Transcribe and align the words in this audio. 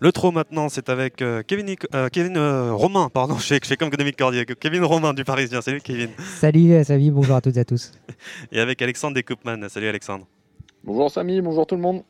Le 0.00 0.12
trot 0.12 0.32
maintenant, 0.32 0.68
c'est 0.68 0.88
avec 0.88 1.22
euh, 1.22 1.42
Kevin, 1.46 1.74
euh, 1.94 2.08
Kevin 2.08 2.36
euh, 2.36 2.72
Romain, 2.74 3.08
pardon, 3.12 3.34
je 3.38 3.44
fais, 3.46 3.60
je 3.62 3.68
fais 3.68 3.76
comme 3.76 3.90
Dominique 3.90 4.18
Cordier, 4.18 4.44
Kevin 4.44 4.84
Romain 4.84 5.14
du 5.14 5.24
Parisien. 5.24 5.60
Salut 5.62 5.80
Kevin. 5.80 6.10
Salut 6.18 6.84
Samy, 6.84 7.10
bonjour 7.10 7.36
à 7.36 7.40
toutes 7.40 7.56
et 7.56 7.60
à 7.60 7.64
tous. 7.64 7.92
Et 8.52 8.60
avec 8.60 8.82
Alexandre 8.82 9.14
Descoupman. 9.14 9.68
Salut 9.68 9.88
Alexandre. 9.88 10.26
Bonjour 10.82 11.10
Samy, 11.10 11.40
bonjour 11.40 11.66
tout 11.66 11.76
le 11.76 11.80
monde. 11.80 12.02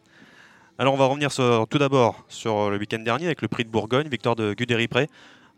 Alors 0.78 0.94
on 0.94 0.96
va 0.96 1.04
revenir 1.06 1.30
sur- 1.30 1.66
tout 1.68 1.78
d'abord 1.78 2.24
sur 2.28 2.70
le 2.70 2.78
week-end 2.78 2.98
dernier 2.98 3.26
avec 3.26 3.42
le 3.42 3.48
prix 3.48 3.64
de 3.64 3.68
Bourgogne, 3.68 4.08
victoire 4.08 4.34
de 4.34 4.54
Guderipré. 4.54 5.08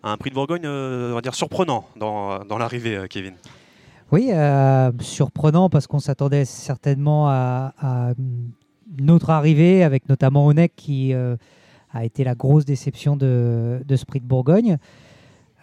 Un 0.02 0.16
prix 0.18 0.28
de 0.30 0.34
Bourgogne, 0.34 0.66
euh, 0.66 1.12
on 1.12 1.14
va 1.14 1.20
dire, 1.22 1.34
surprenant 1.34 1.86
dans, 1.96 2.44
dans 2.44 2.58
l'arrivée, 2.58 2.96
euh, 2.96 3.06
Kevin. 3.06 3.32
Oui, 4.12 4.28
euh, 4.30 4.92
surprenant 5.00 5.70
parce 5.70 5.86
qu'on 5.86 5.98
s'attendait 6.00 6.44
certainement 6.44 7.28
à, 7.30 7.72
à 7.80 8.12
une 8.98 9.10
autre 9.10 9.30
arrivée, 9.30 9.82
avec 9.82 10.08
notamment 10.08 10.46
Onek 10.46 10.74
qui 10.76 11.12
euh, 11.14 11.36
a 11.96 12.04
été 12.04 12.24
la 12.24 12.34
grosse 12.34 12.64
déception 12.64 13.16
de, 13.16 13.82
de 13.84 13.96
Bourgogne. 14.20 14.78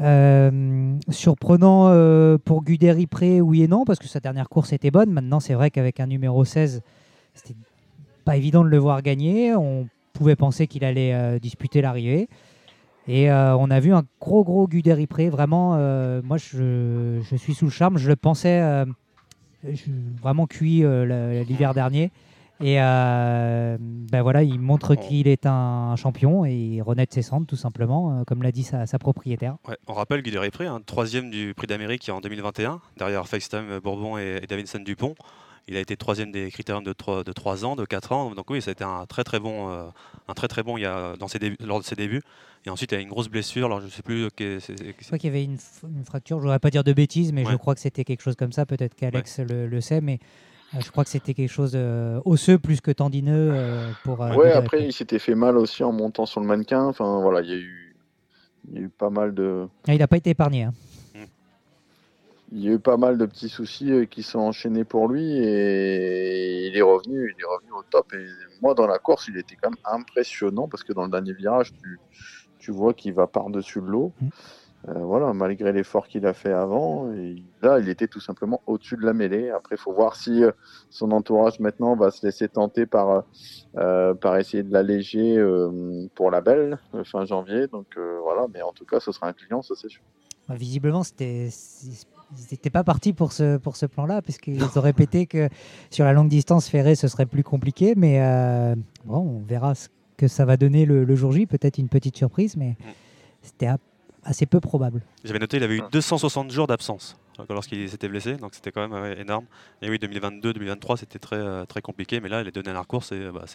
Euh, 0.01 0.97
surprenant 1.09 1.89
euh, 1.89 2.37
pour 2.43 2.63
Guderipré, 2.63 3.41
oui 3.41 3.61
et 3.61 3.67
non, 3.67 3.85
parce 3.85 3.99
que 3.99 4.07
sa 4.07 4.19
dernière 4.19 4.49
course 4.49 4.73
était 4.73 4.91
bonne. 4.91 5.11
Maintenant, 5.11 5.39
c'est 5.39 5.53
vrai 5.53 5.69
qu'avec 5.69 5.99
un 5.99 6.07
numéro 6.07 6.43
16, 6.43 6.81
c'était 7.33 7.55
pas 8.25 8.35
évident 8.35 8.63
de 8.63 8.69
le 8.69 8.77
voir 8.77 9.01
gagner. 9.01 9.55
On 9.55 9.87
pouvait 10.13 10.35
penser 10.35 10.67
qu'il 10.67 10.83
allait 10.83 11.13
euh, 11.13 11.39
disputer 11.39 11.81
l'arrivée. 11.81 12.27
Et 13.05 13.29
on 13.29 13.69
a 13.69 13.81
vu 13.81 13.93
un 13.93 14.03
gros, 14.21 14.45
gros 14.45 14.65
Guderipré. 14.65 15.29
Vraiment, 15.29 15.75
euh, 15.75 16.21
moi, 16.23 16.37
je, 16.37 17.19
je 17.29 17.35
suis 17.35 17.53
sous 17.53 17.65
le 17.65 17.71
charme. 17.71 17.97
Je 17.97 18.07
le 18.07 18.15
pensais 18.15 18.63
vraiment 20.21 20.47
cuit 20.47 20.85
l'hiver 21.45 21.73
dernier. 21.73 22.11
Et 22.61 22.79
euh, 22.79 23.77
ben 23.79 24.21
voilà, 24.21 24.43
il 24.43 24.59
montre 24.59 24.95
qu'il 24.95 25.27
est 25.27 25.45
un 25.45 25.95
champion 25.95 26.45
et 26.45 26.53
il 26.53 26.81
renaît 26.81 27.05
de 27.05 27.13
ses 27.13 27.21
cendres, 27.21 27.47
tout 27.47 27.55
simplement, 27.55 28.19
euh, 28.19 28.23
comme 28.25 28.43
l'a 28.43 28.51
dit 28.51 28.63
sa, 28.63 28.85
sa 28.85 28.99
propriétaire. 28.99 29.57
Ouais, 29.67 29.77
on 29.87 29.93
rappelle 29.93 30.21
Guderipré, 30.21 30.67
un 30.67 30.79
troisième 30.79 31.29
du 31.29 31.53
prix 31.55 31.67
d'Amérique 31.67 32.09
en 32.09 32.21
2021, 32.21 32.79
derrière 32.97 33.27
FaceTime 33.27 33.79
Bourbon 33.79 34.17
et, 34.17 34.39
et 34.43 34.47
Davidson 34.47 34.79
Dupont. 34.79 35.15
Il 35.67 35.77
a 35.77 35.79
été 35.79 35.95
troisième 35.95 36.31
des 36.31 36.51
critériums 36.51 36.83
de 36.83 36.91
3, 36.91 37.23
de 37.23 37.31
3 37.31 37.63
ans, 37.63 37.75
de 37.75 37.85
4 37.85 38.11
ans. 38.11 38.31
Donc 38.35 38.49
oui, 38.49 38.61
c'était 38.61 38.83
un 38.83 39.05
très 39.05 39.23
très 39.23 39.39
bon, 39.39 39.69
euh, 39.69 39.87
un 40.27 40.33
très 40.33 40.49
très 40.49 40.61
bon 40.61 40.77
il 40.77 40.81
y 40.81 40.85
a, 40.85 41.15
dans 41.15 41.29
ses 41.29 41.39
débuts, 41.39 41.57
lors 41.61 41.79
de 41.79 41.85
ses 41.85 41.95
débuts. 41.95 42.21
Et 42.65 42.69
ensuite, 42.69 42.91
il 42.91 42.95
a 42.95 42.99
une 42.99 43.09
grosse 43.09 43.29
blessure. 43.29 43.67
Alors 43.67 43.79
je 43.79 43.87
sais 43.87 44.01
plus. 44.01 44.27
Je 44.37 45.05
crois 45.05 45.17
qu'il 45.17 45.29
y 45.29 45.33
avait 45.33 45.43
une, 45.43 45.57
fracture, 46.03 46.37
je 46.37 46.41
ne 46.41 46.47
voudrais 46.47 46.59
pas 46.59 46.69
dire 46.69 46.83
de 46.83 46.91
bêtises, 46.91 47.31
mais 47.31 47.45
je 47.45 47.55
crois 47.55 47.75
que 47.75 47.81
c'était 47.81 48.03
quelque 48.03 48.21
chose 48.21 48.35
comme 48.35 48.51
ça. 48.51 48.65
Peut-être 48.65 48.95
qu'Alex 48.95 49.39
le, 49.39 49.67
le 49.67 49.81
sait, 49.81 50.01
mais 50.01 50.19
je 50.79 50.89
crois 50.91 51.03
que 51.03 51.09
c'était 51.09 51.33
quelque 51.33 51.51
chose 51.51 51.73
euh, 51.75 52.19
osseux 52.25 52.57
plus 52.57 52.81
que 52.81 52.91
tendineux 52.91 53.51
euh, 53.53 53.91
pour. 54.03 54.23
euh, 54.23 54.35
ouais, 54.35 54.51
après 54.51 54.83
il 54.83 54.93
s'était 54.93 55.19
fait 55.19 55.35
mal 55.35 55.57
aussi 55.57 55.83
en 55.83 55.91
montant 55.91 56.25
sur 56.25 56.41
le 56.41 56.47
mannequin. 56.47 56.83
Enfin 56.85 57.21
voilà, 57.21 57.41
il 57.41 57.49
y 57.49 57.53
a 57.53 57.57
eu, 57.57 57.95
il 58.69 58.75
y 58.75 58.77
a 58.79 58.81
eu 58.81 58.89
pas 58.89 59.09
mal 59.09 59.33
de, 59.33 59.67
Ah, 59.87 59.93
il 59.93 59.99
n'a 59.99 60.07
pas 60.07 60.17
été 60.17 60.31
épargné. 60.31 60.63
hein. 60.63 60.73
il 62.51 62.63
y 62.63 62.69
a 62.69 62.73
eu 62.73 62.79
pas 62.79 62.97
mal 62.97 63.17
de 63.17 63.25
petits 63.25 63.49
soucis 63.49 63.91
euh, 63.91 64.05
qui 64.05 64.21
sont 64.23 64.39
enchaînés 64.39 64.83
pour 64.83 65.07
lui 65.07 65.23
et 65.37 66.67
il 66.67 66.77
est 66.77 66.81
revenu, 66.81 67.33
il 67.35 67.41
est 67.41 67.45
revenu 67.47 67.71
au 67.71 67.83
top. 67.89 68.13
Et 68.13 68.25
moi 68.61 68.73
dans 68.73 68.87
la 68.87 68.99
course, 68.99 69.27
il 69.27 69.37
était 69.37 69.55
quand 69.61 69.69
même 69.71 69.79
impressionnant 70.01 70.67
parce 70.67 70.83
que 70.83 70.93
dans 70.93 71.03
le 71.03 71.09
dernier 71.11 71.33
virage, 71.33 71.73
tu, 71.81 71.99
tu 72.59 72.71
vois 72.71 72.93
qu'il 72.93 73.13
va 73.13 73.27
par-dessus 73.27 73.81
de 73.81 73.87
l'eau. 73.87 74.11
Mhm. 74.21 74.29
Euh, 74.89 74.99
voilà, 74.99 75.31
malgré 75.33 75.71
l'effort 75.71 76.07
qu'il 76.09 76.25
a 76.25 76.33
fait 76.33 76.51
avant, 76.51 77.09
et 77.13 77.41
là, 77.61 77.79
il 77.79 77.87
était 77.87 78.07
tout 78.07 78.19
simplement 78.19 78.61
au-dessus 78.67 78.97
de 78.97 79.05
la 79.05 79.13
mêlée. 79.13 79.49
Après, 79.49 79.75
il 79.75 79.79
faut 79.79 79.93
voir 79.93 80.17
si 80.17 80.43
euh, 80.43 80.51
son 80.89 81.11
entourage 81.11 81.59
maintenant 81.61 81.95
va 81.95 82.11
se 82.11 82.25
laisser 82.25 82.49
tenter 82.49 82.85
par, 82.85 83.23
euh, 83.77 84.13
par 84.13 84.35
essayer 84.37 84.61
de 84.61 84.73
l'alléger 84.73 85.37
euh, 85.37 86.05
pour 86.15 86.31
la 86.31 86.41
belle 86.41 86.79
euh, 86.95 87.05
fin 87.05 87.23
janvier. 87.23 87.67
Donc 87.67 87.85
euh, 87.97 88.19
voilà, 88.23 88.47
mais 88.53 88.61
en 88.61 88.73
tout 88.73 88.83
cas, 88.83 88.99
ce 88.99 89.13
sera 89.13 89.27
un 89.27 89.33
client, 89.33 89.61
ça 89.61 89.73
c'est 89.77 89.87
sûr. 89.89 90.01
Bah, 90.49 90.55
visiblement, 90.55 91.03
c'était. 91.03 91.47
Ils 92.35 92.47
n'étaient 92.51 92.69
pas 92.71 92.83
partis 92.83 93.13
pour 93.13 93.31
ce, 93.31 93.57
pour 93.57 93.75
ce 93.77 93.85
plan-là, 93.85 94.21
puisqu'ils 94.21 94.61
ont 94.63 94.67
répété 94.81 95.27
que 95.27 95.47
sur 95.91 96.03
la 96.03 96.11
longue 96.13 96.29
distance 96.29 96.67
ferrée, 96.67 96.95
ce 96.95 97.07
serait 97.07 97.27
plus 97.27 97.43
compliqué. 97.43 97.93
Mais 97.95 98.21
euh, 98.21 98.75
bon, 99.05 99.17
on 99.19 99.39
verra 99.45 99.75
ce 99.75 99.87
que 100.17 100.27
ça 100.27 100.43
va 100.43 100.57
donner 100.57 100.85
le, 100.85 101.05
le 101.05 101.15
jour 101.15 101.31
J. 101.31 101.45
Peut-être 101.45 101.77
une 101.77 101.87
petite 101.89 102.17
surprise, 102.17 102.57
mais 102.57 102.75
c'était 103.41 103.67
a- 103.67 103.77
assez 104.25 104.45
peu 104.45 104.59
probable. 104.59 105.01
J'avais 105.23 105.39
noté, 105.39 105.57
il 105.57 105.63
avait 105.63 105.77
eu 105.77 105.81
260 105.91 106.51
jours 106.51 106.67
d'absence 106.67 107.17
lorsqu'il 107.49 107.89
s'était 107.89 108.07
blessé, 108.07 108.35
donc 108.35 108.53
c'était 108.53 108.71
quand 108.71 108.87
même 108.87 109.01
ouais, 109.01 109.19
énorme. 109.19 109.45
Et 109.81 109.89
oui, 109.89 109.97
2022-2023, 109.97 110.97
c'était 110.97 111.17
très, 111.19 111.35
euh, 111.35 111.65
très 111.65 111.81
compliqué, 111.81 112.19
mais 112.21 112.29
là, 112.29 112.43
les 112.43 112.51
deux 112.51 112.61
dernières 112.61 112.85
courses, 112.85 113.09
c'est 113.09 113.31
bah, 113.31 113.45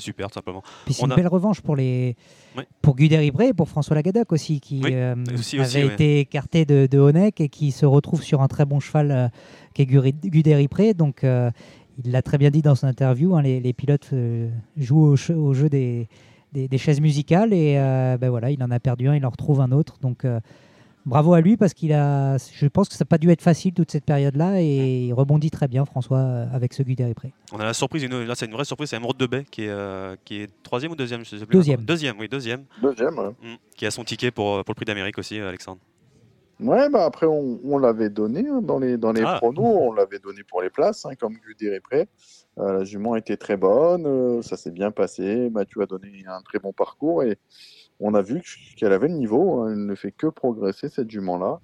super, 0.00 0.28
tout 0.28 0.34
simplement. 0.34 0.62
Puis 0.86 0.94
c'est 0.94 1.02
On 1.02 1.06
une 1.06 1.12
a- 1.12 1.16
belle 1.16 1.28
revanche 1.28 1.60
pour 1.60 1.76
les 1.76 2.16
Ouais. 2.56 2.66
pour 2.82 2.96
Guderipré 2.96 3.48
et 3.48 3.52
pour 3.52 3.68
François 3.68 3.94
Lagadac 3.94 4.32
aussi, 4.32 4.60
qui 4.60 4.80
Oui, 4.82 4.90
euh, 4.94 5.14
aussi, 5.38 5.56
avait 5.58 5.66
aussi, 5.66 5.76
ouais. 5.84 5.92
été 5.94 6.20
écarté 6.20 6.64
de, 6.64 6.88
de 6.90 6.98
Honeck 6.98 7.40
et 7.40 7.48
qui 7.48 7.70
se 7.72 7.84
retrouve 7.86 8.22
sur 8.22 8.40
un 8.42 8.48
très 8.48 8.64
bon 8.64 8.80
cheval 8.80 9.10
euh, 9.10 9.28
qui 9.74 9.82
est 9.82 9.86
Guderipré. 9.86 10.94
Donc 10.94 11.22
euh, 11.22 11.50
il 12.02 12.10
l'a 12.12 12.22
très 12.22 12.38
bien 12.38 12.50
dit 12.50 12.62
dans 12.62 12.74
son 12.74 12.86
interview, 12.86 13.36
hein, 13.36 13.42
les, 13.42 13.60
les 13.60 13.72
pilotes 13.74 14.08
euh, 14.14 14.48
jouent 14.78 15.14
au 15.36 15.54
jeu 15.54 15.68
des, 15.68 16.08
des, 16.52 16.68
des 16.68 16.78
chaises 16.78 17.00
musicales 17.00 17.52
et 17.52 17.76
euh, 17.78 18.16
ben 18.18 18.30
voilà, 18.30 18.50
il 18.50 18.62
en 18.62 18.70
a 18.70 18.80
perdu 18.80 19.08
un, 19.08 19.14
il 19.16 19.24
en 19.26 19.30
retrouve 19.30 19.60
un 19.60 19.72
autre. 19.72 19.98
Donc 20.00 20.24
euh, 20.24 20.40
bravo 21.06 21.32
à 21.34 21.40
lui 21.40 21.56
parce 21.56 21.72
qu'il 21.74 21.92
a, 21.92 22.36
je 22.38 22.66
pense 22.66 22.88
que 22.88 22.94
ça 22.94 23.04
n'a 23.04 23.06
pas 23.06 23.18
dû 23.18 23.30
être 23.30 23.42
facile 23.42 23.72
toute 23.72 23.90
cette 23.90 24.04
période-là 24.04 24.60
et 24.60 25.06
il 25.06 25.12
rebondit 25.14 25.50
très 25.50 25.68
bien 25.68 25.84
François 25.84 26.18
euh, 26.18 26.46
avec 26.52 26.72
ce 26.74 26.82
Guderipré. 26.82 27.32
On 27.52 27.58
a 27.58 27.64
la 27.64 27.72
surprise, 27.74 28.02
une- 28.02 28.24
là, 28.24 28.34
c'est 28.34 28.46
une 28.46 28.52
vraie 28.52 28.64
surprise, 28.64 28.90
c'est 28.90 28.96
Emeraude 28.96 29.16
Debay, 29.16 29.44
qui 29.50 29.62
est, 29.64 29.68
euh, 29.70 30.16
qui 30.24 30.42
est 30.42 30.50
troisième 30.62 30.92
ou 30.92 30.96
deuxième, 30.96 31.24
je 31.24 31.36
sais 31.36 31.46
plus. 31.46 31.56
Deuxième. 31.56 31.80
Deuxième, 31.82 32.18
oui, 32.18 32.28
deuxième. 32.28 32.64
Deuxième, 32.82 33.18
ouais. 33.18 33.30
Mm. 33.42 33.56
Qui 33.76 33.86
a 33.86 33.90
son 33.90 34.04
ticket 34.04 34.30
pour, 34.30 34.64
pour 34.64 34.72
le 34.72 34.74
prix 34.74 34.84
d'Amérique 34.84 35.18
aussi, 35.18 35.38
Alexandre. 35.40 35.80
Ouais, 36.62 36.90
bah 36.90 37.06
après, 37.06 37.24
on, 37.26 37.58
on 37.64 37.78
l'avait 37.78 38.10
donné 38.10 38.46
hein, 38.46 38.60
dans 38.62 38.78
les, 38.78 38.98
dans 38.98 39.12
les 39.12 39.22
Ah. 39.24 39.36
pronos, 39.38 39.64
on 39.64 39.92
l'avait 39.94 40.18
donné 40.18 40.42
pour 40.42 40.60
les 40.60 40.68
places, 40.68 41.06
hein, 41.06 41.14
comme 41.18 41.32
Guderipré. 41.34 42.00
Euh, 42.00 42.04
la 42.60 42.84
jument 42.84 43.16
était 43.16 43.36
très 43.36 43.56
bonne, 43.56 44.06
euh, 44.06 44.42
ça 44.42 44.56
s'est 44.56 44.70
bien 44.70 44.90
passé. 44.90 45.50
Mathieu 45.50 45.82
a 45.82 45.86
donné 45.86 46.24
un 46.26 46.42
très 46.42 46.58
bon 46.58 46.72
parcours 46.72 47.22
et 47.22 47.38
on 48.00 48.14
a 48.14 48.22
vu 48.22 48.42
qu'elle 48.76 48.92
avait 48.92 49.08
le 49.08 49.14
niveau. 49.14 49.60
hein, 49.62 49.72
elle 49.72 49.86
ne 49.86 49.94
fait 49.94 50.12
que 50.12 50.26
progresser, 50.26 50.88
cette 50.88 51.10
jument-là. 51.10 51.60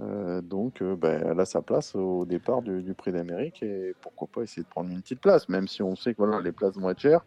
Euh, 0.00 0.40
donc, 0.40 0.80
euh, 0.80 0.94
ben, 0.94 1.22
elle 1.28 1.40
a 1.40 1.44
sa 1.44 1.60
place 1.60 1.94
au 1.96 2.24
départ 2.24 2.62
du, 2.62 2.82
du 2.82 2.94
prix 2.94 3.10
d'Amérique 3.10 3.62
et 3.64 3.94
pourquoi 4.00 4.28
pas 4.32 4.42
essayer 4.42 4.62
de 4.62 4.68
prendre 4.68 4.90
une 4.90 5.00
petite 5.02 5.20
place, 5.20 5.48
même 5.48 5.66
si 5.66 5.82
on 5.82 5.96
sait 5.96 6.12
que 6.12 6.18
voilà, 6.18 6.40
les 6.40 6.52
places 6.52 6.76
vont 6.76 6.88
être 6.90 7.00
chères. 7.00 7.24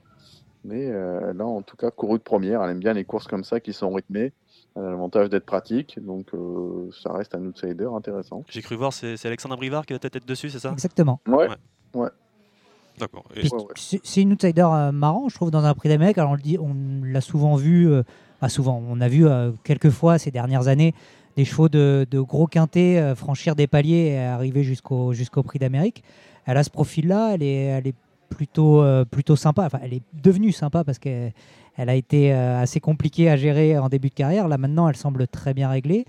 Mais 0.63 0.89
euh, 0.91 1.31
elle 1.31 1.41
a 1.41 1.45
en 1.45 1.63
tout 1.63 1.75
cas 1.75 1.89
couru 1.91 2.17
de 2.19 2.23
première. 2.23 2.63
Elle 2.63 2.69
aime 2.71 2.79
bien 2.79 2.93
les 2.93 3.03
courses 3.03 3.27
comme 3.27 3.43
ça 3.43 3.59
qui 3.59 3.73
sont 3.73 3.89
rythmées. 3.91 4.31
Elle 4.75 4.83
a 4.83 4.89
l'avantage 4.91 5.29
d'être 5.29 5.45
pratique, 5.45 5.99
donc 5.99 6.33
euh, 6.33 6.89
ça 6.91 7.11
reste 7.11 7.35
un 7.35 7.43
outsider 7.45 7.89
intéressant. 7.93 8.43
J'ai 8.47 8.61
cru 8.61 8.75
voir, 8.75 8.93
c'est 8.93 9.17
c'est 9.17 9.27
Alexandre 9.27 9.57
Brivard 9.57 9.85
qui 9.85 9.93
a 9.93 9.95
la 10.01 10.09
tête 10.09 10.25
dessus, 10.25 10.49
c'est 10.49 10.59
ça? 10.59 10.71
Exactement. 10.71 11.19
Ouais, 11.27 11.49
Ouais. 11.93 12.07
D'accord. 12.99 13.23
Et- 13.35 13.41
Puis 13.41 13.49
Ouais, 13.51 13.59
ouais. 13.59 13.99
C'est 14.03 14.21
une 14.21 14.33
outsider 14.33 14.67
euh, 14.71 14.91
marrant, 14.91 15.29
je 15.29 15.35
trouve, 15.35 15.51
dans 15.51 15.65
un 15.65 15.73
prix 15.73 15.89
d'Amérique. 15.89 16.17
Alors, 16.17 16.31
on 16.31 16.35
le 16.35 16.41
dit, 16.41 16.57
on 16.59 16.75
l'a 17.03 17.21
souvent 17.21 17.55
vu, 17.55 17.89
euh, 17.89 18.03
pas 18.39 18.49
souvent, 18.49 18.81
on 18.87 19.01
a 19.01 19.07
vu 19.07 19.27
euh, 19.27 19.51
quelques 19.63 19.89
fois 19.89 20.17
ces 20.17 20.31
dernières 20.31 20.67
années 20.67 20.93
des 21.37 21.45
chevaux 21.45 21.69
de, 21.69 22.05
de 22.11 22.19
gros 22.19 22.45
quintés 22.47 22.99
euh, 22.99 23.15
franchir 23.15 23.55
des 23.55 23.65
paliers 23.67 24.09
et 24.13 24.17
arriver 24.19 24.63
jusqu'au 24.63 25.13
jusqu'au 25.13 25.43
prix 25.43 25.59
d'Amérique. 25.59 26.03
Elle 26.45 26.57
a 26.57 26.63
ce 26.63 26.69
profil-là, 26.69 27.31
elle 27.35 27.43
est, 27.43 27.63
elle 27.65 27.87
est 27.87 27.95
plutôt, 28.29 28.83
plutôt 29.11 29.35
sympa. 29.35 29.65
Enfin, 29.65 29.79
elle 29.83 29.93
est 29.93 30.01
devenue 30.13 30.51
sympa 30.51 30.83
parce 30.83 30.99
qu'elle 30.99 31.33
elle 31.77 31.89
a 31.89 31.95
été 31.95 32.31
assez 32.31 32.79
compliquée 32.79 33.29
à 33.29 33.35
gérer 33.37 33.77
en 33.77 33.89
début 33.89 34.09
de 34.09 34.13
carrière. 34.13 34.47
Là, 34.47 34.57
maintenant, 34.57 34.87
elle 34.89 34.95
semble 34.95 35.27
très 35.27 35.53
bien 35.53 35.69
réglée. 35.69 36.05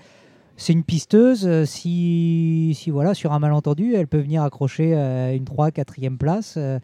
C'est 0.63 0.73
une 0.73 0.85
pisteuse. 0.85 1.45
euh, 1.45 1.65
Si, 1.65 2.73
si 2.79 2.91
voilà, 2.91 3.15
sur 3.15 3.33
un 3.33 3.41
malentendu, 3.41 3.95
elle 3.97 4.07
peut 4.07 4.21
venir 4.21 4.45
accrocher 4.45 4.93
euh, 4.95 5.35
une 5.35 5.45
3 5.45 5.71
4e 5.71 6.17
place. 6.17 6.55
Euh, 6.57 6.79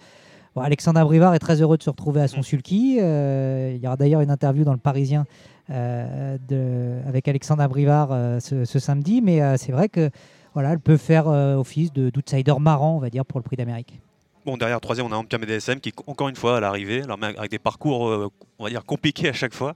bon, 0.57 0.63
Alexandre 0.63 0.99
Abrivard 0.99 1.33
est 1.35 1.39
très 1.39 1.63
heureux 1.63 1.79
de 1.79 1.83
se 1.85 1.91
retrouver 1.91 2.21
à 2.21 2.27
son 2.27 2.43
sulky. 2.43 2.99
Euh, 3.01 3.73
il 3.77 3.81
y 3.81 3.87
aura 3.87 3.97
d'ailleurs 3.97 4.21
une 4.21 4.33
interview 4.33 4.65
dans 4.65 4.73
le 4.73 4.79
Parisien 4.79 5.27
euh, 5.71 6.37
de, 6.49 6.99
avec 7.07 7.29
Alexandre 7.29 7.63
Abrivard 7.63 8.09
euh, 8.11 8.41
ce, 8.41 8.65
ce 8.65 8.81
samedi. 8.81 9.23
Mais 9.23 9.57
c'est 9.59 9.71
vrai 9.71 9.89
que 9.89 10.11
voilà, 10.55 10.73
elle 10.73 10.81
peut 10.81 10.97
faire 10.97 11.29
office 11.29 11.93
de- 11.93 12.11
d'outsider 12.11 12.55
marrant, 12.59 12.97
on 12.97 12.99
va 13.01 13.11
dire, 13.11 13.25
pour 13.25 13.39
le 13.39 13.45
prix 13.45 13.55
d'Amérique. 13.57 14.01
Bon, 14.45 14.57
derrière, 14.57 14.81
troisième, 14.81 15.07
on 15.07 15.13
a 15.13 15.17
Empire 15.17 15.39
DSM 15.41 15.79
qui, 15.79 15.93
encore 16.09 16.29
une 16.29 16.35
fois, 16.37 16.57
à 16.57 16.61
l'arrivée, 16.61 17.03
avec 17.37 17.51
des 17.51 17.59
parcours, 17.61 18.31
on 18.59 18.65
va 18.65 18.71
dire, 18.71 18.85
compliqués 18.85 19.29
à 19.29 19.33
chaque 19.35 19.53
fois, 19.55 19.75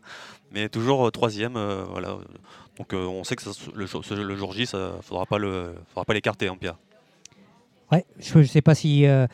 mais 0.52 0.69
toujours 0.69 1.06
euh, 1.06 1.10
troisième. 1.10 1.56
euh, 1.56 1.84
voilà. 1.90 2.16
Donc, 2.78 2.93
euh, 2.94 3.06
on 3.06 3.25
sait 3.25 3.37
que 3.37 3.43
ça, 3.43 3.50
le, 3.75 3.87
jour- 3.87 4.04
ce- 4.04 4.14
le 4.14 4.34
jour 4.37 4.52
J, 4.52 4.62
il 4.72 4.78
ne 4.78 4.90
faudra 5.02 5.26
pas 5.26 6.14
l'écarter, 6.14 6.49
Empire. 6.49 6.76
Ouais, 7.90 8.04
je 8.19 8.38
ne 8.38 8.44
sais 8.44 8.62
pas 8.62 8.75
si, 8.75 9.06
euh, 9.06 9.26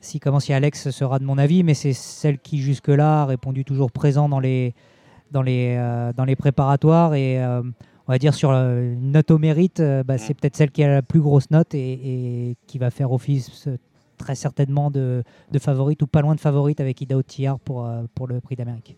si, 0.00 0.20
comment, 0.20 0.40
si 0.40 0.52
Alex 0.52 0.90
sera 0.90 1.18
de 1.18 1.24
mon 1.24 1.38
avis, 1.38 1.62
mais 1.62 1.74
c'est 1.74 1.94
celle 1.94 2.38
qui 2.38 2.58
jusque-là 2.58 3.22
a 3.22 3.26
répondu 3.26 3.64
toujours 3.64 3.90
présent 3.90 4.28
dans 4.28 4.40
les, 4.40 4.74
dans 5.30 5.42
les, 5.42 5.74
euh, 5.78 6.12
dans 6.12 6.24
les 6.26 6.36
préparatoires. 6.36 7.14
Et 7.14 7.42
euh, 7.42 7.62
on 7.62 8.12
va 8.12 8.18
dire 8.18 8.34
sur 8.34 8.50
une 8.50 9.12
note 9.12 9.30
au 9.30 9.38
mérite, 9.38 9.80
bah, 10.04 10.18
c'est 10.18 10.34
peut-être 10.34 10.56
celle 10.56 10.70
qui 10.70 10.82
a 10.84 10.88
la 10.88 11.02
plus 11.02 11.20
grosse 11.20 11.50
note 11.50 11.74
et, 11.74 11.92
et 12.50 12.56
qui 12.66 12.76
va 12.78 12.90
faire 12.90 13.10
office 13.12 13.68
très 14.18 14.34
certainement 14.34 14.90
de, 14.90 15.24
de 15.50 15.58
favorite 15.58 16.02
ou 16.02 16.06
pas 16.06 16.20
loin 16.20 16.34
de 16.34 16.40
favorite 16.40 16.80
avec 16.80 17.00
Ida 17.00 17.16
pour, 17.64 17.86
euh, 17.86 18.02
pour 18.14 18.26
le 18.26 18.40
prix 18.40 18.56
d'Amérique. 18.56 18.96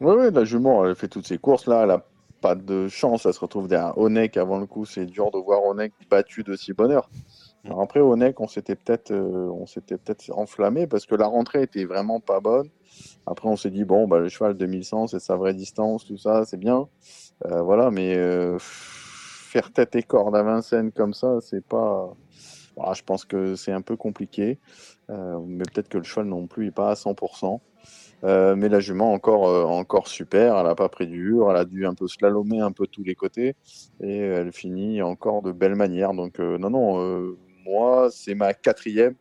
Oui, 0.00 0.14
oui, 0.18 0.30
la 0.30 0.44
jument, 0.44 0.84
elle 0.84 0.94
fait 0.94 1.08
toutes 1.08 1.26
ses 1.26 1.38
courses. 1.38 1.66
Là, 1.66 1.84
elle 1.84 1.90
a 1.90 2.04
pas 2.42 2.54
de 2.54 2.86
chance. 2.88 3.24
Elle 3.24 3.32
se 3.32 3.40
retrouve 3.40 3.66
derrière 3.66 3.96
Onek 3.96 4.36
avant 4.36 4.58
le 4.58 4.66
coup. 4.66 4.84
C'est 4.84 5.06
dur 5.06 5.30
de 5.30 5.38
voir 5.38 5.64
Onek 5.64 5.92
battu 6.10 6.42
de 6.42 6.54
si 6.54 6.74
bonheur. 6.74 7.08
Mm. 7.64 7.68
Alors 7.68 7.80
après, 7.80 8.00
Onek, 8.00 8.38
on 8.40 8.46
s'était 8.46 8.76
peut-être 8.76 9.10
euh, 9.10 9.48
on 9.50 9.64
s'était 9.66 9.96
peut-être 9.96 10.30
enflammé 10.32 10.86
parce 10.86 11.06
que 11.06 11.14
la 11.14 11.26
rentrée 11.26 11.62
était 11.62 11.86
vraiment 11.86 12.20
pas 12.20 12.40
bonne. 12.40 12.68
Après, 13.26 13.48
on 13.48 13.56
s'est 13.56 13.70
dit, 13.70 13.84
bon, 13.84 14.06
bah, 14.06 14.18
le 14.18 14.28
cheval 14.28 14.54
2100, 14.54 15.08
c'est 15.08 15.18
sa 15.18 15.36
vraie 15.36 15.54
distance, 15.54 16.04
tout 16.04 16.18
ça, 16.18 16.44
c'est 16.44 16.58
bien. 16.58 16.88
Euh, 17.46 17.62
voilà, 17.62 17.90
mais 17.90 18.16
euh, 18.16 18.58
faire 18.60 19.72
tête 19.72 19.96
et 19.96 20.02
corde 20.02 20.36
à 20.36 20.42
Vincennes 20.42 20.92
comme 20.92 21.14
ça, 21.14 21.38
c'est 21.40 21.64
pas. 21.64 22.12
Je 22.92 23.02
pense 23.02 23.24
que 23.24 23.54
c'est 23.54 23.72
un 23.72 23.80
peu 23.80 23.96
compliqué. 23.96 24.58
Mais 25.08 25.64
peut-être 25.64 25.88
que 25.88 25.96
le 25.96 26.04
cheval 26.04 26.26
non 26.26 26.46
plus 26.46 26.66
n'est 26.66 26.72
pas 26.72 26.90
à 26.90 26.94
100%. 26.94 27.60
Euh, 28.24 28.56
mais 28.56 28.68
la 28.68 28.80
jument 28.80 29.12
encore, 29.12 29.46
euh, 29.46 29.64
encore 29.64 30.08
super, 30.08 30.56
elle 30.56 30.64
n'a 30.64 30.74
pas 30.74 30.88
pris 30.88 31.06
dur, 31.06 31.50
elle 31.50 31.56
a 31.58 31.64
dû 31.66 31.86
un 31.86 31.94
peu 31.94 32.08
slalomer 32.08 32.60
un 32.60 32.72
peu 32.72 32.86
tous 32.86 33.04
les 33.04 33.14
côtés 33.14 33.54
et 34.00 34.16
elle 34.18 34.52
finit 34.52 35.02
encore 35.02 35.42
de 35.42 35.52
belle 35.52 35.74
manière. 35.74 36.14
Donc 36.14 36.40
euh, 36.40 36.56
non, 36.58 36.70
non, 36.70 37.36
moi 37.64 38.08
c'est 38.10 38.34
ma 38.34 38.54
quatrième 38.54 39.14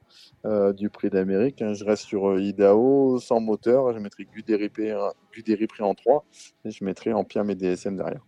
du 0.78 0.90
prix 0.92 1.10
d'Amérique. 1.10 1.62
hein. 1.64 1.74
Je 1.74 1.84
reste 1.84 2.04
sur 2.04 2.40
Idaho 2.40 3.18
sans 3.20 3.40
moteur, 3.40 3.92
je 3.94 4.00
mettrai 4.00 4.28
Guderipré 4.32 5.84
en 5.84 5.96
3 5.96 6.24
et 6.64 6.70
je 6.72 6.84
mettrai 6.84 7.12
Ampiam 7.14 7.50
et 7.50 7.56
DSM 7.56 7.98
derrière. 7.98 8.24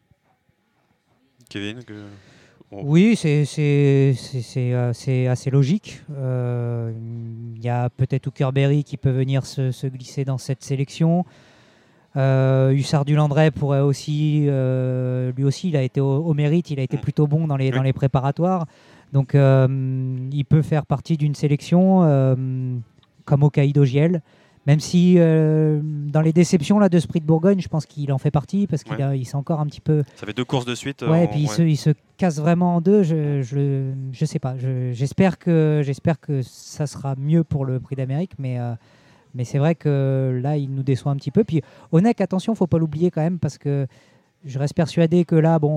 Kevin 1.49 1.83
que- 1.83 1.93
Bon. 2.71 2.81
Oui, 2.83 3.15
c'est 3.15 3.45
euh, 3.59 4.91
c'est 4.93 5.27
assez 5.27 5.49
logique. 5.49 6.01
Euh, 6.17 6.91
Il 7.55 7.63
y 7.63 7.69
a 7.69 7.89
peut-être 7.89 8.27
Hookerberry 8.27 8.83
qui 8.83 8.97
peut 8.97 9.09
venir 9.09 9.45
se, 9.45 9.71
se 9.71 9.87
glisser 9.87 10.25
dans 10.25 10.37
cette 10.37 10.63
sélection. 10.63 11.25
Euh, 12.17 12.71
Hussard 12.71 13.05
du 13.05 13.15
Landré 13.15 13.51
pourrait 13.51 13.79
aussi, 13.79 14.45
euh, 14.47 15.31
lui 15.37 15.43
aussi, 15.43 15.69
il 15.69 15.77
a 15.77 15.81
été 15.81 16.01
au, 16.01 16.17
au 16.17 16.33
mérite, 16.33 16.69
il 16.71 16.79
a 16.79 16.83
été 16.83 16.97
Mm. 16.97 17.01
plutôt 17.01 17.27
bon 17.27 17.47
dans 17.47 17.57
les, 17.57 17.69
Oui. 17.69 17.75
dans 17.75 17.83
les 17.83 17.93
préparatoires. 17.93 18.65
Donc, 19.13 19.33
il 19.33 20.45
peut 20.49 20.61
faire 20.61 20.85
partie 20.85 21.15
d'une 21.15 21.35
sélection 21.35 22.01
comme 23.23 23.49
Caïdo 23.51 23.85
Giel. 23.85 24.21
Même 24.67 24.79
si 24.81 25.15
euh, 25.17 25.79
dans 25.83 26.21
les 26.21 26.33
déceptions 26.33 26.77
là, 26.77 26.89
de 26.89 26.99
de 26.99 27.19
Bourgogne, 27.25 27.59
je 27.61 27.69
pense 27.69 27.85
qu'il 27.85 28.11
en 28.11 28.17
fait 28.17 28.31
partie 28.31 28.67
parce 28.67 28.83
qu'il 28.83 28.95
Ouais. 28.97 29.01
a- 29.01 29.15
il 29.15 29.25
s'est 29.25 29.35
encore 29.37 29.59
un 29.61 29.65
petit 29.65 29.79
peu 29.81 30.03
Ça 30.15 30.25
fait 30.25 30.33
deux 30.35 30.43
courses 30.45 30.65
de 30.65 30.75
suite. 30.75 31.01
euh, 31.03 31.09
Ouais, 31.09 31.23
et 31.23 31.27
puis 31.29 31.39
il, 31.39 31.47
se, 31.47 31.61
il 31.61 31.77
se 31.77 31.91
casse 32.17 32.37
vraiment 32.39 32.75
en 32.75 32.81
deux. 32.81 33.01
Je, 33.01 33.41
je, 33.41 33.93
je 34.11 34.25
sais 34.25 34.39
pas. 34.39 34.57
Je- 34.57 34.91
J'espère 34.91 35.39
que, 35.39 35.81
j'espère 35.85 36.19
que 36.19 36.41
ça 36.43 36.85
sera 36.85 37.15
mieux 37.17 37.43
pour 37.45 37.63
le 37.65 37.79
prix 37.79 37.95
d'Amérique, 37.95 38.33
mais, 38.37 38.59
euh, 38.59 38.73
mais 39.33 39.45
c'est 39.45 39.57
vrai 39.57 39.73
que 39.73 40.37
là, 40.43 40.57
il 40.57 40.69
nous 40.69 40.83
déçoit 40.83 41.11
un 41.11 41.15
petit 41.15 41.31
peu. 41.31 41.43
Puis 41.45 41.61
Onek, 41.93 42.19
attention, 42.19 42.53
faut 42.53 42.67
pas 42.67 42.77
l'oublier 42.77 43.09
quand 43.09 43.21
même, 43.21 43.39
parce 43.39 43.57
que 43.57 43.87
je 44.45 44.59
reste 44.59 44.73
persuadé 44.75 45.23
que 45.25 45.35
là, 45.35 45.59
bon, 45.59 45.69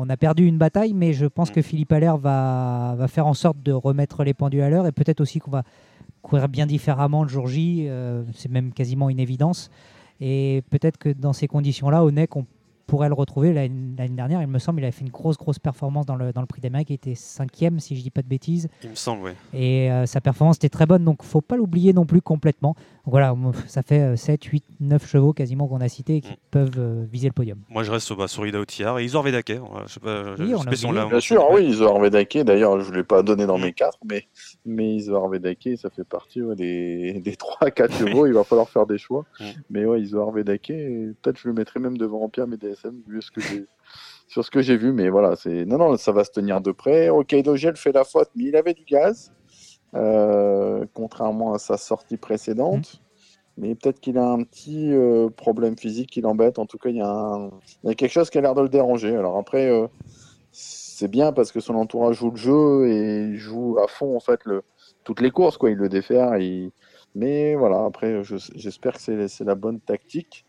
on 0.00 0.08
a 0.08 0.16
perdu 0.16 0.46
une 0.46 0.56
bataille, 0.58 0.94
mais 0.94 1.12
je 1.12 1.26
pense 1.26 1.50
Mm. 1.50 1.54
que 1.54 1.62
Philippe 1.62 1.92
Allaire 1.92 2.16
va, 2.16 2.94
va 2.96 3.08
faire 3.08 3.26
en 3.26 3.34
sorte 3.34 3.62
de 3.62 3.72
remettre 3.72 4.24
les 4.24 4.32
pendules 4.34 4.62
à 4.62 4.70
l'heure, 4.70 4.86
et 4.86 4.92
peut-être 4.92 5.20
aussi 5.20 5.38
qu'on 5.38 5.50
va 5.50 5.64
courir 6.22 6.48
bien 6.48 6.66
différemment 6.66 7.22
le 7.22 7.28
jour 7.28 7.46
J. 7.48 7.86
euh, 7.88 8.24
c'est 8.34 8.50
même 8.50 8.72
quasiment 8.72 9.10
une 9.10 9.20
évidence. 9.20 9.70
Et 10.20 10.62
peut-être 10.70 10.98
que 10.98 11.10
dans 11.10 11.32
ces 11.32 11.46
conditions-là, 11.46 12.04
Onek, 12.04 12.36
on 12.36 12.46
pourrait 12.88 13.06
le 13.08 13.14
retrouver. 13.14 13.52
L'année 13.52 13.68
dernière, 14.08 14.42
il 14.42 14.48
me 14.48 14.58
semble, 14.58 14.80
il 14.80 14.84
a 14.84 14.90
fait 14.90 15.04
une 15.04 15.10
grosse, 15.10 15.36
grosse 15.36 15.60
performance 15.60 16.06
dans 16.06 16.16
le, 16.16 16.32
dans 16.32 16.40
le 16.40 16.46
prix 16.48 16.60
d'Amérique. 16.60 16.90
Il 16.90 16.94
était 16.94 17.14
cinquième, 17.14 17.78
si 17.78 17.94
je 17.96 18.02
dis 18.02 18.10
pas 18.10 18.22
de 18.22 18.26
bêtises. 18.28 18.68
Il 18.82 18.90
me 18.90 18.94
semble, 18.96 19.22
oui. 19.24 19.30
Et 19.52 19.92
euh, 19.92 20.06
sa 20.06 20.20
performance 20.20 20.56
était 20.56 20.68
très 20.70 20.86
bonne, 20.86 21.04
donc 21.04 21.22
faut 21.22 21.40
pas 21.40 21.56
l'oublier 21.56 21.92
non 21.92 22.06
plus 22.06 22.20
complètement. 22.22 22.74
Donc 23.04 23.12
voilà, 23.12 23.36
ça 23.66 23.82
fait 23.82 24.00
euh, 24.00 24.16
7, 24.16 24.42
8, 24.42 24.64
9 24.80 25.06
chevaux 25.06 25.32
quasiment 25.32 25.68
qu'on 25.68 25.80
a 25.80 25.88
cités 25.88 26.16
et 26.16 26.20
qui 26.22 26.32
Mm. 26.32 26.36
peuvent 26.50 26.70
euh, 26.78 27.04
viser 27.12 27.28
le 27.28 27.32
podium. 27.34 27.58
Moi, 27.68 27.82
je 27.82 27.90
reste 27.92 28.06
sur, 28.06 28.16
bah, 28.16 28.26
sur 28.26 28.46
Ida 28.46 28.58
Otillard 28.58 28.98
et 28.98 29.04
Isor 29.04 29.22
Vedake. 29.22 29.52
Je 29.86 29.92
sais 29.92 30.00
pas, 30.00 30.34
je- 30.36 30.42
Oui, 30.42 30.50
je 30.50 30.70
sais 30.70 30.76
si 30.76 30.86
on 30.86 30.88
oublié. 30.88 31.04
l'a- 31.04 31.08
Bien 31.10 31.20
sûr, 31.20 31.46
oui, 31.52 31.64
Isoar 31.66 31.98
Vedake, 32.00 32.38
d'ailleurs, 32.38 32.80
je 32.80 32.90
ne 32.90 32.96
l'ai 32.96 33.04
pas 33.04 33.22
donné 33.22 33.46
dans 33.46 33.58
Mm. 33.58 33.62
mes 33.62 33.72
quatre, 33.74 33.98
mais, 34.08 34.26
mais 34.64 34.94
Isoar 34.96 35.28
Vedake, 35.28 35.68
ça 35.76 35.90
fait 35.90 36.04
partie 36.04 36.40
ouais, 36.42 36.56
des, 36.56 37.20
des 37.20 37.36
3-4 37.36 37.92
chevaux, 38.22 38.26
il 38.26 38.32
va 38.32 38.44
falloir 38.44 38.68
faire 38.70 38.86
des 38.86 38.96
choix. 38.98 39.24
Mm. 39.40 39.44
Mais 39.70 39.84
ouais, 39.84 40.00
Isoar 40.00 40.30
Vedake, 40.30 40.66
peut-être 40.68 41.38
je 41.38 41.48
le 41.48 41.54
mettrai 41.54 41.80
même 41.80 41.98
devant 41.98 42.22
Ampiam 42.24 42.50
et 42.54 42.56
DSM, 42.82 43.02
vu 43.06 43.22
ce 43.22 43.30
que 43.30 43.40
j'ai 43.40 43.66
sur 44.28 44.44
ce 44.44 44.50
que 44.50 44.60
j'ai 44.60 44.76
vu, 44.76 44.92
mais 44.92 45.08
voilà, 45.08 45.36
c'est 45.36 45.64
non, 45.64 45.78
non, 45.78 45.96
ça 45.96 46.12
va 46.12 46.24
se 46.24 46.30
tenir 46.30 46.60
de 46.60 46.72
près. 46.72 47.08
Ok, 47.08 47.34
Dogel 47.42 47.76
fait 47.76 47.92
la 47.92 48.04
faute, 48.04 48.30
mais 48.36 48.44
il 48.44 48.56
avait 48.56 48.74
du 48.74 48.84
gaz, 48.84 49.32
euh, 49.94 50.84
contrairement 50.94 51.54
à 51.54 51.58
sa 51.58 51.76
sortie 51.76 52.16
précédente. 52.16 53.00
Mais 53.56 53.74
peut-être 53.74 53.98
qu'il 53.98 54.18
a 54.18 54.24
un 54.30 54.44
petit 54.44 54.92
euh, 54.92 55.30
problème 55.30 55.76
physique 55.76 56.10
qui 56.10 56.20
l'embête. 56.20 56.60
En 56.60 56.66
tout 56.66 56.78
cas, 56.78 56.90
il 56.90 56.96
y, 56.96 57.00
a 57.00 57.08
un- 57.10 57.50
il 57.82 57.88
y 57.88 57.90
a 57.90 57.94
quelque 57.94 58.12
chose 58.12 58.30
qui 58.30 58.38
a 58.38 58.40
l'air 58.40 58.54
de 58.54 58.62
le 58.62 58.68
déranger. 58.68 59.16
Alors 59.16 59.36
après, 59.36 59.68
euh, 59.68 59.88
c'est 60.52 61.08
bien 61.08 61.32
parce 61.32 61.50
que 61.50 61.58
son 61.58 61.74
entourage 61.74 62.16
joue 62.18 62.30
le 62.30 62.36
jeu 62.36 62.86
et 62.86 63.36
joue 63.36 63.78
à 63.82 63.88
fond 63.88 64.14
en 64.16 64.20
fait 64.20 64.44
le, 64.44 64.62
toutes 65.02 65.20
les 65.20 65.32
courses. 65.32 65.56
Quoi. 65.56 65.70
Il 65.70 65.76
le 65.76 65.88
défère. 65.88 66.34
Mais 67.16 67.56
voilà, 67.56 67.84
après, 67.84 68.22
je- 68.22 68.36
j'espère 68.54 68.92
que 68.94 69.00
c'est 69.00 69.26
c'est 69.26 69.44
la 69.44 69.56
bonne 69.56 69.80
tactique. 69.80 70.44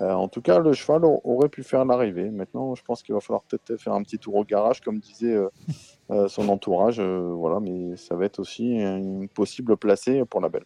Euh, 0.00 0.12
en 0.12 0.26
tout 0.28 0.42
cas, 0.42 0.58
le 0.58 0.72
cheval 0.72 1.02
aurait 1.04 1.48
pu 1.48 1.62
faire 1.62 1.84
l'arrivée. 1.84 2.28
Maintenant, 2.30 2.74
je 2.74 2.82
pense 2.82 3.02
qu'il 3.02 3.14
va 3.14 3.20
falloir 3.20 3.42
peut-être 3.42 3.80
faire 3.80 3.92
un 3.92 4.02
petit 4.02 4.18
tour 4.18 4.34
au 4.34 4.44
garage, 4.44 4.80
comme 4.80 4.98
disait 4.98 5.34
euh, 5.34 5.48
euh, 6.10 6.28
son 6.28 6.48
entourage. 6.48 6.96
euh, 6.98 7.32
voilà, 7.34 7.60
mais 7.60 7.96
ça 7.96 8.16
va 8.16 8.24
être 8.24 8.40
aussi 8.40 8.72
une 8.72 9.28
possible 9.28 9.76
placée 9.76 10.24
pour 10.24 10.40
la 10.40 10.48
belle. 10.48 10.64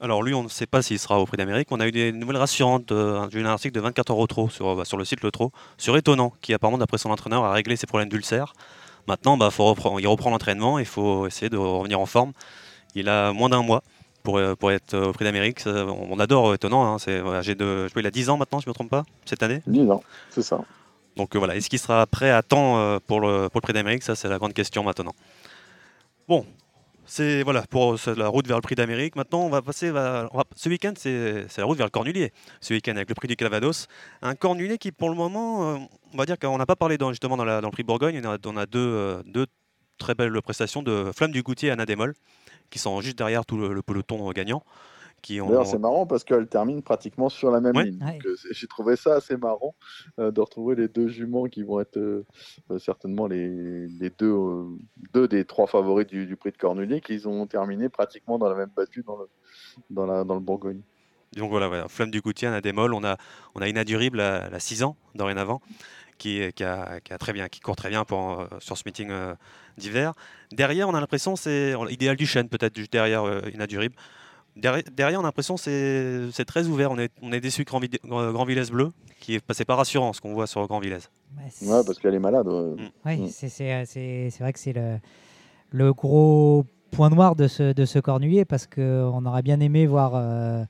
Alors 0.00 0.22
lui, 0.22 0.34
on 0.34 0.42
ne 0.42 0.48
sait 0.48 0.66
pas 0.66 0.82
s'il 0.82 0.98
sera 0.98 1.20
au 1.20 1.26
Prix 1.26 1.36
d'Amérique. 1.36 1.68
On 1.70 1.78
a 1.78 1.86
eu 1.86 1.92
des 1.92 2.10
nouvelles 2.12 2.36
rassurantes. 2.36 2.90
euh, 2.90 3.28
J'ai 3.30 3.38
eu 3.40 3.42
un 3.44 3.50
article 3.50 3.74
de 3.74 3.80
24 3.80 4.10
euros 4.12 4.26
trop 4.26 4.48
sur, 4.48 4.74
bah, 4.76 4.84
sur 4.84 4.96
le 4.96 5.04
site 5.04 5.22
Le 5.22 5.30
Trot, 5.30 5.52
sur 5.78 5.96
Étonnant, 5.96 6.32
qui 6.40 6.52
apparemment, 6.54 6.78
d'après 6.78 6.98
son 6.98 7.10
entraîneur, 7.10 7.44
a 7.44 7.52
réglé 7.52 7.76
ses 7.76 7.86
problèmes 7.86 8.08
d'ulcère. 8.08 8.52
Maintenant, 9.06 9.36
bah, 9.36 9.50
faut 9.50 9.64
reprendre- 9.64 10.00
il 10.00 10.06
reprend 10.08 10.30
l'entraînement, 10.30 10.78
il 10.80 10.86
faut 10.86 11.26
essayer 11.28 11.50
de 11.50 11.56
revenir 11.56 12.00
en 12.00 12.06
forme. 12.06 12.32
Il 12.94 13.08
a 13.08 13.32
moins 13.32 13.48
d'un 13.48 13.62
mois 13.62 13.82
pour, 14.22 14.38
euh, 14.38 14.54
pour 14.54 14.70
être 14.72 14.94
au 14.96 15.12
Prix 15.12 15.24
d'Amérique. 15.24 15.62
On 15.66 16.18
adore 16.18 16.50
euh, 16.50 16.54
Étonnant. 16.54 16.84
hein. 16.94 16.98
C'est, 16.98 17.20
voilà, 17.20 17.42
j'ai 17.42 17.54
de, 17.54 17.88
je 17.88 17.94
qu'il 17.94 18.06
a 18.06 18.10
10 18.10 18.30
ans 18.30 18.36
maintenant, 18.36 18.60
si 18.60 18.64
je 18.64 18.68
ne 18.68 18.72
me 18.72 18.74
trompe 18.74 18.90
pas, 18.90 19.04
cette 19.24 19.42
année. 19.42 19.62
10 19.66 19.90
ans, 19.90 20.02
c'est 20.30 20.42
ça. 20.42 20.60
Donc 21.16 21.34
euh, 21.34 21.38
voilà, 21.38 21.56
est-ce 21.56 21.68
qu'il 21.68 21.78
sera 21.78 22.06
prêt 22.06 22.30
à 22.30 22.42
temps 22.42 22.98
pour, 23.06 23.20
le, 23.20 23.48
pour 23.48 23.58
le 23.60 23.62
Prix 23.62 23.72
d'Amérique? 23.72 24.02
Ça, 24.02 24.14
c'est 24.14 24.28
la 24.28 24.38
grande 24.38 24.54
question 24.54 24.82
maintenant. 24.82 25.12
Bon, 26.28 26.46
c'est 27.04 27.42
voilà 27.42 27.62
pour 27.68 27.96
la 28.16 28.28
route 28.28 28.46
vers 28.46 28.56
le 28.56 28.62
Prix 28.62 28.74
d'Amérique. 28.76 29.16
Maintenant, 29.16 29.40
on 29.40 29.50
va 29.50 29.60
passer. 29.60 29.90
va- 29.90 30.28
on 30.32 30.38
va- 30.38 30.44
ce 30.56 30.68
week-end, 30.68 30.92
c'est 30.96 31.46
c'est 31.48 31.60
la 31.60 31.66
route 31.66 31.76
vers 31.76 31.86
le 31.86 31.90
Cornulier. 31.90 32.32
Ce 32.60 32.72
week-end 32.72 32.92
avec 32.96 33.08
le 33.08 33.14
Prix 33.14 33.28
du 33.28 33.36
Calvados, 33.36 33.88
un 34.22 34.34
Cornulier 34.34 34.78
qui, 34.78 34.92
pour 34.92 35.10
le 35.10 35.16
moment, 35.16 35.74
euh, 35.74 35.78
on 36.14 36.16
va 36.16 36.24
dire 36.26 36.38
qu'on 36.38 36.56
n'a 36.56 36.64
pas 36.66 36.76
parlé 36.76 36.96
dans, 36.98 37.10
justement 37.10 37.36
dans, 37.36 37.44
la- 37.44 37.60
dans 37.60 37.68
le 37.68 37.72
Prix 37.72 37.82
de 37.82 37.88
Bourgogne. 37.88 38.20
On 38.24 38.30
a, 38.30 38.38
on 38.46 38.56
a 38.56 38.66
deux, 38.66 38.78
euh, 38.78 39.22
deux 39.26 39.46
très 39.98 40.14
belles 40.14 40.40
prestations 40.42 40.82
de 40.82 41.10
Flamme 41.14 41.32
du 41.32 41.42
Goutier 41.42 41.68
et 41.68 41.72
Anna 41.72 41.84
Démol, 41.86 42.14
qui 42.72 42.80
sont 42.80 43.00
juste 43.00 43.16
derrière 43.18 43.46
tout 43.46 43.56
le, 43.56 43.72
le 43.72 43.82
peloton 43.82 44.28
euh, 44.28 44.32
gagnant. 44.32 44.64
Ont, 45.40 45.46
D'ailleurs, 45.46 45.66
c'est 45.66 45.78
marrant 45.78 46.04
parce 46.04 46.24
qu'elle 46.24 46.48
termine 46.48 46.82
pratiquement 46.82 47.28
sur 47.28 47.52
la 47.52 47.60
même 47.60 47.76
Ouais. 47.76 47.84
ligne. 47.84 48.02
Ouais. 48.04 48.18
euh, 48.26 48.34
j'ai 48.50 48.66
trouvé 48.66 48.96
ça 48.96 49.14
assez 49.14 49.36
marrant 49.36 49.72
euh, 50.18 50.32
de 50.32 50.40
retrouver 50.40 50.74
les 50.74 50.88
deux 50.88 51.06
juments 51.06 51.44
qui 51.44 51.62
vont 51.62 51.78
être 51.78 51.96
euh, 51.96 52.26
euh, 52.72 52.80
certainement 52.80 53.28
les, 53.28 53.86
les 53.86 54.10
deux, 54.10 54.32
euh, 54.32 54.64
deux 55.14 55.28
des 55.28 55.44
trois 55.44 55.68
favoris 55.68 56.08
du, 56.08 56.26
du 56.26 56.34
prix 56.34 56.50
de 56.50 56.56
Cornulier 56.56 57.00
qui 57.00 57.24
ont 57.24 57.46
terminé 57.46 57.88
pratiquement 57.88 58.36
dans 58.36 58.48
la 58.48 58.56
même 58.56 58.70
battue 58.74 59.04
dans 59.06 59.16
le, 59.16 59.28
dans 59.90 60.06
la, 60.06 60.24
dans 60.24 60.34
le 60.34 60.40
Bourgogne. 60.40 60.80
Donc 61.36 61.50
voilà, 61.50 61.68
voilà, 61.68 61.86
Flamme 61.86 62.10
du 62.10 62.20
Goutier, 62.20 62.48
Anna 62.48 62.60
Démol. 62.60 62.92
On 62.92 63.04
a, 63.04 63.16
on 63.54 63.62
a 63.62 63.68
Ina 63.68 63.84
Durible 63.84 64.18
à, 64.20 64.46
à 64.46 64.58
6 64.58 64.82
ans 64.82 64.96
dorénavant, 65.14 65.62
qui, 66.22 66.52
qui, 66.54 66.62
a, 66.64 67.00
qui 67.00 67.12
a 67.12 67.18
très 67.18 67.32
bien, 67.32 67.48
qui 67.48 67.60
court 67.60 67.74
très 67.76 67.88
bien 67.90 68.04
pour, 68.04 68.40
euh, 68.40 68.46
sur 68.60 68.76
ce 68.78 68.82
meeting 68.86 69.08
euh, 69.10 69.34
d'hiver. 69.76 70.12
Derrière, 70.52 70.88
on 70.88 70.94
a 70.94 71.00
l'impression 71.00 71.34
c'est 71.36 71.74
idéal 71.90 72.16
du 72.16 72.26
chêne 72.26 72.48
peut-être 72.48 72.76
juste 72.76 72.92
derrière 72.92 73.24
euh, 73.24 73.40
Ina 73.52 73.66
Durible. 73.66 73.96
Derrière, 74.54 74.84
derrière, 74.94 75.18
on 75.18 75.22
a 75.24 75.26
l'impression 75.26 75.56
c'est 75.56 76.30
c'est 76.32 76.44
très 76.44 76.66
ouvert. 76.68 76.90
On 76.92 76.98
est, 76.98 77.10
on 77.22 77.32
est 77.32 77.40
déçu 77.40 77.64
Grand, 77.64 77.80
Grand 78.04 78.44
Villesse 78.44 78.70
bleu, 78.70 78.90
qui 79.18 79.34
est 79.34 79.40
passé 79.44 79.64
pas 79.64 79.74
rassurant 79.74 80.12
ce 80.12 80.20
qu'on 80.20 80.34
voit 80.34 80.46
sur 80.46 80.66
Grand 80.68 80.78
Villesse. 80.78 81.10
Ouais, 81.38 81.44
c'est- 81.50 81.66
Ouais, 81.66 81.80
parce 81.84 81.98
qu'elle 81.98 82.14
est 82.14 82.18
malade. 82.20 82.46
ouais. 82.46 82.74
Ouais, 83.04 83.16
Mm. 83.16 83.28
c'est- 83.28 83.48
c'est 83.48 83.84
c'est- 83.86 84.28
c'est 84.30 84.42
vrai 84.44 84.52
que 84.52 84.58
c'est 84.60 84.74
le, 84.74 84.98
le 85.70 85.92
gros 85.94 86.64
point 86.90 87.08
noir 87.10 87.34
de 87.34 87.48
ce, 87.48 87.72
de 87.72 87.84
ce 87.86 87.98
cornulier 87.98 88.44
parce 88.44 88.66
qu'on 88.66 89.24
aurait 89.24 89.42
bien 89.42 89.58
aimé 89.60 89.86
voir 89.86 90.12
euh, 90.14 90.62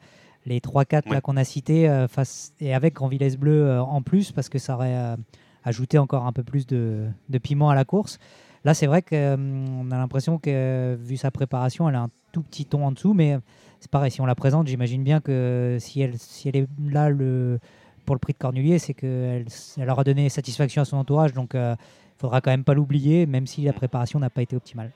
les 0.47 0.61
3-4 0.61 1.07
là 1.09 1.17
Ouais. 1.17 1.21
qu'on 1.21 1.37
a 1.37 1.45
cités 1.45 1.89
euh, 1.89 2.07
face, 2.09 2.53
et 2.61 2.73
avec 2.75 2.95
Grand 2.95 3.09
Villesse 3.09 3.37
Bleu 3.37 3.65
euh, 3.67 3.83
en 3.83 4.01
plus 4.03 4.31
parce 4.33 4.49
que 4.49 4.59
ça 4.61 4.75
aurait 4.77 5.17
euh, 5.65 5.69
ajouté 5.69 5.99
encore 5.99 6.27
un 6.27 6.33
peu 6.33 6.43
plus 6.43 6.67
de, 6.67 7.07
de 7.29 7.39
piment 7.39 7.71
à 7.71 7.75
la 7.75 7.85
course. 7.85 8.19
Là, 8.65 8.75
c'est 8.75 8.87
vrai 8.87 9.03
qu'on 9.03 9.91
a 9.91 9.97
l'impression 9.97 10.39
que, 10.39 10.97
vu 11.01 11.17
sa 11.17 11.31
préparation, 11.31 11.89
elle 11.89 11.97
a 11.97 12.03
un 12.03 12.11
tout 12.33 12.43
petit 12.43 12.65
ton 12.65 12.87
en 12.87 12.93
dessous, 12.93 13.13
mais 13.13 13.39
c'est 13.81 13.91
pareil, 13.91 14.11
si 14.11 14.21
on 14.21 14.27
la 14.27 14.37
présente, 14.37 14.69
j'imagine 14.69 15.03
bien 15.03 15.21
que 15.21 15.79
si 15.81 16.01
elle, 16.01 16.17
si 16.19 16.49
elle 16.49 16.57
est 16.57 16.69
là 16.89 17.11
le, 17.11 17.59
pour 18.07 18.15
le 18.15 18.21
prix 18.21 18.33
de 18.33 18.39
Cornulier, 18.39 18.79
c'est 18.79 18.95
qu'elle 18.95 19.47
elle 19.77 19.91
aura 19.91 20.05
donné 20.05 20.29
satisfaction 20.29 20.83
à 20.83 20.85
son 20.85 20.97
entourage, 20.97 21.33
donc 21.33 21.55
il 21.55 21.77
faudra 22.19 22.41
quand 22.41 22.53
même 22.53 22.63
pas 22.63 22.75
l'oublier, 22.75 23.27
même 23.27 23.49
si 23.49 23.63
la 23.63 23.73
préparation 23.73 24.21
n'a 24.21 24.31
pas 24.31 24.43
été 24.43 24.55
optimale. 24.55 24.93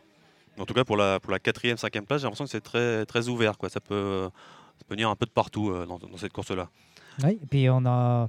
En 0.58 0.64
tout 0.64 0.72
cas, 0.72 0.84
pour 0.84 0.96
la, 0.96 1.18
pour 1.18 1.32
la 1.32 1.40
quatrième, 1.40 1.76
cinquième 1.76 2.06
place, 2.06 2.20
j'ai 2.20 2.26
l'impression 2.26 2.44
que 2.44 2.50
c'est 2.50 2.60
très, 2.60 3.04
très 3.04 3.28
ouvert. 3.28 3.58
Quoi. 3.58 3.68
Ça, 3.68 3.80
peut, 3.80 4.30
ça 4.78 4.84
peut 4.86 4.94
venir 4.94 5.10
un 5.10 5.16
peu 5.16 5.26
de 5.26 5.30
partout 5.30 5.70
euh, 5.70 5.84
dans, 5.84 5.98
dans 5.98 6.16
cette 6.16 6.32
course-là. 6.32 6.68
Oui, 7.24 7.38
et 7.42 7.46
puis 7.46 7.68
on 7.68 7.84
a, 7.84 8.28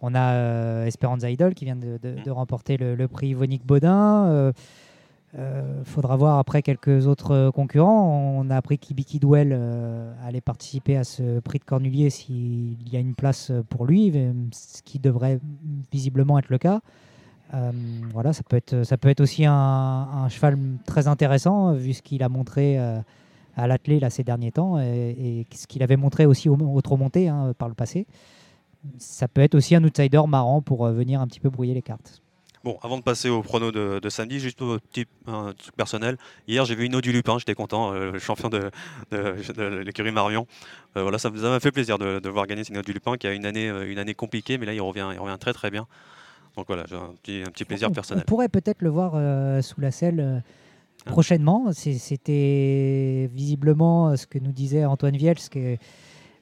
on 0.00 0.14
a 0.14 0.32
euh, 0.34 0.86
Esperanza 0.86 1.30
Idol 1.30 1.54
qui 1.54 1.64
vient 1.64 1.76
de, 1.76 1.98
de- 2.02 2.16
Mm. 2.20 2.22
de 2.24 2.30
remporter 2.30 2.76
le, 2.76 2.94
le 2.94 3.08
prix 3.08 3.34
Vonique 3.34 3.66
Baudin. 3.66 4.52
Il 5.38 5.84
faudra 5.84 6.16
voir 6.16 6.38
après 6.38 6.62
quelques 6.62 7.06
autres 7.06 7.32
euh, 7.32 7.50
concurrents. 7.50 8.08
On 8.38 8.48
a 8.48 8.56
appris 8.56 8.78
qu'Ibiki 8.78 9.18
Dwell 9.18 9.50
euh, 9.52 10.10
allait 10.26 10.40
participer 10.40 10.96
à 10.96 11.04
ce 11.04 11.40
prix 11.40 11.58
de 11.58 11.64
Cornulier 11.64 12.08
s'il 12.08 12.76
y 12.90 12.96
a 12.96 13.00
une 13.00 13.14
place 13.14 13.52
pour 13.68 13.84
lui, 13.84 14.10
euh, 14.14 14.32
ce 14.52 14.80
qui 14.82 14.98
devrait 14.98 15.38
visiblement 15.92 16.38
être 16.38 16.48
le 16.48 16.56
cas. 16.56 16.80
Euh, 17.52 17.70
voilà, 18.14 18.32
ça 18.32 18.42
peut 18.48 18.56
être, 18.56 18.82
ça 18.84 18.96
peut 18.96 19.08
être 19.10 19.20
aussi 19.20 19.44
un, 19.44 19.52
un 19.52 20.28
cheval 20.30 20.58
très 20.86 21.06
intéressant 21.06 21.72
vu 21.74 21.92
ce 21.92 22.00
qu'il 22.02 22.22
a 22.22 22.28
montré 22.30 22.78
euh, 22.78 22.98
à 23.56 23.66
l'attelé 23.66 24.00
là 24.00 24.08
ces 24.08 24.24
derniers 24.24 24.52
temps 24.52 24.78
et, 24.80 25.14
et 25.18 25.46
ce 25.54 25.66
qu'il 25.66 25.82
avait 25.82 25.96
montré 25.96 26.24
aussi 26.24 26.48
au, 26.48 26.54
au 26.56 26.96
monté 26.96 27.28
hein, 27.28 27.52
par 27.58 27.68
le 27.68 27.74
passé. 27.74 28.06
Ça 28.98 29.28
peut 29.28 29.40
être 29.40 29.54
aussi 29.54 29.74
un 29.74 29.84
outsider 29.84 30.22
marrant 30.28 30.62
pour 30.62 30.86
euh, 30.86 30.92
venir 30.92 31.20
un 31.20 31.26
petit 31.26 31.40
peu 31.40 31.50
brouiller 31.50 31.74
les 31.74 31.82
cartes. 31.82 32.22
Bon, 32.64 32.78
avant 32.82 32.96
de 32.98 33.02
passer 33.02 33.28
au 33.28 33.42
prono 33.42 33.70
de, 33.70 34.00
de 34.02 34.08
samedi, 34.08 34.40
juste 34.40 34.60
un 34.60 34.78
petit 34.90 35.06
truc 35.26 35.76
personnel. 35.76 36.16
Hier, 36.48 36.64
j'ai 36.64 36.74
vu 36.74 36.86
Ino 36.86 37.00
du 37.00 37.12
Lupin, 37.12 37.38
j'étais 37.38 37.54
content, 37.54 37.92
euh, 37.92 38.10
le 38.10 38.18
champion 38.18 38.48
de, 38.48 38.70
de- 39.12 39.52
de 39.52 39.62
l'écurie 39.84 40.10
Marion. 40.10 40.48
Euh, 40.96 41.02
voilà, 41.02 41.18
ça 41.18 41.30
m'a 41.30 41.60
fait 41.60 41.70
plaisir 41.70 41.96
de, 41.98 42.28
voir 42.28 42.46
gagner 42.48 42.62
Ino 42.68 42.82
du 42.82 42.92
Lupin, 42.92 43.16
qui 43.16 43.28
a 43.28 43.32
une 43.34 43.46
année, 43.46 43.68
une 43.68 43.98
année 43.98 44.14
compliquée, 44.14 44.58
mais 44.58 44.66
là, 44.66 44.72
il 44.74 44.80
revient, 44.80 45.08
il 45.12 45.18
revient 45.20 45.36
très 45.38 45.52
très 45.52 45.70
bien. 45.70 45.86
Donc 46.56 46.66
voilà, 46.66 46.84
j'ai 46.88 46.96
un 46.96 47.12
petit, 47.22 47.42
un 47.46 47.50
petit 47.50 47.64
plaisir 47.64 47.88
on, 47.90 47.92
personnel. 47.92 48.24
on 48.26 48.28
pourrait 48.28 48.48
peut-être 48.48 48.82
le 48.82 48.88
voir 48.88 49.12
sous 49.62 49.80
la 49.80 49.92
selle 49.92 50.42
Ah. 51.06 51.10
prochainement. 51.10 51.70
C'était 51.72 53.30
visiblement 53.32 54.16
ce 54.16 54.26
que 54.26 54.38
nous 54.40 54.50
disait 54.52 54.84
Antoine 54.84 55.16
Viels, 55.16 55.36
que 55.50 55.76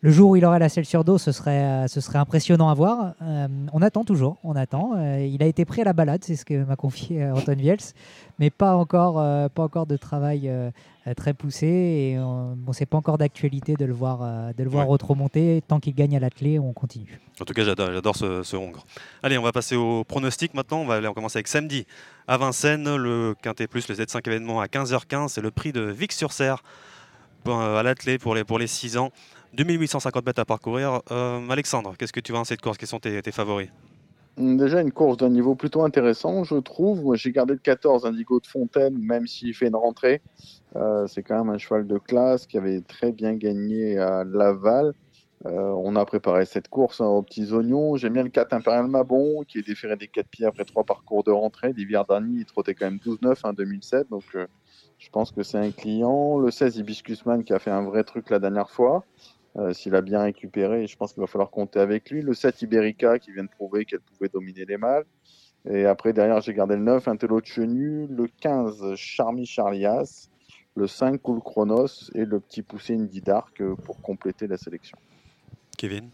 le 0.05 0.11
jour 0.11 0.33
où 0.33 0.37
il 0.37 0.45
aurait 0.45 0.59
la 0.59 0.69
selle 0.69 0.85
sur 0.85 1.03
dos, 1.03 1.17
ce 1.17 1.33
serait, 1.33 1.65
euh, 1.65 1.89
ce 1.89 2.03
serait 2.03 2.19
impressionnant 2.19 2.69
à 2.69 2.75
voir. 2.75 3.15
Euh, 3.23 3.49
on 3.73 3.81
attend 3.81 4.05
toujours, 4.05 4.37
on 4.45 4.55
attend. 4.55 4.93
Euh, 4.99 5.25
il 5.27 5.43
a 5.43 5.47
été 5.47 5.65
pris 5.65 5.81
à 5.81 5.85
la 5.85 5.95
balade, 5.95 6.23
c'est 6.23 6.37
ce 6.37 6.45
que 6.45 6.63
m'a 6.63 6.77
confié 6.77 7.25
Antoine 7.25 7.59
Viels, 7.59 7.79
mais 8.39 8.51
pas 8.51 8.77
encore, 8.77 9.19
euh, 9.19 9.49
pas 9.49 9.63
encore 9.63 9.87
de 9.87 9.97
travail 9.97 10.53
très 11.17 11.33
poussé. 11.33 11.67
Et 11.67 12.19
on 12.19 12.55
bon, 12.55 12.75
c'est 12.75 12.85
pas 12.85 12.99
encore 12.99 13.17
d'actualité 13.17 13.77
de 13.77 13.87
le 13.87 13.95
voir, 13.95 14.19
de 14.55 14.63
le 14.63 14.69
voir 14.69 14.91
Ouais. 14.91 14.99
remonter. 15.03 15.63
Tant 15.67 15.81
qu'il 15.81 15.95
gagne 15.95 16.15
à 16.19 16.21
l'attelé, 16.21 16.59
on 16.59 16.75
continue. 16.75 17.19
En 17.41 17.47
tout 17.47 17.55
cas, 17.55 17.65
j'adore, 17.65 17.91
j'adore 17.91 18.15
ce, 18.15 18.43
ce 18.43 18.57
Hongre. 18.57 18.85
Allez, 19.23 19.39
on 19.39 19.43
va 19.43 19.53
passer 19.53 19.75
au 19.75 20.05
pronostic 20.05 20.53
maintenant. 20.53 20.81
On 20.81 20.87
va 20.87 20.97
aller, 20.97 21.09
on 21.09 21.15
commence 21.15 21.35
avec 21.35 21.49
samedi 21.49 21.87
à 22.29 22.37
Vincennes, 22.37 22.95
le 22.95 23.35
Quintet 23.41 23.69
Plus, 23.69 23.89
le 23.89 23.95
Z5 23.95 24.21
événement 24.29 24.61
à 24.61 24.67
15h15. 24.67 25.29
C'est 25.29 25.41
le 25.41 25.51
prix 25.51 25.73
de 25.73 25.81
Vic-sur-Serre 25.81 26.63
à 27.47 27.83
l'attelé 27.83 28.19
pour 28.19 28.35
les, 28.35 28.45
pour 28.45 28.59
les 28.59 28.67
6 28.67 28.97
ans. 28.99 29.11
2850 29.55 30.27
mètres 30.27 30.41
à 30.41 30.45
parcourir. 30.45 31.03
Euh, 31.11 31.49
Alexandre, 31.49 31.95
qu'est-ce 31.99 32.13
que 32.13 32.21
tu 32.21 32.33
vois 32.33 32.41
dans 32.41 32.45
cette 32.45 32.61
course? 32.61 32.79
Quels 32.79 32.89
sont 32.89 33.01
tes, 33.01 33.21
favoris? 33.33 33.69
Hum, 34.37 34.57
Déjà 34.57 34.81
une 34.81 34.93
course 34.93 35.17
d'un 35.17 35.31
niveau 35.31 35.55
plutôt 35.55 35.83
intéressant, 35.83 36.45
je 36.45 36.57
trouve. 36.57 37.15
J'ai 37.15 37.33
gardé 37.33 37.55
le 37.55 37.61
14 37.61 38.05
Indigo 38.05 38.41
de 38.41 38.47
Fontaine, 38.47 38.99
même 38.99 39.27
s'il 39.27 39.55
fait 39.55 39.69
une 39.69 39.77
rentrée. 39.77 40.23
Euh, 40.77 41.07
c'est 41.07 41.23
quand 41.23 41.39
même 41.39 41.55
un 41.55 41.59
cheval 41.59 41.87
de 41.87 41.99
classe 41.99 42.47
qui 42.47 42.59
avait 42.59 42.81
très 42.81 43.13
bien 43.13 43.35
gagné 43.35 43.99
à 43.99 44.25
Laval. 44.25 44.93
Euh, 45.47 45.75
on 45.77 45.95
a 45.95 46.05
préparé 46.07 46.47
cette 46.47 46.69
course 46.69 47.01
hein, 47.01 47.07
aux 47.07 47.23
petits 47.23 47.53
oignons. 47.53 47.97
J'aime 47.97 48.15
bien 48.15 48.23
le 48.23 48.31
4 48.31 48.55
Impérial 48.55 48.87
Mabon, 48.87 49.45
qui 49.47 49.59
est 49.59 49.67
déféré 49.67 49.97
des 49.97 50.09
4 50.09 50.27
pieds 50.27 50.47
après 50.47 50.65
trois 50.65 50.85
parcours 50.85 51.23
de 51.23 51.31
rentrée. 51.31 51.73
L'hiver 51.77 52.07
dernier, 52.07 52.39
il 52.39 52.45
trottait 52.47 52.75
quand 52.75 52.87
même 52.87 52.99
12-9 53.05 53.37
en 53.45 53.53
2007. 53.53 54.09
Donc, 54.09 54.23
je 54.33 55.11
pense 55.11 55.33
que 55.33 55.43
c'est 55.43 55.59
un 55.59 55.71
client. 55.71 56.39
Le 56.39 56.51
16 56.51 56.79
Hibiscusman, 56.79 57.45
qui 57.45 57.53
a 57.53 57.59
fait 57.59 57.71
un 57.71 57.83
vrai 57.83 58.05
truc 58.05 58.31
la 58.31 58.39
dernière 58.39 58.71
fois. 58.71 59.05
Euh, 59.57 59.73
S'il 59.73 59.95
a 59.95 60.01
bien 60.01 60.23
récupéré, 60.23 60.87
je 60.87 60.97
pense 60.97 61.13
qu'il 61.13 61.21
va 61.21 61.27
falloir 61.27 61.51
compter 61.51 61.79
avec 61.81 62.11
lui. 62.11 62.23
Le 62.23 62.35
7 62.35 62.63
Iberica, 62.63 63.19
qui 63.19 63.33
vient 63.33 63.45
de 63.45 63.49
prouver 63.49 63.85
qu'elle 63.85 64.01
pouvait 64.01 64.29
dominer 64.29 64.65
les 64.65 64.77
mâles. 64.77 65.05
Et 65.71 65.87
après, 65.87 66.13
derrière, 66.13 66.41
j'ai 66.41 66.53
gardé 66.53 66.75
le 66.77 66.83
9, 66.83 67.07
un 67.09 67.15
de 67.15 67.29
Chenu, 67.45 68.07
le 68.09 68.27
15, 68.41 68.95
Charmy 68.97 69.47
Charlias, 69.47 70.29
le 70.77 70.87
5, 70.87 71.19
Cool 71.23 71.41
Chronos 71.41 72.11
et 72.15 72.25
le 72.25 72.41
petit 72.41 72.63
poussé 72.63 72.95
Indy 72.95 73.21
Dark 73.21 73.63
pour 73.85 74.01
compléter 74.03 74.47
la 74.47 74.59
sélection. 74.59 74.99
Kevin? 75.79 76.11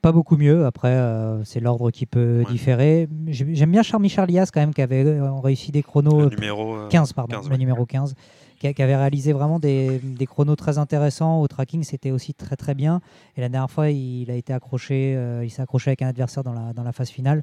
Pas 0.00 0.12
beaucoup 0.12 0.36
mieux. 0.36 0.64
Après, 0.64 0.92
euh, 0.94 1.42
c'est 1.44 1.58
l'ordre 1.60 1.90
qui 1.90 2.06
peut 2.06 2.44
Ouais. 2.46 2.52
différer. 2.52 3.08
J'ai- 3.26 3.54
J'aime 3.56 3.72
bien 3.72 3.82
Charmy 3.82 4.08
Charlias 4.08 4.50
quand 4.54 4.60
même, 4.60 4.72
qui 4.72 4.80
avait 4.80 5.04
euh, 5.04 5.32
réussi 5.34 5.72
des 5.72 5.82
chronos. 5.82 6.20
Le 6.20 6.28
numéro 6.36 6.76
euh, 6.76 6.88
15, 6.88 7.12
pardon, 7.12 7.34
15, 7.34 7.46
le 7.46 7.52
ouais. 7.52 7.58
numéro 7.58 7.84
15, 7.84 8.14
qui, 8.58 8.82
avait 8.82 8.96
réalisé 8.96 9.32
vraiment 9.32 9.58
des, 9.58 9.98
des 9.98 10.26
chronos 10.26 10.56
très 10.56 10.78
intéressants. 10.78 11.40
Au 11.40 11.48
tracking, 11.48 11.82
c'était 11.82 12.10
aussi 12.10 12.34
très 12.34 12.56
très 12.56 12.74
bien. 12.74 13.00
Et 13.36 13.40
la 13.40 13.48
dernière 13.48 13.70
fois, 13.70 13.90
il 13.90 14.30
a 14.30 14.34
été 14.34 14.52
accroché, 14.52 15.14
euh, 15.16 15.44
il 15.44 15.50
s'est 15.50 15.62
accroché 15.62 15.90
avec 15.90 16.02
un 16.02 16.08
adversaire 16.08 16.42
dans 16.42 16.52
la, 16.52 16.72
dans 16.72 16.82
la 16.82 16.92
phase 16.92 17.10
finale. 17.10 17.42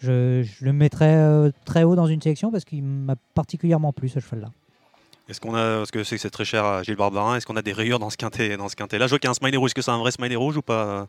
Je, 0.00 0.42
je 0.42 0.64
le 0.64 0.72
mettrais 0.72 1.16
euh, 1.16 1.50
très 1.64 1.82
haut 1.82 1.96
dans 1.96 2.06
une 2.06 2.22
sélection 2.22 2.52
parce 2.52 2.64
qu'il 2.64 2.82
m'a 2.82 3.16
particulièrement 3.34 3.92
plu 3.92 4.08
ce 4.08 4.20
cheval-là. 4.20 4.50
Est-ce 5.28 5.40
qu'on 5.40 5.54
a, 5.54 5.78
parce 5.78 5.90
que 5.90 6.04
c'est 6.04 6.16
que 6.16 6.22
c'est 6.22 6.30
très 6.30 6.46
cher 6.46 6.64
à 6.64 6.82
Gilles 6.82 6.96
Barbarin, 6.96 7.36
est-ce 7.36 7.44
qu'on 7.46 7.56
a 7.56 7.62
des 7.62 7.74
rayures 7.74 7.98
dans 7.98 8.08
ce 8.08 8.16
quintet, 8.16 8.56
dans 8.56 8.68
ce 8.68 8.76
quintet 8.76 8.98
Là, 8.98 9.06
je 9.06 9.10
vois 9.10 9.18
qu'il 9.18 9.26
y 9.26 9.28
a 9.28 9.32
un 9.32 9.34
smiley 9.34 9.58
rouge. 9.58 9.70
Est-ce 9.70 9.74
que 9.74 9.82
c'est 9.82 9.90
un 9.90 9.98
vrai 9.98 10.10
smiley 10.10 10.36
rouge 10.36 10.56
ou 10.56 10.62
pas 10.62 11.08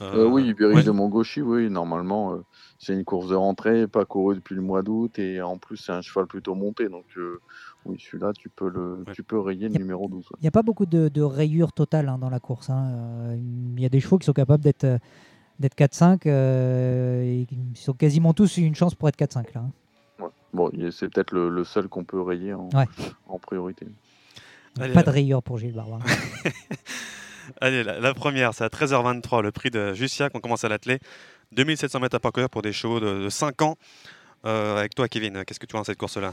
Euh, 0.00 0.26
oui, 0.26 0.48
Ibérique 0.48 0.76
ouais. 0.76 0.82
de 0.82 0.90
Mongochi, 0.90 1.42
oui, 1.42 1.68
normalement, 1.68 2.34
euh, 2.34 2.44
c'est 2.78 2.92
une 2.92 3.04
course 3.04 3.28
de 3.28 3.34
rentrée, 3.34 3.86
pas 3.86 4.04
courue 4.04 4.36
depuis 4.36 4.54
le 4.54 4.62
mois 4.62 4.82
d'août, 4.82 5.18
et 5.18 5.42
en 5.42 5.58
plus, 5.58 5.76
c'est 5.76 5.92
un 5.92 6.02
cheval 6.02 6.26
plutôt 6.26 6.54
monté. 6.54 6.88
Donc, 6.88 7.04
euh, 7.16 7.40
oui, 7.86 7.98
celui-là, 8.00 8.32
tu 8.32 8.48
peux, 8.48 8.68
le, 8.68 9.04
Ouais. 9.06 9.12
tu 9.14 9.22
peux 9.22 9.38
rayer 9.40 9.68
le 9.68 9.78
numéro 9.78 10.08
12. 10.08 10.24
ouais. 10.24 10.36
Il 10.40 10.42
n'y 10.42 10.48
a 10.48 10.52
pas 10.52 10.62
beaucoup 10.62 10.86
de, 10.86 11.08
de 11.08 11.22
rayures 11.22 11.72
totales 11.72 12.08
hein, 12.08 12.18
dans 12.18 12.30
la 12.30 12.40
course. 12.40 12.70
hein. 12.70 12.90
Euh, 12.92 13.36
Il 13.76 13.80
y 13.80 13.86
a 13.86 13.88
des 13.88 14.00
chevaux 14.00 14.18
qui 14.18 14.26
sont 14.26 14.32
capables 14.32 14.62
d'être 14.62 14.84
euh, 14.84 14.98
d'être 15.58 15.76
4-5. 15.76 16.26
euh, 16.26 17.44
ils 17.50 17.90
ont 17.90 17.94
quasiment 17.94 18.32
tous 18.34 18.56
une 18.56 18.74
chance 18.74 18.94
pour 18.94 19.08
être 19.08 19.16
4-5 19.18 19.54
là. 19.54 19.60
hein. 19.62 19.70
Ouais. 20.20 20.28
Bon, 20.52 20.70
il 20.72 20.84
est- 20.86 20.90
c'est 20.90 21.08
peut-être 21.08 21.32
le, 21.32 21.48
le 21.48 21.64
seul 21.64 21.88
qu'on 21.88 22.04
peut 22.04 22.20
rayer 22.20 22.54
en, 22.54 22.68
Ouais. 22.74 22.86
en 23.28 23.38
priorité. 23.38 23.84
Donc, 23.86 24.84
Allez, 24.84 24.92
pas 24.94 25.00
là. 25.00 25.06
de 25.06 25.10
rayures 25.10 25.42
pour 25.42 25.58
Gilles 25.58 25.74
Barbarin. 25.74 26.00
Allez, 27.60 27.82
la, 27.84 27.98
la 28.00 28.14
première, 28.14 28.54
c'est 28.54 28.64
à 28.64 28.68
13h23, 28.68 29.42
le 29.42 29.50
prix 29.52 29.70
de 29.70 29.92
Jussiac. 29.94 30.32
On 30.34 30.40
commence 30.40 30.64
à 30.64 30.68
l'atteler. 30.68 30.98
2700 31.52 32.00
mètres 32.00 32.16
à 32.16 32.20
parcourir 32.20 32.48
pour 32.48 32.62
des 32.62 32.72
chevaux 32.72 32.98
de, 33.00 33.24
de 33.24 33.28
5 33.28 33.60
ans. 33.62 33.76
Euh, 34.46 34.78
avec 34.78 34.94
toi, 34.94 35.08
Kevin, 35.08 35.44
qu'est-ce 35.44 35.60
que 35.60 35.66
tu 35.66 35.72
vois 35.72 35.80
dans 35.80 35.84
cette 35.84 35.98
course-là? 35.98 36.32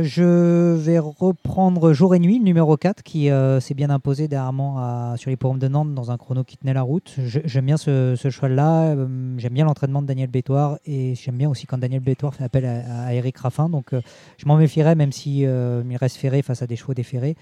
Je 0.00 0.72
vais 0.74 0.98
reprendre 0.98 1.92
Jour 1.92 2.14
et 2.14 2.18
Nuit, 2.18 2.40
numéro 2.40 2.78
4, 2.78 3.02
qui 3.02 3.28
euh, 3.28 3.60
s'est 3.60 3.74
bien 3.74 3.90
imposé 3.90 4.26
dernièrement 4.26 4.78
à- 4.78 5.16
sur 5.18 5.28
les 5.28 5.36
forums 5.36 5.58
de 5.58 5.68
Nantes 5.68 5.94
dans 5.94 6.10
un 6.10 6.16
chrono 6.16 6.44
qui 6.44 6.56
tenait 6.56 6.72
la 6.72 6.80
route. 6.80 7.14
J'aime 7.18 7.66
bien 7.66 7.76
ce, 7.76 8.14
ce 8.16 8.30
cheval-là, 8.30 8.94
euh, 8.94 9.34
j'aime 9.36 9.52
bien 9.52 9.66
l'entraînement 9.66 10.00
de 10.00 10.06
Daniel 10.06 10.30
Bétoire 10.30 10.78
et 10.86 11.14
j'aime 11.14 11.36
bien 11.36 11.50
aussi 11.50 11.66
quand 11.66 11.76
Daniel 11.76 12.00
Bétoire 12.00 12.34
fait 12.34 12.44
appel 12.44 12.64
à, 12.64 13.12
Eric 13.12 13.36
Raffin. 13.36 13.68
Donc 13.68 13.92
euh, 13.92 14.00
je 14.38 14.46
m'en 14.46 14.56
méfierais 14.56 14.94
même 14.94 15.12
si 15.12 15.44
euh, 15.44 15.82
il 15.86 15.96
reste 15.98 16.16
ferré 16.16 16.40
face 16.40 16.62
à 16.62 16.66
des 16.66 16.76
chevaux 16.76 16.94
déférés. 16.94 17.36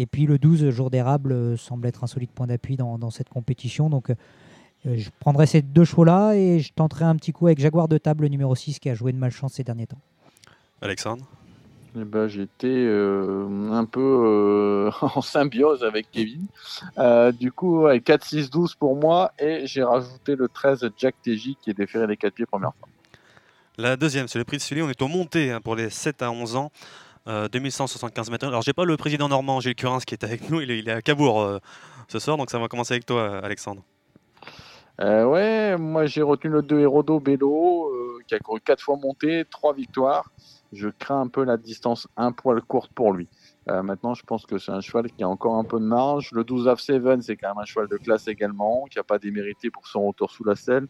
Et 0.00 0.06
puis 0.06 0.26
le 0.26 0.38
12, 0.38 0.70
Jour 0.70 0.90
d'érable, 0.90 1.30
euh, 1.30 1.56
semble 1.56 1.86
être 1.86 2.02
un 2.02 2.08
solide 2.08 2.30
point 2.30 2.48
d'appui 2.48 2.76
dans, 2.76 3.10
cette 3.10 3.28
compétition. 3.28 3.90
Donc 3.90 4.10
euh, 4.10 4.14
je 4.84 5.08
prendrai 5.20 5.46
ces 5.46 5.62
deux 5.62 5.84
chevaux-là 5.84 6.32
et 6.32 6.58
je 6.58 6.72
tenterai 6.72 7.04
un 7.04 7.14
petit 7.14 7.30
coup 7.30 7.46
avec 7.46 7.60
Jaguar 7.60 7.86
de 7.86 7.98
table, 7.98 8.24
le 8.24 8.28
numéro 8.28 8.56
6, 8.56 8.80
qui 8.80 8.90
a 8.90 8.94
joué 8.94 9.12
de 9.12 9.18
malchance 9.18 9.52
ces 9.52 9.62
derniers 9.62 9.86
temps. 9.86 10.00
Alexandre? 10.80 11.24
Eh 11.94 12.04
ben, 12.04 12.26
J'étais 12.26 12.68
euh, 12.68 13.70
un 13.70 13.84
peu 13.84 14.00
euh, 14.00 14.90
en 15.14 15.20
symbiose 15.20 15.84
avec 15.84 16.10
Kevin. 16.10 16.46
Euh, 16.98 17.32
du 17.32 17.52
coup, 17.52 17.82
ouais, 17.82 17.98
4-6-12 17.98 18.76
pour 18.78 18.96
moi, 18.96 19.32
et 19.38 19.66
j'ai 19.66 19.82
rajouté 19.82 20.36
le 20.36 20.48
13 20.48 20.88
Jack 20.96 21.14
TJ 21.22 21.56
qui 21.60 21.70
est 21.70 21.74
déféré 21.74 22.06
des 22.06 22.16
4 22.16 22.34
pieds 22.34 22.46
première 22.46 22.72
fois. 22.78 22.88
La 23.78 23.96
deuxième, 23.96 24.28
c'est 24.28 24.38
le 24.38 24.44
prix 24.44 24.58
de 24.58 24.62
Sully. 24.62 24.82
On 24.82 24.90
est 24.90 25.02
au 25.02 25.08
monté 25.08 25.50
hein, 25.50 25.60
pour 25.60 25.76
les 25.76 25.90
7 25.90 26.22
à 26.22 26.30
11 26.30 26.56
ans. 26.56 26.70
Euh, 27.28 27.48
2175 27.48 28.30
mètres. 28.30 28.48
Alors, 28.48 28.62
j'ai 28.62 28.72
pas 28.72 28.84
le 28.84 28.96
président 28.96 29.28
normand, 29.28 29.60
Gilles 29.60 29.76
Curins, 29.76 30.00
qui 30.00 30.14
est 30.14 30.24
avec 30.24 30.50
nous. 30.50 30.60
Il 30.60 30.70
est, 30.72 30.78
il 30.80 30.88
est 30.88 30.92
à 30.92 31.02
Cabourg 31.02 31.60
ce 32.08 32.18
soir. 32.18 32.36
Donc, 32.36 32.50
ça 32.50 32.58
va 32.58 32.68
commencer 32.68 32.94
avec 32.94 33.06
toi, 33.06 33.38
Alexandre. 33.38 33.84
Euh, 35.00 35.24
ouais, 35.24 35.76
moi 35.78 36.06
j'ai 36.06 36.22
retenu 36.22 36.50
le 36.50 36.62
2 36.62 36.80
Hérodo 36.80 37.18
Bello, 37.18 37.88
euh, 37.88 38.18
qui 38.26 38.34
a 38.34 38.38
couru 38.38 38.60
4 38.60 38.80
fois 38.80 38.96
monté, 38.96 39.44
3 39.50 39.74
victoires. 39.74 40.30
Je 40.72 40.88
crains 40.88 41.20
un 41.20 41.28
peu 41.28 41.44
la 41.44 41.56
distance 41.56 42.08
un 42.16 42.32
poil 42.32 42.62
courte 42.62 42.90
pour 42.94 43.12
lui. 43.12 43.28
Euh, 43.68 43.82
maintenant, 43.82 44.14
je 44.14 44.22
pense 44.22 44.46
que 44.46 44.58
c'est 44.58 44.72
un 44.72 44.80
cheval 44.80 45.10
qui 45.10 45.22
a 45.22 45.28
encore 45.28 45.56
un 45.56 45.64
peu 45.64 45.78
de 45.78 45.84
marge. 45.84 46.30
Le 46.32 46.44
12 46.44 46.66
of 46.66 46.80
Seven, 46.80 47.22
c'est 47.22 47.36
quand 47.36 47.48
même 47.48 47.58
un 47.58 47.64
cheval 47.64 47.88
de 47.88 47.96
classe 47.96 48.26
également, 48.28 48.84
qui 48.90 48.98
n'a 48.98 49.04
pas 49.04 49.18
démérité 49.18 49.70
pour 49.70 49.86
son 49.86 50.06
retour 50.06 50.30
sous 50.30 50.44
la 50.44 50.56
selle. 50.56 50.86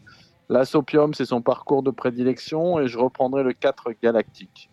La 0.49 0.65
Sopium, 0.65 1.13
c'est 1.13 1.25
son 1.25 1.41
parcours 1.41 1.83
de 1.83 1.91
prédilection, 1.91 2.79
et 2.79 2.87
je 2.87 2.97
reprendrai 2.97 3.43
le 3.43 3.53
4 3.53 3.91
Galactique. 4.01 4.69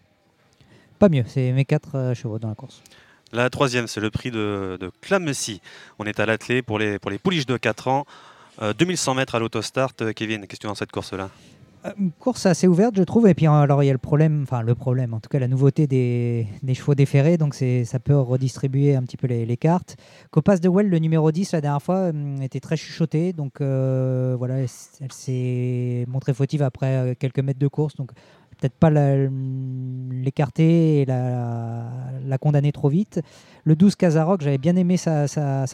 Pas 0.99 1.09
mieux, 1.09 1.25
c'est 1.27 1.53
mes 1.53 1.65
quatre 1.65 1.97
euh, 1.97 2.15
chevaux 2.15 2.39
dans 2.39 2.49
la 2.49 2.55
course. 2.55 2.83
La 3.33 3.49
troisième, 3.49 3.87
c'est 3.87 4.01
le 4.01 4.11
prix 4.11 4.31
de, 4.31 4.77
de 4.81 4.91
Clamecy. 5.01 5.61
On 5.99 6.05
est 6.05 6.19
à 6.19 6.27
l'attelé 6.27 6.63
pour 6.63 6.79
les, 6.79 6.99
pour 6.99 7.11
les 7.11 7.19
pouliches 7.19 7.47
de 7.47 7.57
4 7.57 7.89
ans. 7.89 8.05
Euh, 8.63 8.73
2100 8.75 9.15
mètres 9.15 9.35
à 9.35 9.39
l'autostart. 9.39 9.93
Euh, 10.01 10.13
Kevin, 10.13 10.47
qu'est-ce 10.47 10.59
que 10.59 10.63
tu 10.63 10.67
as 10.67 10.71
dans 10.71 10.75
cette 10.75 10.93
course-là? 10.93 11.25
Euh, 11.25 11.60
Une 11.99 12.13
course 12.13 12.45
assez 12.45 12.67
ouverte, 12.69 12.95
je 12.97 13.03
trouve. 13.03 13.27
Et 13.27 13.35
puis, 13.35 13.47
alors, 13.47 13.83
il 13.83 13.87
y 13.87 13.91
a 13.91 13.93
le 13.93 13.99
problème, 13.99 14.43
enfin, 14.43 14.61
le 14.61 14.75
problème, 14.75 15.15
en 15.15 15.21
tout 15.21 15.31
cas, 15.31 15.39
la 15.39 15.49
nouveauté 15.49 15.87
des, 15.87 16.47
chevaux 16.75 16.95
déférés. 16.95 17.39
Donc, 17.39 17.55
ça 17.55 17.99
peut 17.99 18.19
redistribuer 18.19 18.97
un 18.97 19.03
petit 19.03 19.17
peu 19.17 19.27
les, 19.27 19.47
les 19.47 19.57
cartes. 19.57 19.97
Copas 20.31 20.59
de 20.59 20.69
Well, 20.69 20.89
le 20.91 20.99
numéro 20.99 21.33
10, 21.33 21.53
la 21.53 21.61
dernière 21.63 21.83
fois, 21.83 22.09
hum, 22.11 22.43
était 22.43 22.61
très 22.61 22.77
chuchotée. 22.77 23.33
Donc, 23.33 23.61
euh, 23.61 24.35
voilà, 24.39 24.59
elle, 24.59 25.13
s'est 25.13 26.05
montrée 26.07 26.35
fautive 26.35 26.63
après 26.63 26.97
euh, 26.97 27.15
quelques 27.19 27.41
mètres 27.41 27.59
de 27.59 27.69
course. 27.69 27.97
Donc, 27.97 28.13
peut-être 28.61 28.77
pas 28.77 28.91
la- 28.91 29.29
l'écarter 30.11 31.01
et 31.01 31.05
la, 31.07 32.39
condamner 32.41 32.73
trop 32.73 32.89
vite. 32.89 33.21
Le 33.65 33.75
12 33.75 33.97
Kazarok, 33.97 34.43
j'avais 34.43 34.59
bien 34.59 34.77
aimé 34.77 34.99
sa, 34.99 35.27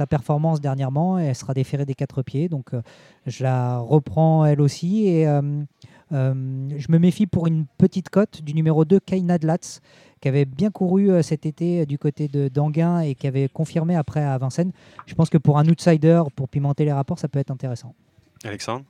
performance 0.08 0.60
dernièrement. 0.60 1.18
Elle 1.18 1.34
sera 1.34 1.52
déférée 1.52 1.84
des 1.84 1.94
quatre 1.94 2.22
pieds. 2.22 2.48
Donc, 2.48 2.75
euh, 2.75 2.82
je 3.26 3.42
la 3.42 3.78
reprends 3.78 4.44
elle 4.44 4.60
aussi. 4.60 5.08
Et. 5.08 5.26
euh, 5.26 5.42
euh, 5.42 5.64
je 6.10 6.92
me 6.92 6.98
méfie 6.98 7.26
pour 7.26 7.46
une 7.46 7.66
petite 7.78 8.10
cote 8.10 8.42
du 8.42 8.54
numéro 8.54 8.84
2, 8.84 9.00
Kaina 9.00 9.38
Dlatz, 9.38 9.80
qui 10.20 10.28
avait 10.28 10.44
bien 10.44 10.70
couru 10.70 11.10
euh, 11.10 11.22
cet 11.22 11.46
été 11.46 11.82
euh, 11.82 11.86
du 11.86 11.98
côté 11.98 12.28
de 12.28 12.48
d'Anguin 12.48 13.00
et 13.00 13.14
qui 13.14 13.26
avait 13.26 13.48
confirmé 13.48 13.96
après 13.96 14.22
à 14.22 14.36
Vincennes. 14.38 14.72
Je 15.06 15.14
pense 15.14 15.30
que 15.30 15.38
pour 15.38 15.58
un 15.58 15.66
outsider, 15.68 16.22
pour 16.34 16.48
pimenter 16.48 16.84
les 16.84 16.92
rapports, 16.92 17.18
ça 17.18 17.28
peut 17.28 17.38
être 17.38 17.50
intéressant. 17.50 17.94
Alexandre 18.44 18.84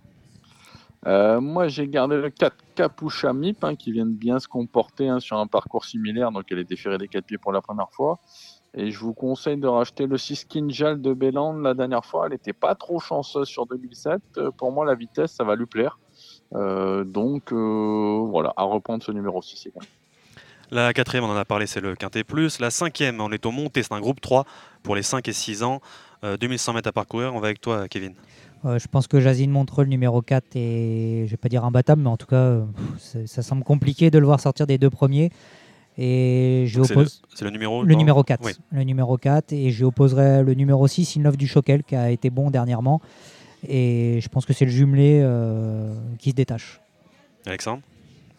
Euh, 1.06 1.40
moi, 1.40 1.68
j'ai 1.68 1.88
gardé 1.88 2.16
le 2.16 2.30
4 2.30 2.56
Capucha 2.74 3.32
Mip, 3.32 3.62
hein, 3.64 3.76
qui 3.76 3.92
vient 3.92 4.06
de 4.06 4.12
bien 4.12 4.38
se 4.38 4.48
comporter 4.48 5.08
hein, 5.08 5.20
sur 5.20 5.36
un 5.36 5.46
parcours 5.46 5.84
similaire. 5.84 6.32
Donc, 6.32 6.44
elle 6.50 6.58
est 6.58 6.64
déférée 6.64 6.98
des 6.98 7.08
4 7.08 7.24
pieds 7.24 7.38
pour 7.38 7.52
la 7.52 7.60
première 7.60 7.90
fois. 7.90 8.18
Et 8.74 8.90
je 8.90 8.98
vous 8.98 9.14
conseille 9.14 9.56
de 9.56 9.68
racheter 9.68 10.06
le 10.06 10.18
6 10.18 10.44
Kinjal 10.46 11.00
de 11.00 11.14
Béland 11.14 11.54
la 11.54 11.74
dernière 11.74 12.04
fois. 12.04 12.26
Elle 12.26 12.32
n'était 12.32 12.52
pas 12.52 12.74
trop 12.74 12.98
chanceuse 12.98 13.48
sur 13.48 13.66
2007. 13.66 14.20
Euh, 14.36 14.50
pour 14.50 14.72
moi, 14.72 14.84
la 14.84 14.94
vitesse, 14.94 15.32
ça 15.32 15.44
va 15.44 15.54
lui 15.54 15.66
plaire. 15.66 15.98
Euh, 16.54 17.04
donc, 17.04 17.52
euh, 17.52 18.26
voilà, 18.28 18.52
à 18.56 18.64
reprendre 18.64 19.02
ce 19.02 19.12
numéro 19.12 19.42
6 19.42 19.66
également. 19.66 19.88
La 20.70 20.92
quatrième, 20.92 21.24
on 21.24 21.30
en 21.30 21.36
a 21.36 21.44
parlé, 21.44 21.66
c'est 21.66 21.80
le 21.80 21.94
Quintet 21.94 22.24
Plus. 22.24 22.58
La 22.58 22.70
cinquième, 22.70 23.20
on 23.20 23.30
est 23.30 23.46
au 23.46 23.52
monté, 23.52 23.82
c'est 23.82 23.92
un 23.92 24.00
groupe 24.00 24.20
3 24.20 24.44
pour 24.82 24.96
les 24.96 25.02
5 25.02 25.26
et 25.28 25.32
6 25.32 25.62
ans. 25.62 25.80
Euh, 26.24 26.36
2100 26.36 26.72
mètres 26.72 26.88
à 26.88 26.92
parcourir. 26.92 27.34
On 27.34 27.40
va 27.40 27.48
avec 27.48 27.60
toi, 27.60 27.88
Kevin. 27.88 28.14
Euh, 28.64 28.78
je 28.78 28.88
pense 28.88 29.06
que 29.06 29.20
Jazine 29.20 29.50
Montreux, 29.50 29.84
le 29.84 29.90
numéro 29.90 30.22
4, 30.22 30.56
est, 30.56 31.24
je 31.26 31.30
vais 31.30 31.36
pas 31.36 31.48
dire 31.48 31.64
imbattable, 31.64 32.02
mais 32.02 32.08
en 32.08 32.16
tout 32.16 32.26
cas, 32.26 32.36
euh, 32.36 32.64
ça 33.26 33.42
semble 33.42 33.62
compliqué 33.62 34.10
de 34.10 34.18
le 34.18 34.26
voir 34.26 34.40
sortir 34.40 34.66
des 34.66 34.78
deux 34.78 34.90
premiers. 34.90 35.30
Et 35.98 36.64
je 36.66 36.82
C'est 36.82 36.94
le, 36.94 37.06
le 37.44 37.50
numéro 37.50 37.82
le 37.82 37.94
numéro 37.94 38.22
4. 38.22 38.44
Oui. 38.44 38.52
Le 38.70 38.82
numéro 38.82 39.16
4. 39.16 39.52
Et 39.52 39.70
j'y 39.70 39.84
opposerai 39.84 40.42
le 40.42 40.54
numéro 40.54 40.86
6, 40.86 41.16
Inlove 41.16 41.36
du 41.36 41.46
Choquel, 41.46 41.84
qui 41.84 41.96
a 41.96 42.10
été 42.10 42.28
bon 42.28 42.50
dernièrement. 42.50 43.00
Et 43.66 44.20
je 44.20 44.28
pense 44.28 44.46
que 44.46 44.52
c'est 44.52 44.64
le 44.64 44.70
jumelé 44.70 45.20
euh, 45.22 45.94
qui 46.18 46.30
se 46.30 46.34
détache. 46.34 46.80
Alexandre 47.46 47.82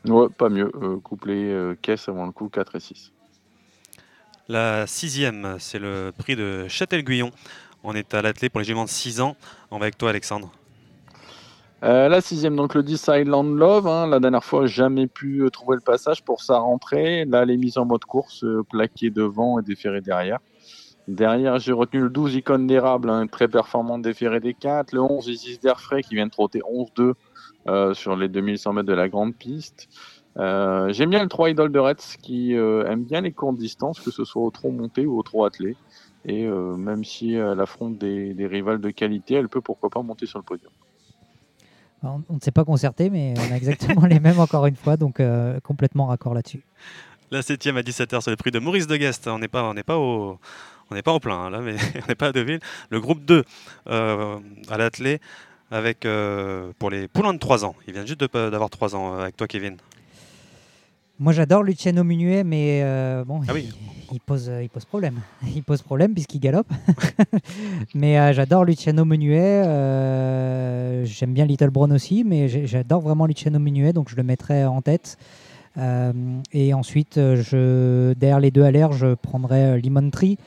Ouais, 0.05 0.27
pas 0.29 0.49
mieux. 0.49 0.71
Euh, 0.81 0.97
couplet 0.99 1.51
euh, 1.51 1.75
caisse 1.81 2.07
avant 2.07 2.25
le 2.25 2.31
coup 2.31 2.49
4 2.49 2.75
et 2.75 2.79
6. 2.79 3.11
La 4.47 4.87
sixième, 4.87 5.57
c'est 5.59 5.79
le 5.79 6.13
prix 6.17 6.35
de 6.35 6.67
Châtel-Guyon. 6.67 7.31
On 7.83 7.93
est 7.93 8.13
à 8.13 8.21
l'athlée 8.21 8.49
pour 8.49 8.59
les 8.59 8.65
juments 8.65 8.85
de 8.85 8.89
6 8.89 9.19
ans. 9.21 9.35
On 9.71 9.77
va 9.77 9.85
avec 9.85 9.97
toi, 9.97 10.09
Alexandre. 10.09 10.51
Euh, 11.83 12.09
la 12.09 12.21
sixième, 12.21 12.55
donc 12.55 12.73
le 12.73 12.81
10 12.81 13.09
Island 13.13 13.55
Love. 13.55 13.87
hein, 13.87 14.07
la 14.07 14.19
dernière 14.19 14.43
fois, 14.43 14.65
jamais 14.65 15.05
pu 15.05 15.41
euh, 15.41 15.49
trouver 15.49 15.75
le 15.75 15.81
passage 15.81 16.23
pour 16.23 16.41
sa 16.41 16.57
rentrée. 16.57 17.25
Là, 17.25 17.43
elle 17.43 17.51
est 17.51 17.57
mise 17.57 17.77
en 17.77 17.85
mode 17.85 18.03
course, 18.03 18.43
euh, 18.43 18.63
plaquée 18.67 19.11
devant 19.11 19.59
et 19.59 19.63
déférée 19.63 20.01
derrière. 20.01 20.39
Derrière, 21.07 21.57
j'ai 21.59 21.71
retenu 21.71 22.01
le 22.01 22.09
12 22.09 22.35
Icône 22.35 22.67
d'érable, 22.67 23.09
hein, 23.09 23.27
très 23.27 23.47
performante 23.47 24.01
déférée 24.01 24.39
des 24.39 24.53
4. 24.53 24.91
Le 24.91 25.01
11 25.01 25.27
Isis 25.27 25.59
d'Airfray 25.59 26.03
qui 26.03 26.15
vient 26.15 26.25
de 26.25 26.31
trotter 26.31 26.59
11-2 26.59 27.13
euh, 27.67 27.93
sur 27.93 28.15
les 28.15 28.27
2100 28.27 28.73
mètres 28.73 28.87
de 28.87 28.93
la 28.93 29.07
grande 29.07 29.35
piste. 29.35 29.87
Euh, 30.37 30.91
J'aime 30.91 31.09
bien 31.09 31.23
le 31.23 31.29
3 31.29 31.51
Idol 31.51 31.71
de 31.71 31.79
Retz 31.79 32.17
qui 32.21 32.55
euh, 32.55 32.85
aime 32.85 33.03
bien 33.03 33.21
les 33.21 33.31
courtes 33.31 33.57
distances, 33.57 33.99
que 33.99 34.11
ce 34.11 34.25
soit 34.25 34.43
au 34.43 34.51
trop 34.51 34.71
monté 34.71 35.05
ou 35.05 35.17
au 35.17 35.23
trop 35.23 35.45
attelé. 35.45 35.75
Et 36.25 36.45
euh, 36.45 36.75
même 36.75 37.05
si 37.05 37.33
elle 37.33 37.59
affronte 37.59 37.97
des, 37.97 38.33
des 38.33 38.47
rivales 38.47 38.81
de 38.81 38.89
qualité, 38.89 39.35
elle 39.35 39.49
peut 39.49 39.61
pourquoi 39.61 39.89
pas 39.89 40.01
monter 40.01 40.25
sur 40.25 40.39
le 40.39 40.43
podium. 40.43 40.71
On 42.03 42.21
on 42.29 42.35
ne 42.35 42.39
s'est 42.39 42.51
pas 42.51 42.65
concerté, 42.65 43.09
mais 43.09 43.33
on 43.37 43.53
a 43.53 43.55
exactement 43.55 44.05
les 44.05 44.19
mêmes 44.19 44.39
encore 44.39 44.65
une 44.65 44.75
fois, 44.75 44.97
donc 44.97 45.19
euh, 45.19 45.59
complètement 45.61 46.07
raccord 46.07 46.33
là-dessus. 46.33 46.63
La 47.31 47.41
septième 47.41 47.75
à 47.77 47.81
17h, 47.81 48.21
c'est 48.21 48.29
le 48.29 48.37
prix 48.37 48.51
de 48.51 48.59
Maurice 48.59 48.87
de 48.87 48.95
Guest. 48.95 49.27
On 49.27 49.39
n'est 49.39 49.47
pas, 49.47 49.63
on 49.63 49.73
n'est 49.73 49.83
pas 49.83 49.97
au, 49.97 50.37
on 50.91 50.95
n'est 50.95 51.01
pas 51.01 51.13
au 51.13 51.19
plein 51.19 51.35
hein, 51.35 51.49
là, 51.49 51.59
mais 51.61 51.75
on 52.03 52.07
n'est 52.07 52.15
pas 52.15 52.27
à 52.27 52.31
Deauville. 52.31 52.59
Le 52.89 52.99
groupe 52.99 53.23
2 53.25 53.43
euh, 53.89 54.37
à 54.69 54.77
l'athlée 54.77 55.19
avec 55.71 56.05
euh, 56.05 56.71
pour 56.79 56.89
les 56.89 57.07
poulains 57.07 57.33
de 57.33 57.39
3 57.39 57.65
ans. 57.65 57.75
Il 57.87 57.93
vient 57.93 58.05
juste 58.05 58.21
d'avoir 58.33 58.69
3 58.69 58.95
ans 58.95 59.13
euh, 59.15 59.21
avec 59.23 59.35
toi, 59.37 59.47
Kevin. 59.47 59.77
Moi, 61.19 61.33
j'adore 61.33 61.63
Luciano 61.63 62.03
Munuet, 62.03 62.43
mais 62.43 62.81
euh, 62.83 63.23
bon, 63.25 63.41
Ah 63.47 63.53
oui. 63.53 63.69
il, 64.11 64.15
il 64.17 64.19
pose, 64.21 64.51
il 64.61 64.69
pose 64.69 64.85
problème. 64.85 65.19
Il 65.55 65.63
pose 65.63 65.81
problème 65.81 66.13
puisqu'il 66.13 66.39
galope. 66.39 66.67
mais 67.95 68.19
euh, 68.19 68.33
j'adore 68.33 68.65
Luciano 68.65 69.03
Munuet. 69.03 69.63
euh, 69.65 71.03
J'aime 71.05 71.33
bien 71.33 71.45
Little 71.45 71.71
Brown 71.71 71.91
aussi, 71.91 72.23
mais 72.23 72.47
j'adore 72.67 73.01
vraiment 73.01 73.25
Luciano 73.25 73.57
Munuet, 73.59 73.93
donc 73.93 74.09
je 74.09 74.15
le 74.15 74.23
mettrai 74.23 74.65
en 74.65 74.81
tête. 74.81 75.17
Et 76.53 76.73
ensuite, 76.73 77.15
je, 77.17 78.13
derrière 78.13 78.39
les 78.39 78.49
deux 78.49 78.63
à 78.63 78.71
l'air, 78.71 78.93
je 78.93 79.13
prendrai 79.13 79.79
Lemon 79.79 80.09
Tree, 80.09 80.37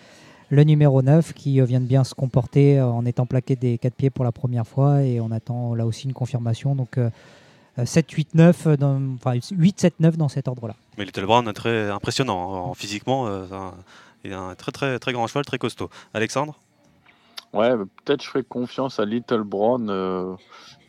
le 0.51 0.65
numéro 0.65 1.01
9, 1.03 1.33
qui 1.33 1.61
euh, 1.61 1.65
vient 1.65 1.81
de 1.81 1.87
bien 1.87 2.05
se 2.05 2.15
comporter 2.15 2.79
euh, 2.79 2.87
en 2.87 3.07
étant 3.07 3.25
plaqué 3.27 3.57
des 3.57 3.79
quatre 3.79 3.95
pieds 3.95 4.11
pour 4.11 4.25
la 4.25 4.33
première 4.33 4.67
fois. 4.67 5.03
Et 5.03 5.21
on 5.21 5.31
attend 5.31 5.75
là 5.75 5.87
aussi 5.87 6.07
une 6.07 6.13
confirmation. 6.13 6.75
Donc 6.75 6.99
euh, 6.99 7.09
euh, 7.79 7.87
7, 7.87 8.11
8, 8.11 8.35
9, 8.35 8.67
dans- 8.79 9.01
enfin 9.15 9.35
8, 9.53 9.81
7, 9.81 10.01
9 10.01 10.17
dans 10.17 10.29
cet 10.29 10.49
ordre-là. 10.49 10.75
Mais 10.99 11.05
Little 11.05 11.25
Brown 11.27 11.49
est 11.49 11.53
très 11.53 11.89
impressionnant 11.91 12.53
hein, 12.55 12.59
en- 12.71 12.75
physiquement. 12.75 13.27
euh, 13.29 13.45
il 14.25 14.33
a 14.35 14.41
un 14.41 14.55
très 14.55 14.71
très 14.73 14.99
très 14.99 15.13
grand 15.13 15.27
cheval, 15.27 15.45
très 15.47 15.59
costaud. 15.59 15.89
Alexandre? 16.13 16.59
Ouais, 17.55 17.75
bah, 17.77 17.85
peut-être 18.05 18.23
je 18.23 18.29
ferai 18.29 18.45
confiance 18.45 19.01
à 19.01 19.05
Little 19.05 19.43
Brown 19.45 19.89
euh, 19.89 20.35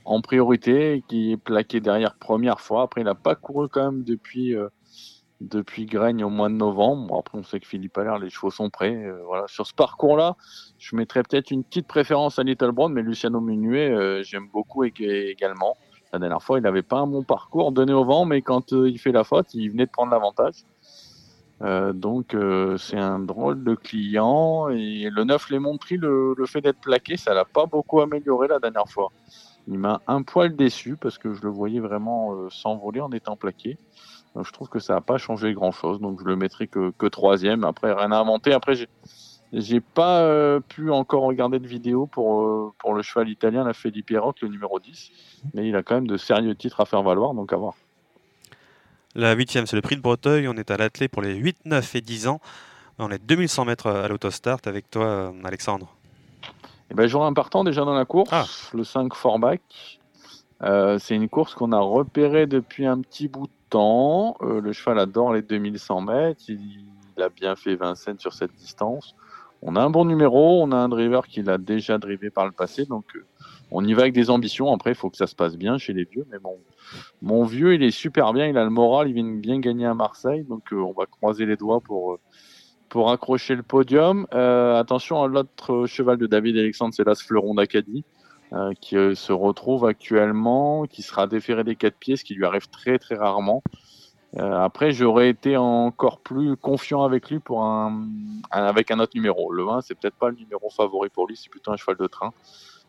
en 0.06 0.22
priorité, 0.22 1.04
qui 1.08 1.32
est 1.32 1.38
plaqué 1.38 1.80
derrière 1.80 2.16
première 2.16 2.60
fois. 2.60 2.84
Après, 2.84 3.02
il 3.02 3.06
n'a 3.06 3.16
pas 3.16 3.36
couru 3.36 3.68
quand 3.70 3.84
même 3.92 4.04
depuis, 4.04 4.56
euh, 4.56 4.68
depuis 5.42 5.86
Graigne 5.88 6.24
au 6.24 6.30
mois 6.30 6.50
de 6.50 6.54
novembre. 6.54 7.18
Après, 7.20 7.38
on 7.38 7.44
sait 7.44 7.60
que 7.60 7.68
Philippe 7.68 7.98
Allaire, 7.98 8.20
les 8.20 8.30
chevaux 8.30 8.52
sont 8.52 8.70
prêts. 8.70 8.96
euh, 8.96 9.22
voilà. 9.26 9.46
Sur 9.48 9.66
ce 9.68 9.74
parcours-là, 9.74 10.36
je 10.78 10.96
mettrais 10.96 11.24
peut-être 11.24 11.52
une 11.52 11.64
petite 11.64 11.88
préférence 11.88 12.40
à 12.40 12.44
Little 12.44 12.72
Brown, 12.72 12.94
mais 12.94 13.02
Luciano 13.02 13.42
Munuet, 13.42 13.92
euh, 13.92 14.24
j'aime 14.24 14.48
beaucoup 14.54 14.86
ég- 14.86 15.02
également. 15.04 15.76
La 16.14 16.20
dernière 16.20 16.44
fois, 16.44 16.60
il 16.60 16.62
n'avait 16.62 16.84
pas 16.84 17.00
un 17.00 17.08
bon 17.08 17.24
parcours 17.24 17.72
donné 17.72 17.94
au 17.94 18.06
vent, 18.06 18.26
mais 18.26 18.42
quand 18.42 18.72
euh, 18.74 18.90
il 18.90 19.00
fait 19.00 19.12
la 19.12 19.24
faute, 19.24 19.54
il 19.54 19.70
venait 19.72 19.86
de 19.86 19.92
prendre 19.92 20.12
l'avantage. 20.12 20.64
Donc 21.94 22.36
c'est 22.80 22.98
un 22.98 23.20
drôle 23.20 23.64
de 23.64 23.76
client 23.76 24.70
et 24.70 25.10
le 25.12 25.24
9 25.24 25.48
les 25.52 25.60
Montry, 25.60 25.96
le, 25.98 26.34
le 26.36 26.46
fait 26.48 26.60
d'être 26.60 26.80
plaqué, 26.80 27.18
ça 27.18 27.36
l'a 27.36 27.46
pas 27.46 27.68
beaucoup 27.68 28.02
amélioré 28.02 28.48
la 28.48 28.58
dernière 28.58 28.88
fois. 28.90 29.10
Il 29.68 29.78
m'a 29.78 30.02
un 30.08 30.24
poil 30.24 30.56
déçu 30.56 30.98
parce 30.98 31.20
que 31.20 31.36
je 31.36 31.44
le 31.44 31.50
voyais 31.50 31.80
vraiment 31.80 32.50
s'envoler 32.50 33.00
en 33.00 33.12
étant 33.12 33.36
plaqué. 33.38 33.78
Donc, 34.36 34.46
je 34.46 34.52
trouve 34.54 34.70
que 34.70 34.80
ça 34.80 34.94
n'a 34.94 35.02
pas 35.02 35.18
changé 35.18 35.54
grand 35.54 35.72
chose, 35.72 36.00
donc 36.00 36.20
je 36.22 36.26
le 36.26 36.36
mettrai 36.36 36.68
que, 36.68 36.92
que 36.98 37.06
troisième. 37.06 37.64
Après 37.64 37.92
rien 37.94 38.12
à 38.12 38.18
inventer. 38.18 38.54
Après 38.54 38.76
j'ai 38.76 38.88
j'ai 39.54 39.82
pas 39.82 40.22
euh, 40.22 40.62
pu 40.62 40.92
encore 40.92 41.24
regarder 41.24 41.60
de 41.60 41.68
vidéo 41.68 42.06
pour, 42.06 42.44
euh, 42.44 42.72
pour 42.78 42.94
le 42.94 43.02
cheval 43.02 43.28
italien, 43.28 43.66
la 43.66 43.74
Felipe 43.74 44.14
Rock, 44.18 44.38
le 44.42 44.48
numéro 44.48 44.80
10. 44.80 45.12
Mais 45.54 45.68
il 45.68 45.76
a 45.76 45.84
quand 45.84 45.96
même 45.96 46.08
de 46.08 46.16
sérieux 46.16 46.56
titres 46.56 46.80
à 46.80 46.86
faire 46.86 47.04
valoir, 47.04 47.34
donc 47.34 47.52
à 47.52 47.58
voir. 47.58 47.74
La 49.14 49.34
huitième, 49.34 49.66
c'est 49.66 49.76
le 49.76 49.82
prix 49.82 49.98
de 49.98 50.02
Breteuil. 50.02 50.48
On 50.48 50.54
est 50.54 50.72
à 50.72 50.78
l'athlée 50.78 51.10
pour 51.10 51.22
les 51.22 51.34
8, 51.36 51.66
9 51.66 51.96
et 51.96 52.02
10 52.02 52.28
ans. 52.30 52.40
On 52.98 53.10
est 53.12 53.22
2100 53.22 53.66
mètres 53.66 53.88
à 53.88 54.08
l'autostart 54.08 54.60
avec 54.66 54.90
toi, 54.90 55.06
euh, 55.06 55.32
Alexandre. 55.44 55.94
Eh 56.90 56.94
ben, 56.94 57.08
J'aurai 57.08 57.28
un 57.28 57.34
partant 57.34 57.66
déjà 57.66 57.84
dans 57.84 57.94
la 57.94 58.06
course, 58.06 58.30
Ah. 58.32 58.46
le 58.74 58.86
5 58.86 59.14
Forbach. 59.16 59.60
Euh, 60.64 61.00
c'est 61.00 61.16
une 61.16 61.30
course 61.30 61.56
qu'on 61.56 61.72
a 61.72 61.80
repérée 61.80 62.46
depuis 62.46 62.86
un 62.86 63.00
petit 63.00 63.28
bout 63.28 63.48
de 63.48 63.52
temps. 63.70 64.38
Euh, 64.42 64.62
le 64.62 64.74
cheval 64.74 65.00
adore 65.00 65.34
les 65.34 65.42
2100 65.42 66.02
mètres. 66.02 66.42
Il, 66.48 66.86
a 67.22 67.30
bien 67.30 67.56
fait 67.56 67.76
Vincennes 67.76 68.20
sur 68.20 68.34
cette 68.34 68.54
distance. 68.56 69.16
On 69.62 69.76
a 69.76 69.82
un 69.82 69.92
bon 69.92 70.06
numéro, 70.06 70.64
on 70.64 70.72
a 70.72 70.76
un 70.76 70.90
driver 70.90 71.28
qui 71.28 71.44
l'a 71.44 71.60
déjà 71.60 72.00
drivé 72.00 72.32
par 72.32 72.46
le 72.46 72.52
passé. 72.52 72.86
Donc 72.86 73.06
euh, 73.16 73.24
on 73.70 73.86
y 73.86 73.94
va 73.94 74.04
avec 74.04 74.14
des 74.14 74.32
ambitions. 74.32 74.74
Après, 74.74 74.92
il 74.92 74.96
faut 74.96 75.10
que 75.10 75.18
ça 75.18 75.28
se 75.28 75.36
passe 75.36 75.56
bien 75.56 75.78
chez 75.78 75.94
les 75.94 76.06
vieux. 76.06 76.26
Mais 76.32 76.40
bon, 76.40 76.58
mon 77.22 77.44
vieux, 77.44 77.76
il 77.76 77.84
est 77.84 77.92
super 77.92 78.34
bien. 78.34 78.48
Il 78.48 78.58
a 78.58 78.64
le 78.64 78.72
moral. 78.72 79.10
Il 79.10 79.14
vient 79.14 79.24
bien 79.24 79.60
gagner 79.60 79.86
à 79.86 79.94
Marseille. 79.94 80.44
Donc 80.44 80.64
on 80.72 80.94
va 80.94 81.06
croiser 81.06 81.46
les 81.46 81.58
doigts 81.58 81.80
pour, 81.80 82.18
pour 82.90 83.12
accrocher 83.12 83.56
le 83.56 83.64
podium. 83.64 84.26
Attention 84.32 85.22
à 85.22 85.28
l'autre 85.28 85.86
cheval 85.86 86.18
de 86.18 86.26
David 86.26 86.58
Alexandre, 86.58 86.94
c'est 86.96 87.06
l'As 87.06 87.22
Fleuron 87.22 87.54
d'Acadie, 87.54 88.04
euh, 88.54 88.74
qui 88.82 88.98
euh, 88.98 89.16
se 89.16 89.32
retrouve 89.32 89.86
actuellement, 89.86 90.86
qui 90.86 91.04
sera 91.04 91.26
déféré 91.26 91.64
des 91.64 91.78
quatre 91.78 91.96
pieds, 91.96 92.18
ce 92.18 92.26
qui 92.26 92.34
lui 92.34 92.46
arrive 92.46 92.68
très 92.70 93.00
très 93.00 93.16
rarement. 93.16 93.64
Euh, 94.38 94.60
après, 94.60 94.92
j'aurais 94.92 95.30
été 95.30 95.56
encore 95.56 96.20
plus 96.20 96.58
confiant 96.58 97.04
avec 97.04 97.30
lui 97.30 97.40
pour 97.40 97.64
un, 97.64 98.08
avec 98.50 98.92
un 98.92 99.00
autre 99.00 99.14
numéro. 99.16 99.54
Le 99.54 99.68
1, 99.70 99.82
c'est 99.82 99.96
peut-être 99.96 100.16
pas 100.16 100.30
le 100.30 100.36
numéro 100.36 100.70
favori 100.70 101.08
pour 101.10 101.28
lui, 101.28 101.38
c'est 101.38 101.50
plutôt 101.50 101.72
un 101.72 101.78
cheval 101.78 101.96
de 101.98 102.08
train. 102.08 102.34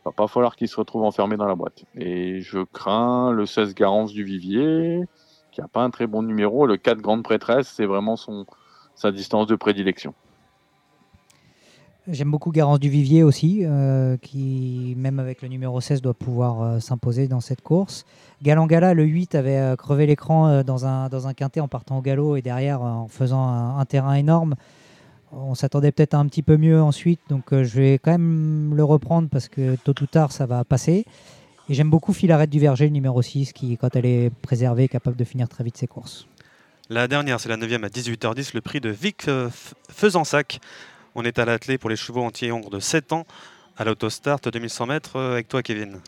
va 0.04 0.10
pas 0.10 0.26
falloir 0.26 0.56
qu'il 0.56 0.66
se 0.68 0.76
retrouve 0.76 1.04
enfermé 1.04 1.36
dans 1.36 1.46
la 1.46 1.54
boîte. 1.54 1.84
Et 1.96 2.40
je 2.40 2.60
crains 2.60 3.30
le 3.30 3.46
16 3.46 3.74
Garance 3.74 4.12
du 4.12 4.24
Vivier, 4.24 5.00
qui 5.52 5.60
n'a 5.60 5.68
pas 5.68 5.82
un 5.82 5.90
très 5.90 6.08
bon 6.08 6.22
numéro. 6.22 6.66
Le 6.66 6.76
4 6.76 6.98
Grande 6.98 7.22
Prêtresse, 7.22 7.68
c'est 7.68 7.86
vraiment 7.86 8.16
son, 8.16 8.46
sa 8.94 9.12
distance 9.12 9.46
de 9.46 9.54
prédilection. 9.54 10.14
J'aime 12.08 12.32
beaucoup 12.32 12.50
Garance 12.50 12.80
du 12.80 12.88
Vivier 12.88 13.22
aussi, 13.22 13.60
euh, 13.62 14.16
qui, 14.16 14.94
même 14.96 15.20
avec 15.20 15.40
le 15.40 15.46
numéro 15.46 15.80
16, 15.80 16.02
doit 16.02 16.14
pouvoir 16.14 16.60
euh, 16.60 16.80
s'imposer 16.80 17.28
dans 17.28 17.40
cette 17.40 17.60
course. 17.60 18.06
Galangala, 18.42 18.92
le 18.92 19.04
8, 19.04 19.36
avait 19.36 19.58
euh, 19.58 19.76
crevé 19.76 20.06
l'écran 20.06 20.64
dans, 20.64 20.84
un, 20.84 21.08
dans 21.08 21.28
un 21.28 21.34
quintet 21.34 21.60
en 21.60 21.68
partant 21.68 21.98
au 21.98 22.02
galop 22.02 22.34
et 22.34 22.42
derrière 22.42 22.82
en 22.82 23.06
faisant 23.06 23.46
un, 23.46 23.84
terrain 23.84 24.14
énorme. 24.14 24.56
On 25.30 25.54
s'attendait 25.54 25.92
peut-être 25.92 26.14
un 26.14 26.26
petit 26.26 26.42
peu 26.42 26.56
mieux 26.56 26.82
ensuite, 26.82 27.20
donc 27.28 27.44
je 27.52 27.80
vais 27.80 27.98
quand 27.98 28.10
même 28.10 28.74
le 28.74 28.82
reprendre 28.82 29.28
parce 29.28 29.48
que 29.48 29.76
tôt 29.76 29.94
ou 30.02 30.06
tard, 30.06 30.32
ça 30.32 30.44
va 30.44 30.64
passer. 30.64 31.06
Et 31.68 31.74
j'aime 31.74 31.88
beaucoup 31.88 32.12
Filarette 32.12 32.50
du 32.50 32.58
Verger, 32.58 32.86
le 32.86 32.90
numéro 32.90 33.22
6, 33.22 33.52
qui, 33.52 33.76
quand 33.76 33.94
elle 33.94 34.06
est 34.06 34.30
préservée, 34.42 34.84
est 34.84 34.88
capable 34.88 35.16
de 35.16 35.24
finir 35.24 35.48
très 35.48 35.62
vite 35.62 35.76
ses 35.76 35.86
courses. 35.86 36.26
La 36.90 37.06
dernière, 37.06 37.38
c'est 37.38 37.48
la 37.48 37.56
9e 37.56 37.84
à 37.84 37.88
18h10, 37.88 38.50
le 38.54 38.60
prix 38.60 38.80
de 38.80 38.90
Vic 38.90 39.26
Faisansac. 39.88 40.60
On 41.14 41.24
est 41.24 41.38
à 41.38 41.44
l'atelier 41.44 41.76
pour 41.76 41.90
les 41.90 41.96
chevaux 41.96 42.22
anti-hongres 42.22 42.70
de 42.70 42.80
7 42.80 43.12
ans 43.12 43.26
à 43.76 43.84
l'autostart 43.84 44.40
2100 44.40 44.86
mètres 44.86 45.16
euh, 45.16 45.32
avec 45.32 45.48
toi, 45.48 45.62
Kevin. 45.62 45.98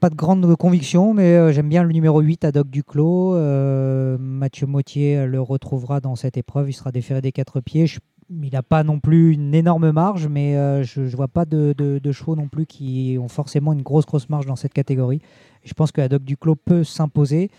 Pas 0.00 0.10
de 0.10 0.14
grande 0.14 0.54
conviction, 0.56 1.14
mais 1.14 1.36
euh, 1.36 1.52
j'aime 1.52 1.68
bien 1.68 1.82
le 1.82 1.92
numéro 1.92 2.20
8 2.20 2.44
à 2.44 2.52
Doc 2.52 2.68
Duclos. 2.68 3.34
Euh, 3.34 4.18
Mathieu 4.18 4.66
Mottier 4.66 5.26
le 5.26 5.40
retrouvera 5.40 6.00
dans 6.00 6.14
cette 6.14 6.36
épreuve. 6.36 6.68
Il 6.68 6.74
sera 6.74 6.92
déféré 6.92 7.22
des 7.22 7.32
quatre 7.32 7.60
pieds. 7.60 7.86
il 8.28 8.52
n'a 8.52 8.62
pas 8.62 8.84
non 8.84 9.00
plus 9.00 9.32
une 9.32 9.54
énorme 9.54 9.92
marge, 9.92 10.26
mais 10.28 10.82
je 10.84 11.00
ne 11.00 11.16
vois 11.16 11.28
pas 11.28 11.46
de, 11.46 12.00
chevaux 12.12 12.36
non 12.36 12.48
plus 12.48 12.66
qui 12.66 13.16
ont 13.18 13.28
forcément 13.28 13.72
une 13.72 13.82
grosse, 13.82 14.04
grosse 14.04 14.28
marge 14.28 14.46
dans 14.46 14.56
cette 14.56 14.74
catégorie. 14.74 15.20
je 15.64 15.72
pense 15.72 15.92
que 15.92 16.06
Doc 16.06 16.22
Duclos 16.22 16.56
peut 16.56 16.84
s'imposer. 16.84 17.50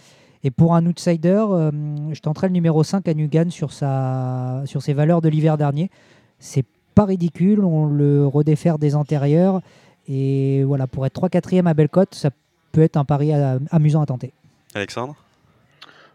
Et 0.43 0.51
pour 0.51 0.75
un 0.75 0.85
outsider, 0.85 1.45
euh, 1.49 1.71
je 2.11 2.19
tenterai 2.19 2.47
le 2.47 2.53
numéro 2.53 2.83
5 2.83 3.07
à 3.07 3.13
Nugan 3.13 3.49
sur, 3.49 3.71
sa, 3.71 4.63
sur 4.65 4.81
ses 4.81 4.93
valeurs 4.93 5.21
de 5.21 5.29
l'hiver 5.29 5.57
dernier. 5.57 5.89
C'est 6.39 6.65
pas 6.95 7.05
ridicule, 7.05 7.63
on 7.63 7.85
le 7.85 8.27
redéfère 8.27 8.77
des 8.77 8.95
antérieurs. 8.95 9.61
Et 10.07 10.63
voilà, 10.65 10.85
pour 10.87 11.05
être 11.05 11.19
3-4e 11.21 11.67
à 11.67 11.73
Bellecote, 11.73 12.13
ça 12.13 12.29
peut 12.73 12.81
être 12.81 12.97
un 12.97 13.05
pari 13.05 13.31
amusant 13.71 14.01
à 14.01 14.05
tenter. 14.05 14.33
Alexandre? 14.75 15.15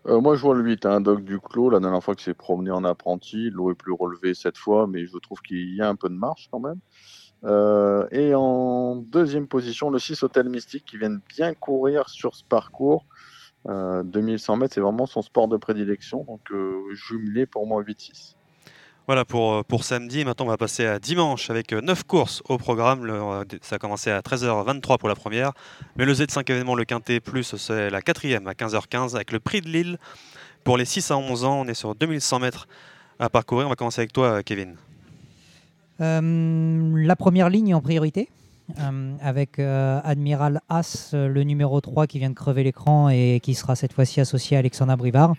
Euh, 0.07 0.21
moi, 0.21 0.37
je 0.37 0.43
vois 0.43 0.55
le 0.55 0.63
8, 0.63 0.87
un 0.87 0.91
hein, 0.91 1.01
Doc 1.01 1.25
Duclos. 1.25 1.71
La 1.71 1.81
dernière 1.81 2.03
fois 2.03 2.15
que 2.15 2.23
s'est 2.23 2.35
promené 2.35 2.71
en 2.71 2.85
apprenti, 2.85 3.51
l'eau 3.51 3.71
est 3.71 3.75
plus 3.75 3.93
relevée 3.93 4.35
cette 4.35 4.57
fois, 4.57 4.87
mais 4.87 5.07
je 5.07 5.17
trouve 5.19 5.41
qu'il 5.41 5.75
y 5.75 5.83
a 5.83 5.89
un 5.89 5.97
peu 5.97 6.09
de 6.09 6.15
marche 6.15 6.49
quand 6.51 6.61
même. 6.61 6.79
Euh, 7.45 8.07
et 8.11 8.35
en 8.35 8.97
deuxième 8.97 9.47
position, 9.47 9.91
le 9.91 9.99
6 9.99 10.23
Hôtel 10.23 10.49
Mystique 10.49 10.85
qui 10.85 10.99
vient 10.99 11.19
bien 11.29 11.55
courir 11.55 12.09
sur 12.09 12.35
ce 12.35 12.43
parcours. 12.45 13.05
2100 13.67 14.53
euh, 14.53 14.57
mètres, 14.57 14.75
c'est 14.75 14.81
vraiment 14.81 15.07
son 15.07 15.23
sport 15.23 15.49
de 15.49 15.57
prédilection. 15.57 16.25
Donc, 16.25 16.41
euh, 16.53 16.83
jumelé 16.95 17.47
pour 17.47 17.67
moi 17.67 17.83
8-6. 17.83 18.35
Voilà 19.07 19.25
pour, 19.25 19.55
euh, 19.55 19.63
pour 19.63 19.85
samedi. 19.85 20.25
Maintenant, 20.25 20.47
on 20.47 20.49
va 20.49 20.57
passer 20.57 20.87
à 20.87 20.99
dimanche 20.99 21.51
avec 21.51 21.73
9 21.73 22.05
courses 22.05 22.43
au 22.49 22.59
programme. 22.59 23.45
ça 23.63 23.77
a 23.77 23.79
commencé 23.79 24.11
à 24.11 24.21
13h23 24.21 24.99
pour 24.99 25.09
la 25.09 25.15
première. 25.15 25.53
Mais 25.97 26.05
le 26.05 26.13
Z5 26.13 26.51
événement, 26.51 26.75
le 26.75 26.85
Quintet 26.85 27.21
Plus, 27.21 27.57
c'est 27.57 27.91
la 27.91 28.03
quatrième 28.03 28.47
à 28.47 28.53
15h15 28.53 29.15
avec 29.15 29.33
le 29.33 29.41
prix 29.41 29.61
de 29.61 29.69
Lille. 29.69 29.99
Pour 30.65 30.77
les 30.77 30.85
6 30.85 31.11
à 31.11 31.17
11 31.17 31.45
ans, 31.45 31.61
on 31.61 31.69
est 31.69 31.75
sur 31.75 31.95
2100 31.95 32.41
mètres 32.41 32.69
à 33.19 33.31
parcourir. 33.31 33.67
On 33.67 33.71
va 33.71 33.77
commencer 33.77 34.01
avec 34.01 34.13
toi, 34.13 34.43
Kevin. 34.43 34.77
la 35.99 37.17
première 37.17 37.49
ligne 37.49 37.75
en 37.75 37.81
priorité 37.81 38.29
euh, 38.79 39.17
avec 39.23 39.59
euh, 39.59 39.99
Admiral 40.05 40.61
As, 40.69 41.13
euh, 41.15 41.27
le 41.27 41.43
numéro 41.43 41.81
3 41.81 42.07
qui 42.07 42.19
vient 42.19 42.29
de 42.29 42.35
crever 42.35 42.63
l'écran 42.63 43.09
et 43.09 43.41
qui 43.43 43.55
sera 43.55 43.75
cette 43.77 43.95
fois-ci 43.95 44.21
associé 44.21 44.57
à 44.57 44.61
Alexandre 44.61 44.95
Brivard. 44.97 45.35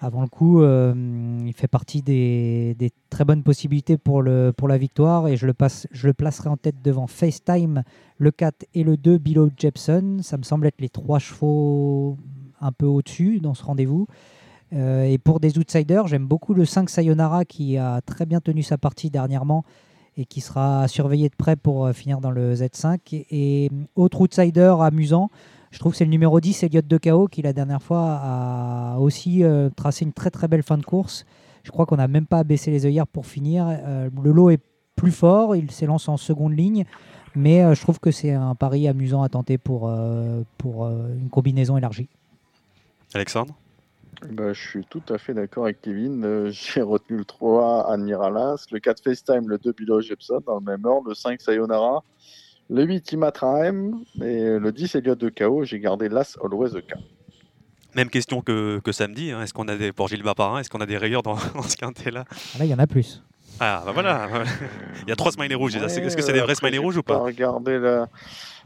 Avant 0.00 0.20
le 0.20 0.28
coup, 0.28 0.62
il 0.62 1.52
fait 1.54 1.68
partie 1.68 2.02
des, 2.02 2.76
très 3.08 3.24
bonnes 3.24 3.42
possibilités 3.42 3.96
pour, 3.96 4.22
la 4.22 4.78
victoire 4.78 5.26
et 5.26 5.38
je 5.38 5.46
le, 5.46 5.54
passe, 5.54 5.88
placerai 6.18 6.50
en 6.50 6.58
tête 6.58 6.82
devant 6.84 7.06
FaceTime, 7.06 7.82
le 8.18 8.30
4 8.30 8.66
et 8.74 8.84
le 8.84 8.98
2, 8.98 9.16
Below 9.16 9.48
Jepson. 9.56 10.18
Ça 10.20 10.36
me 10.36 10.42
semble 10.42 10.66
être 10.66 10.82
les 10.82 10.90
trois 10.90 11.18
chevaux 11.18 12.18
un 12.60 12.72
peu 12.72 12.84
au-dessus 12.84 13.40
dans 13.40 13.54
ce 13.54 13.64
rendez-vous. 13.64 14.06
et 14.70 15.16
pour 15.24 15.40
des 15.40 15.56
outsiders, 15.56 16.08
j'aime 16.08 16.26
beaucoup 16.26 16.52
le 16.52 16.66
5 16.66 16.90
Sayonara 16.90 17.46
qui 17.46 17.78
a 17.78 18.02
très 18.02 18.26
bien 18.26 18.42
tenu 18.42 18.62
sa 18.62 18.76
partie 18.76 19.08
dernièrement 19.08 19.64
et 20.16 20.24
qui 20.24 20.40
sera 20.40 20.88
surveillé 20.88 21.28
de 21.28 21.34
près 21.34 21.56
pour 21.56 21.86
euh, 21.86 21.92
finir 21.92 22.20
dans 22.20 22.30
le 22.30 22.54
Z5. 22.54 22.98
Et, 23.30 23.70
autre 23.94 24.20
outsider 24.20 24.74
amusant, 24.80 25.30
je 25.70 25.78
trouve 25.78 25.92
que 25.92 25.98
c'est 25.98 26.04
le 26.04 26.10
numéro 26.10 26.40
10, 26.40 26.64
Elliot 26.64 26.82
de 26.82 26.98
Chaos, 26.98 27.28
qui 27.28 27.42
la 27.42 27.52
dernière 27.52 27.82
fois 27.82 28.20
a 28.22 28.96
aussi 28.98 29.44
euh, 29.44 29.68
tracé 29.70 30.04
une 30.04 30.12
très 30.12 30.30
très 30.30 30.48
belle 30.48 30.62
fin 30.62 30.78
de 30.78 30.84
course. 30.84 31.26
Je 31.64 31.70
crois 31.70 31.84
qu'on 31.84 31.96
n'a 31.96 32.08
même 32.08 32.26
pas 32.26 32.44
baissé 32.44 32.70
les 32.70 32.86
œillères 32.86 33.06
pour 33.06 33.26
finir. 33.26 33.66
Euh, 33.68 34.08
le 34.22 34.32
lot 34.32 34.50
est 34.50 34.60
plus 34.94 35.12
fort, 35.12 35.54
il 35.56 35.70
s'élance 35.70 36.08
en 36.08 36.16
seconde 36.16 36.56
ligne, 36.56 36.84
mais 37.34 37.74
je 37.74 37.80
trouve 37.82 38.00
que 38.00 38.10
c'est 38.10 38.32
un 38.32 38.54
pari 38.54 38.88
amusant 38.88 39.22
à 39.22 39.28
tenter 39.28 39.58
pour, 39.58 39.92
pour 40.56 40.86
une 40.86 41.28
combinaison 41.28 41.76
élargie. 41.76 42.08
Alexandre? 43.12 43.54
Bah, 44.30 44.52
je 44.52 44.60
suis 44.60 44.84
tout 44.84 45.02
à 45.08 45.18
fait 45.18 45.34
d'accord 45.34 45.64
avec 45.64 45.80
Kevin. 45.80 46.24
Euh, 46.24 46.50
j'ai 46.50 46.82
retenu 46.82 47.18
le 47.18 47.24
3 47.24 47.92
Admiralas, 47.92 48.66
le 48.70 48.78
4 48.78 49.02
FaceTime, 49.02 49.48
le 49.48 49.58
2 49.58 49.72
Bilo 49.72 50.00
Jepson 50.00 50.40
dans 50.46 50.58
le 50.58 50.64
même 50.64 50.84
ordre, 50.84 51.08
le 51.08 51.14
5 51.14 51.40
Sayonara, 51.40 52.02
le 52.70 52.84
8 52.84 53.12
Imatraem 53.12 54.00
et 54.22 54.58
le 54.58 54.72
10 54.72 54.94
Elliot 54.96 55.14
de 55.14 55.28
KO. 55.28 55.64
J'ai 55.64 55.80
gardé 55.80 56.08
l'As 56.08 56.36
Always 56.42 56.70
the 56.70 56.80
K. 56.80 56.94
Même 57.94 58.10
question 58.10 58.42
que, 58.42 58.78
que 58.80 58.92
samedi. 58.92 59.30
Hein. 59.30 59.42
Est-ce 59.42 59.54
qu'on 59.54 59.68
a 59.68 59.76
des, 59.76 59.92
pour 59.92 60.08
Gilles 60.08 60.22
Baparin, 60.22 60.60
est-ce 60.60 60.68
qu'on 60.68 60.80
a 60.80 60.86
des 60.86 60.98
rayures 60.98 61.22
dans, 61.22 61.36
ce 61.68 61.76
quintet-là? 61.76 62.24
Ah, 62.30 62.58
Là, 62.58 62.64
il 62.64 62.70
y 62.70 62.74
en 62.74 62.78
a 62.78 62.86
plus. 62.86 63.22
Ah, 63.58 63.82
bah 63.86 63.92
voilà. 63.92 64.28
il 65.02 65.08
y 65.08 65.12
a 65.12 65.16
trois 65.16 65.32
smileys 65.32 65.54
rouges. 65.54 65.76
Est-ce 65.76 66.16
que 66.16 66.22
c'est 66.22 66.32
des 66.32 66.40
vrais 66.40 66.54
smileys 66.54 66.78
rouges 66.78 66.98
ou 66.98 67.02
pas, 67.02 67.14
pas? 67.14 67.24
Regardez 67.24 67.78
la. 67.78 68.08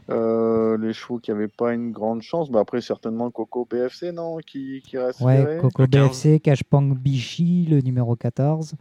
Euh, 0.09 0.77
les 0.77 0.93
chevaux 0.93 1.19
qui 1.19 1.31
n'avaient 1.31 1.47
pas 1.47 1.73
une 1.73 1.91
grande 1.91 2.21
chance. 2.21 2.49
Bah 2.49 2.59
après, 2.59 2.81
certainement 2.81 3.29
Coco 3.29 3.67
BFC, 3.69 4.11
non 4.11 4.37
qui, 4.37 4.81
qui 4.85 4.97
reste 4.97 5.21
Ouais, 5.21 5.59
Coco 5.61 5.85
BFC, 5.87 6.39
Cashpang 6.39 6.95
Bichi, 6.95 7.67
le 7.69 7.81
numéro 7.81 8.15
14. 8.15 8.75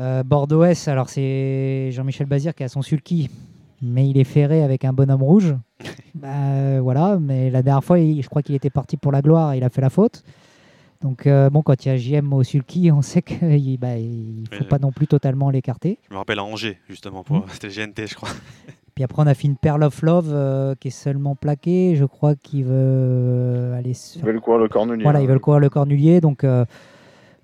Euh, 0.00 0.22
Bordeaux 0.22 0.64
S, 0.64 0.88
alors 0.88 1.08
c'est 1.08 1.90
Jean-Michel 1.92 2.26
Bazir 2.26 2.54
qui 2.54 2.64
a 2.64 2.68
son 2.68 2.82
sulky, 2.82 3.30
mais 3.80 4.08
il 4.08 4.18
est 4.18 4.24
ferré 4.24 4.62
avec 4.62 4.84
un 4.84 4.92
bonhomme 4.92 5.22
rouge. 5.22 5.54
bah, 6.14 6.80
voilà, 6.80 7.18
mais 7.20 7.50
la 7.50 7.62
dernière 7.62 7.84
fois, 7.84 7.98
je 7.98 8.26
crois 8.28 8.42
qu'il 8.42 8.54
était 8.54 8.70
parti 8.70 8.96
pour 8.96 9.12
la 9.12 9.20
gloire 9.20 9.52
et 9.52 9.58
il 9.58 9.64
a 9.64 9.68
fait 9.68 9.82
la 9.82 9.90
faute. 9.90 10.22
Donc, 11.04 11.26
euh, 11.26 11.50
bon, 11.50 11.60
quand 11.60 11.84
il 11.84 11.88
y 11.88 11.90
a 11.90 11.96
JM 11.96 12.32
au 12.32 12.42
sulky, 12.42 12.90
on 12.90 13.02
sait 13.02 13.20
qu'il 13.20 13.38
ne 13.72 13.76
bah, 13.76 13.94
faut 14.56 14.64
pas 14.64 14.78
non 14.78 14.90
plus 14.90 15.06
totalement 15.06 15.50
l'écarter. 15.50 15.98
Je 16.08 16.14
me 16.14 16.18
rappelle 16.18 16.38
à 16.38 16.44
Angers, 16.44 16.78
justement, 16.88 17.22
pour... 17.22 17.36
Mmh. 17.36 17.44
c'était 17.52 17.68
GNT, 17.68 18.06
je 18.06 18.14
crois. 18.14 18.30
Puis 18.94 19.02
après, 19.02 19.22
on 19.22 19.26
a 19.26 19.34
fait 19.34 19.48
une 19.48 19.56
Pearl 19.56 19.82
of 19.82 20.02
Love 20.02 20.30
euh, 20.32 20.74
qui 20.78 20.88
est 20.88 20.92
seulement 20.92 21.34
plaquée. 21.34 21.96
Je 21.96 22.04
crois 22.04 22.36
qu'il 22.36 22.64
veut 22.64 22.72
euh, 22.72 23.78
aller. 23.78 23.92
Ils 24.14 24.22
veulent 24.22 24.40
courir 24.40 24.60
le 24.60 24.68
cornulier. 24.68 25.02
Voilà, 25.02 25.20
ils 25.20 25.26
veulent 25.26 25.40
courir 25.40 25.58
le 25.58 25.68
cornulier. 25.68 26.20
Donc, 26.20 26.44
euh, 26.44 26.64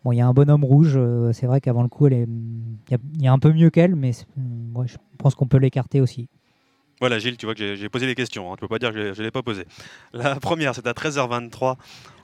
bon, 0.05 0.13
il 0.13 0.19
y 0.19 0.21
a 0.21 0.27
un 0.27 0.33
bonhomme 0.33 0.65
rouge. 0.65 0.99
c'est 1.33 1.47
vrai 1.47 1.61
qu'avant 1.61 1.83
le 1.83 1.89
coup, 1.89 2.07
il 2.07 2.27
y, 3.19 3.27
a 3.27 3.33
un 3.33 3.39
peu 3.41 3.53
mieux 3.53 3.71
qu'elle, 3.71 3.97
mais 3.97 4.13
je 4.13 4.97
pense 5.19 5.35
qu'on 5.35 5.47
peut 5.47 5.59
l'écarter 5.59 6.01
aussi. 6.01 6.29
Voilà, 7.01 7.19
Gilles, 7.19 7.39
tu 7.39 7.47
vois 7.47 7.55
que 7.55 7.75
j'ai 7.75 7.89
posé 7.89 8.07
des 8.07 8.15
questions. 8.15 8.53
Hein. 8.53 8.57
Tu 8.59 8.65
ne 8.65 8.69
peux 8.69 8.75
pas 8.75 8.79
dire 8.79 8.93
que 8.93 9.15
je 9.15 9.19
ne 9.19 9.25
l'ai 9.25 9.31
pas 9.31 9.43
posé. 9.43 9.65
La 10.13 10.35
première, 10.41 10.75
c'est 10.75 10.87
à 10.87 10.93
13h23. 10.93 11.77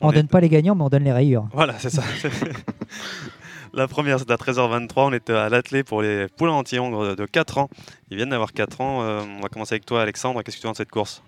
On 0.03 0.09
ne 0.09 0.15
donne 0.15 0.29
pas 0.29 0.41
les 0.41 0.51
gagnants, 0.51 0.75
mais 0.75 0.85
on 0.85 0.91
donne 0.91 1.05
les 1.05 1.13
rayures. 1.13 1.49
Voilà, 1.53 1.79
c'est 1.79 1.89
ça. 1.89 2.03
La 3.77 3.87
première, 3.87 4.19
c'est 4.19 4.31
à 4.31 4.37
13h23. 4.37 4.93
On 4.97 5.13
était 5.13 5.35
à 5.35 5.51
l'atelier 5.51 5.85
pour 5.85 6.01
les 6.01 6.29
poulains 6.29 6.55
anti-hongres 6.55 7.15
de 7.15 7.27
4 7.27 7.59
ans. 7.59 7.69
Ils 8.11 8.17
viennent 8.17 8.31
d'avoir 8.31 8.55
4 8.55 8.81
ans. 8.81 9.03
Euh, 9.03 9.21
on 9.37 9.43
va 9.43 9.51
commencer 9.51 9.75
avec 9.75 9.85
toi, 9.85 10.01
Alexandre. 10.01 10.43
Qu'est-ce 10.43 10.57
que 10.57 10.63
tu 10.63 10.67
penses 10.67 10.79
de 10.79 10.83
cette 10.83 10.91
course? 10.91 11.23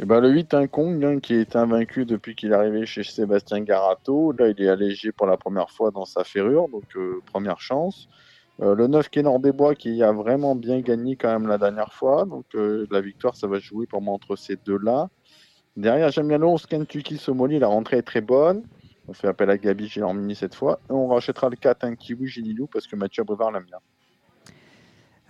Eh 0.00 0.04
ben, 0.04 0.18
le 0.18 0.30
8, 0.30 0.54
un 0.54 0.66
Kong, 0.66 1.20
qui 1.20 1.34
est 1.34 1.54
invaincu 1.54 2.04
depuis 2.06 2.34
qu'il 2.34 2.50
est 2.50 2.54
arrivé 2.56 2.86
chez 2.86 3.04
Sébastien 3.04 3.60
Garato. 3.60 4.32
Là, 4.36 4.48
il 4.48 4.60
est 4.60 4.68
allégé 4.68 5.12
pour 5.12 5.28
la 5.28 5.36
première 5.36 5.70
fois 5.70 5.92
dans 5.92 6.06
sa 6.06 6.24
ferrure, 6.24 6.68
donc 6.68 6.96
euh, 6.96 7.22
première 7.26 7.60
chance. 7.60 8.08
Euh, 8.60 8.74
le 8.74 8.88
9, 8.88 9.08
Kénor 9.08 9.38
des 9.38 9.52
Bois, 9.52 9.76
qui 9.76 10.02
a 10.02 10.10
vraiment 10.10 10.56
bien 10.56 10.80
gagné 10.80 11.14
quand 11.14 11.28
même 11.28 11.46
la 11.46 11.58
dernière 11.58 11.92
fois. 11.92 12.24
Donc, 12.24 12.46
la 12.52 13.00
victoire, 13.00 13.36
ça 13.36 13.46
va 13.46 13.60
jouer 13.60 13.86
pour 13.86 14.02
moi 14.02 14.12
entre 14.12 14.34
ces 14.34 14.56
deux-là. 14.56 15.08
Derrière, 15.76 16.10
j'aime 16.10 16.26
bien 16.26 16.38
le 16.38 16.46
11, 16.46 16.66
Kentucky 16.66 17.16
Somoli. 17.16 17.60
La 17.60 17.68
rentrée 17.68 17.98
est 17.98 18.02
très 18.02 18.22
bonne. 18.22 18.64
On 19.08 19.14
fait 19.14 19.28
appel 19.28 19.48
à 19.48 19.56
Gabi 19.56 19.88
Gilormini 19.88 20.34
cette 20.34 20.54
fois. 20.54 20.80
Et 20.88 20.92
on 20.92 21.08
rachètera 21.08 21.48
le 21.48 21.56
4 21.56 21.84
un 21.84 21.94
Kiwi 21.94 22.28
Ginilou 22.28 22.66
parce 22.66 22.86
que 22.86 22.94
Mathieu 22.94 23.24
Brevard 23.24 23.50
l'aime 23.50 23.64
bien. 23.64 23.78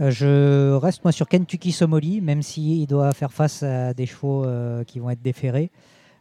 Euh, 0.01 0.11
je 0.11 0.75
reste 0.75 1.05
moi 1.05 1.13
sur 1.13 1.29
Kentucky 1.29 1.73
Somoli, 1.73 2.21
même 2.21 2.43
s'il 2.43 2.87
doit 2.87 3.13
faire 3.13 3.33
face 3.33 3.63
à 3.63 3.95
des 3.95 4.07
chevaux 4.07 4.45
euh, 4.45 4.85
qui 4.85 4.99
vont 4.99 5.11
être 5.11 5.23
déférés. 5.23 5.71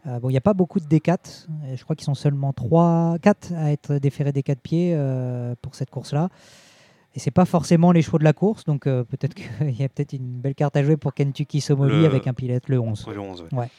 Euh, 0.06 0.20
bon, 0.20 0.30
il 0.30 0.34
n'y 0.34 0.38
a 0.38 0.42
pas 0.42 0.54
beaucoup 0.54 0.80
de 0.80 0.86
D4. 0.86 1.48
Je 1.76 1.84
crois 1.84 1.96
qu'ils 1.96 2.06
sont 2.06 2.16
seulement 2.16 2.54
3, 2.54 3.18
4 3.22 3.54
à 3.54 3.72
être 3.72 3.96
déférés 3.96 4.32
des 4.32 4.44
4 4.44 4.60
pieds 4.60 4.98
pour 5.62 5.76
cette 5.76 5.90
course-là. 5.90 6.30
et 7.16 7.20
c'est 7.20 7.32
pas 7.32 7.46
forcément 7.46 7.92
les 7.92 8.02
chevaux 8.02 8.20
de 8.20 8.24
la 8.24 8.34
course, 8.34 8.64
donc 8.64 8.84
peut-être 8.84 9.34
qu'il 9.36 9.80
y 9.80 9.84
a 9.84 9.90
peut-être 9.90 10.14
une 10.14 10.40
belle 10.40 10.56
carte 10.56 10.78
à 10.78 10.84
jouer 10.84 10.98
pour 10.98 11.14
Kentucky 11.14 11.62
Somoli 11.62 12.06
avec 12.06 12.28
un 12.28 12.34
pilote 12.34 12.70
le 12.70 12.80
11. 12.80 13.08
Le 13.08 13.20
11 13.20 13.46
ouais. 13.52 13.70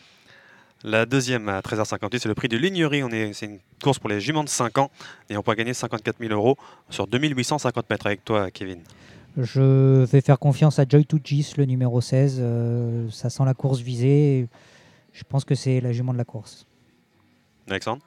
La 0.84 1.06
deuxième 1.06 1.48
à 1.48 1.60
13h58, 1.60 2.20
c'est 2.20 2.28
le 2.28 2.34
prix 2.34 2.48
de 2.48 2.56
Lignerie. 2.56 3.02
C'est 3.34 3.46
une 3.46 3.58
course 3.82 3.98
pour 3.98 4.08
les 4.08 4.20
juments 4.20 4.44
de 4.44 4.48
5 4.48 4.78
ans 4.78 4.90
et 5.28 5.36
on 5.36 5.42
peut 5.42 5.54
gagner 5.54 5.74
54 5.74 6.18
000 6.20 6.32
euros 6.32 6.56
sur 6.88 7.06
2850 7.08 7.90
mètres 7.90 8.06
avec 8.06 8.24
toi, 8.24 8.50
Kevin. 8.50 8.80
Je 9.36 10.04
vais 10.04 10.20
faire 10.20 10.38
confiance 10.38 10.78
à 10.78 10.84
Joy 10.88 11.04
Tugis, 11.04 11.54
le 11.56 11.64
numéro 11.64 12.00
16. 12.00 12.38
Euh, 12.40 13.10
ça 13.10 13.28
sent 13.28 13.44
la 13.44 13.54
course 13.54 13.80
visée. 13.80 14.48
Je 15.12 15.24
pense 15.24 15.44
que 15.44 15.54
c'est 15.54 15.80
la 15.80 15.92
jument 15.92 16.12
de 16.12 16.18
la 16.18 16.24
course. 16.24 16.66
Alexandre 17.68 18.02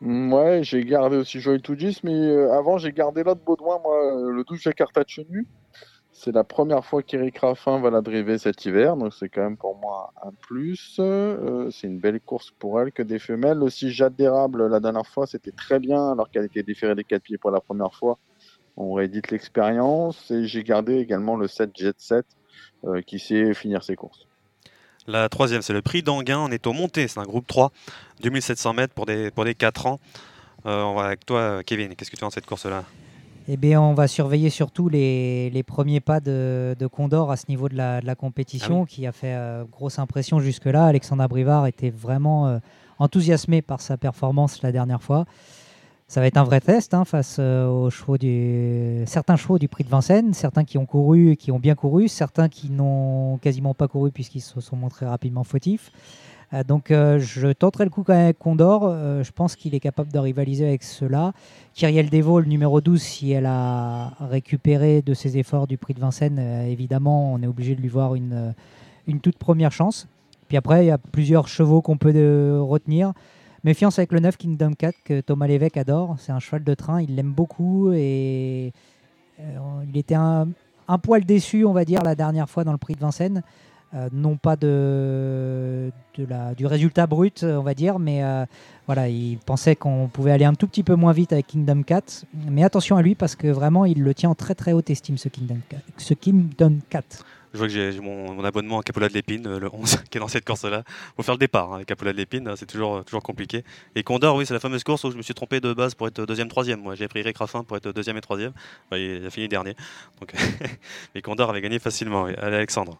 mm, 0.00 0.32
Ouais, 0.32 0.60
j'ai 0.62 0.84
gardé 0.84 1.16
aussi 1.16 1.40
Joy 1.40 1.60
Tugis, 1.60 2.00
mais 2.04 2.12
euh, 2.12 2.52
avant 2.52 2.78
j'ai 2.78 2.92
gardé 2.92 3.22
l'autre 3.22 3.40
Baudouin, 3.44 3.78
moi, 3.82 4.16
euh, 4.16 4.30
le 4.30 4.44
12 4.44 4.60
Jakarta 4.60 5.04
Chenu. 5.06 5.46
C'est 6.22 6.32
la 6.32 6.44
première 6.44 6.84
fois 6.84 7.02
qu'Eric 7.02 7.38
Raffin 7.38 7.80
va 7.80 7.90
la 7.90 8.00
driver 8.00 8.38
cet 8.38 8.64
hiver, 8.64 8.96
donc 8.96 9.12
c'est 9.12 9.28
quand 9.28 9.42
même 9.42 9.56
pour 9.56 9.76
moi 9.76 10.12
un 10.22 10.30
plus. 10.30 10.94
c'est 10.96 11.86
une 11.86 11.98
belle 11.98 12.20
course 12.20 12.52
pour 12.58 12.80
elle 12.80 12.92
que 12.92 13.02
des 13.02 13.18
femelles. 13.18 13.62
Aussi 13.62 13.90
Jade 13.90 14.14
d'érable 14.14 14.68
la 14.68 14.78
dernière 14.78 15.06
fois, 15.06 15.26
c'était 15.26 15.50
très 15.50 15.80
bien 15.80 16.12
alors 16.12 16.30
qu'elle 16.30 16.44
était 16.44 16.62
déférée 16.62 16.94
des 16.94 17.02
quatre 17.02 17.22
pieds 17.22 17.38
pour 17.38 17.50
la 17.50 17.60
première 17.60 17.92
fois 17.94 18.18
on 18.76 18.94
réédite 18.94 19.30
l'expérience 19.30 20.30
et 20.30 20.46
j'ai 20.46 20.62
gardé 20.62 20.96
également 20.96 21.36
le 21.36 21.48
7 21.48 21.70
Jet 21.74 21.94
7 21.98 22.26
euh, 22.84 23.02
qui 23.02 23.18
sait 23.18 23.54
finir 23.54 23.82
ses 23.82 23.96
courses. 23.96 24.26
La 25.06 25.28
troisième, 25.28 25.62
c'est 25.62 25.72
le 25.72 25.82
prix 25.82 26.02
d'Anguin. 26.02 26.38
On 26.38 26.50
est 26.50 26.66
au 26.66 26.72
monté, 26.72 27.08
c'est 27.08 27.18
un 27.18 27.24
groupe 27.24 27.46
3, 27.46 27.72
2700 28.20 28.72
mètres 28.74 28.94
pour 28.94 29.06
des, 29.06 29.30
pour 29.30 29.44
des 29.44 29.54
4 29.54 29.86
ans. 29.86 30.00
Euh, 30.64 30.82
on 30.82 30.94
va 30.94 31.06
avec 31.06 31.26
toi, 31.26 31.62
Kevin. 31.64 31.94
Qu'est-ce 31.96 32.10
que 32.10 32.16
tu 32.16 32.20
penses 32.20 32.34
de 32.34 32.34
cette 32.36 32.46
course-là? 32.46 32.84
Eh 33.48 33.56
bien, 33.56 33.80
on 33.80 33.94
va 33.94 34.08
surveiller 34.08 34.50
surtout 34.50 34.88
les, 34.88 35.50
les 35.50 35.62
premiers 35.62 36.00
pas 36.00 36.20
de, 36.20 36.76
Condor 36.90 37.30
à 37.30 37.36
ce 37.36 37.46
niveau 37.48 37.68
de 37.68 37.76
la, 37.76 38.00
de 38.00 38.06
la 38.06 38.14
compétition, 38.14 38.82
ah 38.82 38.86
qui 38.86 39.06
a 39.06 39.12
fait 39.12 39.34
euh, 39.34 39.64
grosse 39.64 39.98
impression 39.98 40.40
jusque-là. 40.40 40.86
Alexandre 40.86 41.26
Brivard 41.28 41.66
était 41.66 41.90
vraiment 41.90 42.60
enthousiasmé 42.98 43.62
par 43.62 43.80
sa 43.80 43.96
performance 43.96 44.62
la 44.62 44.72
dernière 44.72 45.02
fois 45.02 45.24
ça 46.12 46.20
va 46.20 46.26
être 46.26 46.36
un 46.36 46.44
vrai 46.44 46.60
test 46.60 46.92
hein, 46.92 47.06
face 47.06 47.38
euh, 47.38 47.66
aux 47.66 47.88
chevaux 47.88 48.18
du... 48.18 49.02
certains 49.06 49.36
chevaux 49.36 49.58
du 49.58 49.66
prix 49.66 49.82
de 49.82 49.88
Vincennes, 49.88 50.34
certains 50.34 50.62
qui 50.62 50.76
ont 50.76 50.84
couru 50.84 51.30
et 51.30 51.36
qui 51.36 51.50
ont 51.50 51.58
bien 51.58 51.74
couru, 51.74 52.06
certains 52.06 52.50
qui 52.50 52.68
n'ont 52.68 53.38
quasiment 53.38 53.72
pas 53.72 53.88
couru 53.88 54.10
puisqu'ils 54.10 54.42
se 54.42 54.60
sont 54.60 54.76
montrés 54.76 55.06
rapidement 55.06 55.42
fautifs. 55.42 55.90
Euh, 56.52 56.64
donc 56.64 56.90
euh, 56.90 57.18
je 57.18 57.48
tenterai 57.48 57.84
le 57.84 57.90
coup 57.90 58.02
quand 58.02 58.12
même 58.12 58.24
avec 58.24 58.38
Condor. 58.38 58.88
je 59.22 59.30
pense 59.32 59.56
qu'il 59.56 59.74
est 59.74 59.80
capable 59.80 60.12
de 60.12 60.18
rivaliser 60.18 60.66
avec 60.66 60.82
cela. 60.82 61.32
Kyriel 61.74 62.10
Devaux, 62.10 62.40
le 62.40 62.46
numéro 62.46 62.80
12, 62.80 63.00
si 63.00 63.30
elle 63.32 63.46
a 63.46 64.12
récupéré 64.20 65.02
de 65.02 65.14
ses 65.14 65.38
efforts 65.38 65.66
du 65.66 65.78
prix 65.78 65.94
de 65.94 66.00
Vincennes, 66.00 66.38
évidemment, 66.68 67.32
on 67.32 67.42
est 67.42 67.46
obligé 67.46 67.74
de 67.74 67.80
lui 67.80 67.88
voir 67.88 68.14
une, 68.14 68.54
une 69.06 69.20
toute 69.20 69.38
première 69.38 69.72
chance. 69.72 70.06
Puis 70.48 70.56
après, 70.56 70.84
il 70.84 70.88
y 70.88 70.90
a 70.90 70.98
plusieurs 70.98 71.48
chevaux 71.48 71.80
qu'on 71.80 71.96
peut 71.96 72.60
retenir. 72.60 73.12
Méfiance 73.64 74.00
avec 74.00 74.10
le 74.10 74.18
9 74.18 74.36
Kingdom 74.36 74.72
4 74.72 74.96
que 75.04 75.20
Thomas 75.20 75.46
Lévesque 75.46 75.76
adore. 75.76 76.16
C'est 76.18 76.32
un 76.32 76.40
cheval 76.40 76.64
de 76.64 76.74
train, 76.74 77.00
il 77.00 77.14
l'aime 77.14 77.32
beaucoup 77.32 77.92
et 77.92 78.72
euh, 79.38 79.58
il 79.88 79.96
était 79.96 80.16
un, 80.16 80.48
poil 81.00 81.24
déçu, 81.24 81.64
on 81.64 81.72
va 81.72 81.84
dire, 81.84 82.02
la 82.02 82.16
dernière 82.16 82.50
fois 82.50 82.64
dans 82.64 82.72
le 82.72 82.78
prix 82.78 82.94
de 82.94 83.00
Vincennes. 83.00 83.42
Euh, 83.94 84.08
non 84.12 84.36
pas 84.36 84.56
de, 84.56 85.61
du 86.56 86.66
résultat 86.66 87.06
brut, 87.06 87.44
on 87.44 87.62
va 87.62 87.74
dire, 87.74 87.98
mais 87.98 88.22
euh, 88.22 88.44
voilà, 88.86 89.08
il 89.08 89.38
pensait 89.38 89.76
qu'on 89.76 90.08
pouvait 90.08 90.32
aller 90.32 90.44
un 90.44 90.54
tout 90.54 90.66
petit 90.66 90.82
peu 90.82 90.94
moins 90.94 91.12
vite 91.12 91.32
avec 91.32 91.46
Kingdom 91.46 91.82
4. 91.82 92.24
Mais 92.50 92.64
attention 92.64 92.96
à 92.96 93.02
lui 93.02 93.14
parce 93.14 93.36
que 93.36 93.48
vraiment, 93.48 93.84
il 93.84 94.02
le 94.02 94.14
tient 94.14 94.30
en 94.30 94.34
très 94.34 94.54
très 94.54 94.72
haute 94.72 94.90
estime, 94.90 95.18
ce 95.18 95.28
Kingdom 95.28 95.58
4. 95.68 95.82
Ce 95.96 96.14
Kingdom 96.14 96.78
4. 96.90 97.24
Je 97.52 97.58
vois 97.58 97.66
que 97.66 97.72
j'ai 97.72 98.00
mon, 98.00 98.42
abonnement 98.44 98.80
à 98.80 98.82
Capola 98.82 99.08
de 99.08 99.14
l'Épine, 99.14 99.46
euh, 99.46 99.60
le 99.60 99.68
11, 99.72 99.96
qui 100.10 100.16
est 100.16 100.20
dans 100.20 100.28
cette 100.28 100.44
course-là. 100.44 100.84
Faut 101.16 101.22
faire 101.22 101.34
le 101.34 101.38
départ 101.38 101.72
hein, 101.72 101.76
avec 101.76 101.88
Capola 101.88 102.12
de 102.12 102.16
l'Épine, 102.16 102.50
c'est 102.56 102.66
toujours, 102.66 103.04
toujours 103.04 103.22
compliqué. 103.22 103.62
Et 103.94 104.02
Condor, 104.02 104.36
oui, 104.36 104.46
c'est 104.46 104.54
la 104.54 104.60
fameuse 104.60 104.84
course 104.84 105.04
où 105.04 105.10
je 105.10 105.16
me 105.16 105.22
suis 105.22 105.34
trompé 105.34 105.60
de 105.60 105.72
base 105.74 105.94
pour 105.94 106.08
être 106.08 106.24
deuxième, 106.24 106.48
troisième. 106.48 106.80
Moi, 106.80 106.94
j'ai 106.94 107.08
pris 107.08 107.20
Eric 107.20 107.36
Raffin 107.36 107.62
pour 107.62 107.76
être 107.76 107.92
deuxième 107.92 108.16
et 108.16 108.22
troisième. 108.22 108.52
il 108.92 109.26
a 109.26 109.30
fini 109.30 109.48
dernier. 109.48 109.74
Donc, 110.20 110.32
et 111.14 111.20
Condor 111.20 111.50
avait 111.50 111.60
gagné 111.60 111.78
facilement. 111.78 112.24
Allez, 112.24 112.56
Alexandre. 112.56 112.98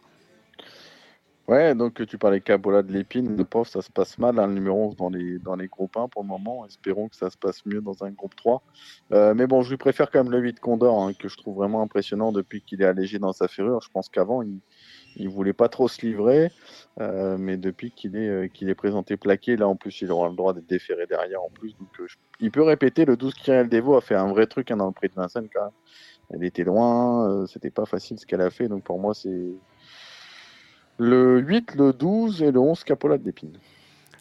Ouais, 1.49 1.75
donc 1.75 2.05
tu 2.07 2.17
parlais 2.17 2.39
Capola 2.39 2.83
de 2.83 2.93
l'épine, 2.93 3.35
le 3.35 3.43
pauvre, 3.43 3.67
ça 3.67 3.81
se 3.81 3.91
passe 3.91 4.17
mal, 4.17 4.39
hein, 4.39 4.47
le 4.47 4.53
numéro 4.53 4.87
11 4.87 4.95
dans 4.95 5.09
les, 5.09 5.39
dans 5.39 5.57
les 5.57 5.67
groupes 5.67 5.97
1 5.97 6.07
pour 6.07 6.23
le 6.23 6.29
moment. 6.29 6.65
Espérons 6.65 7.09
que 7.09 7.17
ça 7.17 7.29
se 7.29 7.37
passe 7.37 7.65
mieux 7.65 7.81
dans 7.81 8.01
un 8.05 8.11
groupe 8.11 8.33
3. 8.37 8.63
Euh, 9.11 9.33
mais 9.33 9.45
bon, 9.45 9.61
je 9.61 9.71
lui 9.71 9.77
préfère 9.77 10.09
quand 10.09 10.23
même 10.23 10.31
le 10.31 10.39
8 10.39 10.61
Condor, 10.61 11.03
hein, 11.03 11.11
que 11.13 11.27
je 11.27 11.35
trouve 11.35 11.57
vraiment 11.57 11.81
impressionnant 11.81 12.31
depuis 12.31 12.61
qu'il 12.61 12.81
est 12.81 12.85
allégé 12.85 13.19
dans 13.19 13.33
sa 13.33 13.49
ferrure. 13.49 13.81
Je 13.81 13.89
pense 13.91 14.07
qu'avant, 14.07 14.41
il, 14.41 14.57
il 15.17 15.27
voulait 15.27 15.51
pas 15.51 15.67
trop 15.67 15.89
se 15.89 16.05
livrer, 16.05 16.49
euh, 17.01 17.35
mais 17.37 17.57
depuis 17.57 17.91
qu'il 17.91 18.15
est, 18.15 18.29
euh, 18.29 18.47
est 18.61 18.75
présenté 18.75 19.17
plaqué, 19.17 19.57
là 19.57 19.67
en 19.67 19.75
plus, 19.75 20.01
il 20.01 20.13
aura 20.13 20.29
le 20.29 20.35
droit 20.35 20.53
d'être 20.53 20.69
déféré 20.69 21.07
derrière 21.07 21.43
en 21.43 21.49
plus. 21.49 21.75
Donc, 21.77 21.89
il 22.39 22.51
peut 22.51 22.63
répéter. 22.63 23.03
Le 23.03 23.17
12 23.17 23.33
Kyriel 23.33 23.67
Devo 23.67 23.97
a 23.97 24.01
fait 24.01 24.15
un 24.15 24.29
vrai 24.29 24.47
truc 24.47 24.71
hein, 24.71 24.77
dans 24.77 24.87
le 24.87 24.93
prix 24.93 25.09
de 25.09 25.15
Vincennes 25.15 25.49
quand 25.53 25.63
même. 25.63 25.71
Elle 26.29 26.45
était 26.45 26.63
loin, 26.63 27.45
c'était 27.47 27.69
pas 27.69 27.85
facile 27.85 28.17
ce 28.17 28.25
qu'elle 28.25 28.41
a 28.41 28.49
fait, 28.49 28.69
donc 28.69 28.83
pour 28.83 28.97
moi, 28.97 29.13
c'est 29.13 29.51
le 30.97 31.39
8, 31.39 31.75
le 31.75 31.93
12 31.93 32.41
et 32.43 32.51
le 32.51 32.59
11 32.59 32.83
Capola 32.83 33.17
d'Épine. 33.17 33.57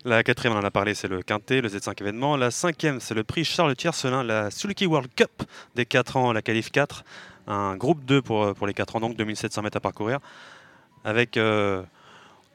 La 0.05 0.23
quatrième, 0.25 0.57
on 0.57 0.61
en 0.61 0.65
a 0.65 0.71
parlé, 0.71 0.95
c'est 0.95 1.07
le 1.07 1.23
Quintet, 1.23 1.61
le 1.61 1.69
Z5 1.69 2.01
événement. 2.01 2.37
La 2.37 2.51
cinquième, 2.51 2.99
c'est 2.99 3.15
le 3.15 3.23
prix 3.23 3.45
Charles 3.45 3.77
Tiercelin, 3.77 4.25
la 4.25 4.51
Sulky 4.51 4.87
World 4.87 5.11
Cup 5.15 5.45
des 5.77 5.87
4 5.87 6.17
ans, 6.17 6.33
la 6.33 6.43
qualif 6.43 6.73
4. 6.73 7.05
Un 7.47 7.77
groupe 7.77 8.05
2 8.05 8.21
pour, 8.21 8.53
pour 8.55 8.67
les 8.67 8.75
4 8.75 8.97
ans, 8.97 9.01
donc 9.01 9.17
2700 9.17 9.63
mètres 9.63 9.77
à 9.77 9.81
parcourir. 9.81 10.19
Avec. 11.05 11.37
Euh, 11.37 11.83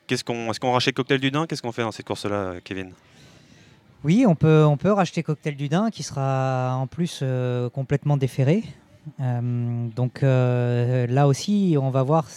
qu'est-ce 0.08 0.24
qu'on, 0.24 0.52
est-ce 0.52 0.60
qu'on 0.60 0.74
rachète 0.74 0.96
Cocktail 0.96 1.20
du 1.20 1.32
Dain? 1.32 1.46
Qu'est-ce 1.48 1.62
qu'on 1.62 1.72
fait 1.72 1.84
dans 1.84 1.92
cette 1.92 2.06
course-là, 2.06 2.56
Kevin? 2.64 2.92
Oui, 4.04 4.26
on 4.28 4.36
peut, 4.36 4.64
on 4.64 4.78
peut 4.78 4.92
racheter 4.92 5.24
Cocktail 5.24 5.56
du 5.56 5.70
Dain 5.70 5.90
qui 5.90 6.04
sera 6.04 6.76
en 6.76 6.88
plus 6.88 7.20
euh, 7.24 7.70
complètement 7.70 8.18
déféré. 8.18 8.64
Euh, 9.20 9.88
donc 9.96 10.24
euh, 10.24 11.08
là 11.08 11.28
aussi, 11.28 11.76
on 11.80 11.90
va 11.90 12.04
voir 12.04 12.28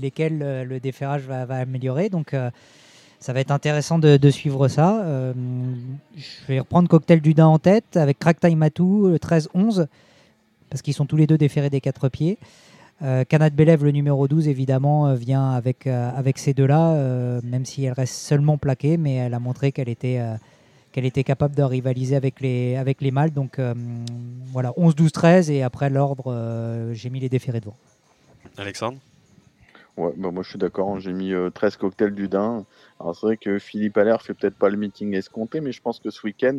lesquels 0.00 0.40
euh, 0.42 0.64
le 0.64 0.80
déferrage 0.80 1.22
va, 1.22 1.42
améliorer. 1.56 2.08
Donc 2.08 2.34
ça 3.18 3.32
va 3.32 3.40
être 3.40 3.50
intéressant 3.50 3.98
de, 3.98 4.30
suivre 4.30 4.68
ça. 4.68 5.04
je 6.16 6.46
vais 6.48 6.60
reprendre 6.60 6.88
Cocktail 6.88 7.20
du 7.20 7.34
Dain 7.34 7.46
en 7.46 7.58
tête 7.58 7.96
avec 7.96 8.18
Crack 8.18 8.42
Matou, 8.42 9.08
le 9.08 9.18
13-11, 9.18 9.86
parce 10.70 10.82
qu'ils 10.82 10.94
sont 10.94 11.06
tous 11.06 11.16
les 11.16 11.26
deux 11.26 11.38
déférés 11.38 11.70
des 11.70 11.80
quatre 11.80 12.08
pieds. 12.08 12.38
Canad 13.28 13.54
Belev, 13.54 13.84
le 13.84 13.92
numéro 13.92 14.28
12, 14.28 14.48
évidemment, 14.48 15.14
vient 15.14 15.52
avec, 15.52 15.86
avec 15.86 16.38
ces 16.38 16.54
deux-là, 16.54 17.40
même 17.42 17.66
si 17.66 17.84
elle 17.84 17.92
reste 17.92 18.14
seulement 18.14 18.56
plaquée, 18.56 18.96
mais 18.96 19.16
elle 19.16 19.34
a 19.34 19.38
montré 19.38 19.72
qu'elle 19.72 19.88
était 19.88 20.20
qu'elle 20.92 21.04
était 21.04 21.24
capable 21.24 21.54
de 21.54 21.62
rivaliser 21.62 22.16
avec 22.16 22.40
les, 22.40 22.76
avec 22.76 23.00
les 23.00 23.10
mâles. 23.10 23.32
Donc 23.32 23.58
euh, 23.58 23.74
voilà, 24.46 24.72
11, 24.76 24.94
12, 24.94 25.12
13 25.12 25.50
et 25.50 25.62
après 25.62 25.90
l'ordre, 25.90 26.24
euh, 26.32 26.92
j'ai 26.94 27.10
mis 27.10 27.20
les 27.20 27.28
déférés 27.28 27.60
devant. 27.60 27.76
Alexandre 28.56 28.98
Ouais, 29.96 30.12
bah 30.16 30.30
moi 30.30 30.42
je 30.42 30.50
suis 30.50 30.58
d'accord, 30.58 30.88
hein. 30.88 30.98
j'ai 30.98 31.12
mis 31.12 31.32
13 31.54 31.74
euh, 31.74 31.78
cocktails 31.78 32.14
du 32.14 32.28
Dain. 32.28 32.64
Alors 33.00 33.14
c'est 33.14 33.26
vrai 33.26 33.36
que 33.36 33.58
Philippe 33.58 33.98
Allaire 33.98 34.22
fait 34.22 34.34
peut-être 34.34 34.54
pas 34.54 34.70
le 34.70 34.76
meeting 34.76 35.14
escompté, 35.14 35.60
mais 35.60 35.72
je 35.72 35.82
pense 35.82 35.98
que 35.98 36.10
ce 36.10 36.22
week-end, 36.24 36.58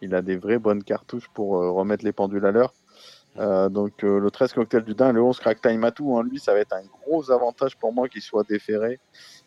il 0.00 0.14
a 0.14 0.22
des 0.22 0.36
vraies 0.36 0.58
bonnes 0.58 0.82
cartouches 0.82 1.28
pour 1.34 1.50
remettre 1.50 2.04
les 2.04 2.12
pendules 2.12 2.46
à 2.46 2.52
l'heure. 2.52 2.72
donc 3.70 4.02
le 4.02 4.30
13 4.30 4.54
cocktail 4.54 4.84
du 4.84 4.94
Dain, 4.94 5.12
le 5.12 5.22
11 5.22 5.38
crack 5.40 5.60
time 5.60 5.90
tout, 5.94 6.16
hein, 6.16 6.22
lui 6.22 6.38
ça 6.38 6.54
va 6.54 6.60
être 6.60 6.72
un 6.72 6.84
gros 7.04 7.30
avantage 7.30 7.76
pour 7.76 7.92
moi 7.92 8.08
qu'il 8.08 8.22
soit 8.22 8.46
déféré, 8.48 9.00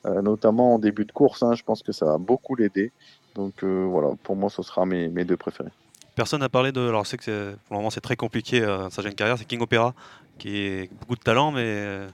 notamment 0.04 0.76
en 0.76 0.80
début 0.80 1.06
de 1.06 1.12
course. 1.12 1.42
Hein. 1.42 1.56
je 1.56 1.64
pense 1.64 1.82
que 1.82 1.94
ça 1.94 2.06
va 2.06 2.18
beaucoup 2.18 2.56
l'aider. 2.56 2.92
Donc 3.36 3.64
euh, 3.64 3.86
voilà, 3.86 4.16
pour 4.24 4.36
moi, 4.36 4.50
ce 4.50 4.64
sera 4.64 4.86
mes, 4.86 5.10
mes 5.10 5.26
deux 5.26 5.38
préférés. 5.38 5.70
Personne 6.16 6.40
n'a 6.40 6.50
parlé 6.50 6.72
de. 6.72 6.80
Alors, 6.80 7.04
je 7.04 7.10
sais 7.12 7.18
que 7.18 7.52
pour 7.68 7.76
le 7.76 7.78
moment, 7.78 7.90
c'est 7.90 8.02
très 8.02 8.16
compliqué 8.16 8.64
euh, 8.64 8.90
sa 8.90 9.02
jeune 9.02 9.14
carrière. 9.14 9.38
C'est 9.38 9.46
King 9.46 9.62
Opera, 9.62 9.94
qui 10.38 10.58
est 10.58 10.90
beaucoup 11.02 11.16
de 11.16 11.22
talent, 11.22 11.52
mais, 11.52 11.66
euh, 11.66 12.08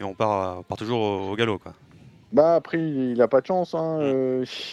on 0.00 0.14
part, 0.14 0.64
part 0.64 0.78
toujours 0.78 1.30
au, 1.30 1.36
galop. 1.36 1.58
Quoi. 1.58 1.74
Bah 2.32 2.54
après, 2.54 2.78
il 2.78 3.18
n'a 3.18 3.28
pas 3.28 3.42
de 3.42 3.46
chance. 3.46 3.74
Hein. 3.74 4.00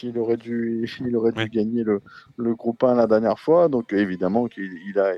Il 0.01 0.17
aurait 0.17 0.37
dû, 0.37 0.89
il 1.05 1.15
aurait 1.17 1.33
dû 1.33 1.49
gagner 1.49 1.83
le, 1.83 2.01
le, 2.37 2.55
groupe 2.55 2.83
1 2.83 2.95
la 2.95 3.05
dernière 3.05 3.37
fois. 3.37 3.67
Donc 3.67 3.91
évidemment 3.91 4.47
qu'il 4.47 4.71
il 4.87 4.97
a, 4.97 5.15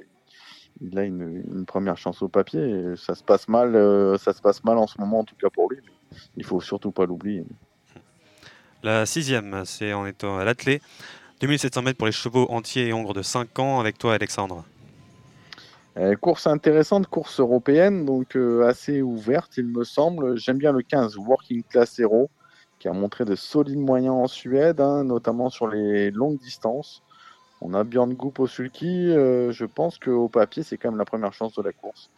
il 0.82 0.97
a 0.97 1.04
une, 1.04 1.43
une, 1.54 1.65
première 1.67 1.97
chance 1.97 2.23
au 2.23 2.27
papier. 2.27 2.95
ça 2.97 3.13
se 3.13 3.23
passe 3.23 3.47
mal, 3.47 3.73
ça 4.17 4.34
se 4.34 4.41
passe 4.41 4.63
mal 4.63 4.80
en 4.80 4.88
ce 4.88 4.99
moment, 4.99 5.19
en 5.19 5.23
tout 5.23 5.36
cas 5.39 5.51
pour 5.51 5.69
lui. 5.69 5.77
Mais 5.84 6.17
il 6.38 6.45
faut 6.45 6.60
surtout 6.60 6.91
pas 6.91 7.06
l'oublier. 7.06 7.45
La 8.84 9.06
sixième, 9.06 9.63
c'est 9.65 9.94
en 9.94 10.06
étant 10.06 10.38
à 10.38 10.44
l'athlé. 10.44 10.82
2700 11.41 11.82
mètres 11.84 11.98
pour 11.98 12.08
les 12.08 12.12
chevaux 12.12 12.48
entiers 12.52 12.88
et 12.88 12.94
hongres 12.94 13.13
de 13.13 13.22
5 13.22 13.60
ans 13.60 13.80
avec 13.80 13.98
toi 13.98 14.13
Alexandre. 14.13 14.63
Euh, 15.98 16.15
course 16.15 16.48
intéressante, 16.48 17.08
course 17.08 17.39
européenne, 17.39 18.06
donc 18.06 18.36
euh, 18.36 18.65
assez 18.67 19.02
ouverte 19.02 19.58
il 19.58 19.65
me 19.65 19.84
semble. 19.84 20.38
J'aime 20.38 20.58
bien 20.58 20.72
le 20.72 20.82
15 20.82 21.17
Working 21.17 21.63
Class 21.63 22.00
Hero 22.00 22.30
qui 22.80 22.88
a 22.88 22.94
montré 22.94 23.26
de 23.26 23.36
solides 23.36 23.78
moyens 23.78 24.15
en 24.15 24.28
Suède, 24.28 24.82
hein, 24.82 25.04
notamment 25.04 25.52
sur 25.52 25.67
les 25.67 26.10
longues 26.10 26.39
distances. 26.39 27.04
On 27.62 27.76
a 27.76 27.84
Björn 27.84 28.13
Goop 28.15 28.39
au 28.39 28.48
sulky. 28.48 29.12
Euh, 29.12 29.52
je 29.52 29.65
pense 29.65 30.00
qu'au 30.00 30.28
papier, 30.28 30.63
c'est 30.63 30.78
quand 30.78 30.89
même 30.89 30.98
la 30.98 31.06
première 31.06 31.34
chance 31.34 31.54
de 31.54 31.62
la 31.62 31.72
course. 31.74 32.10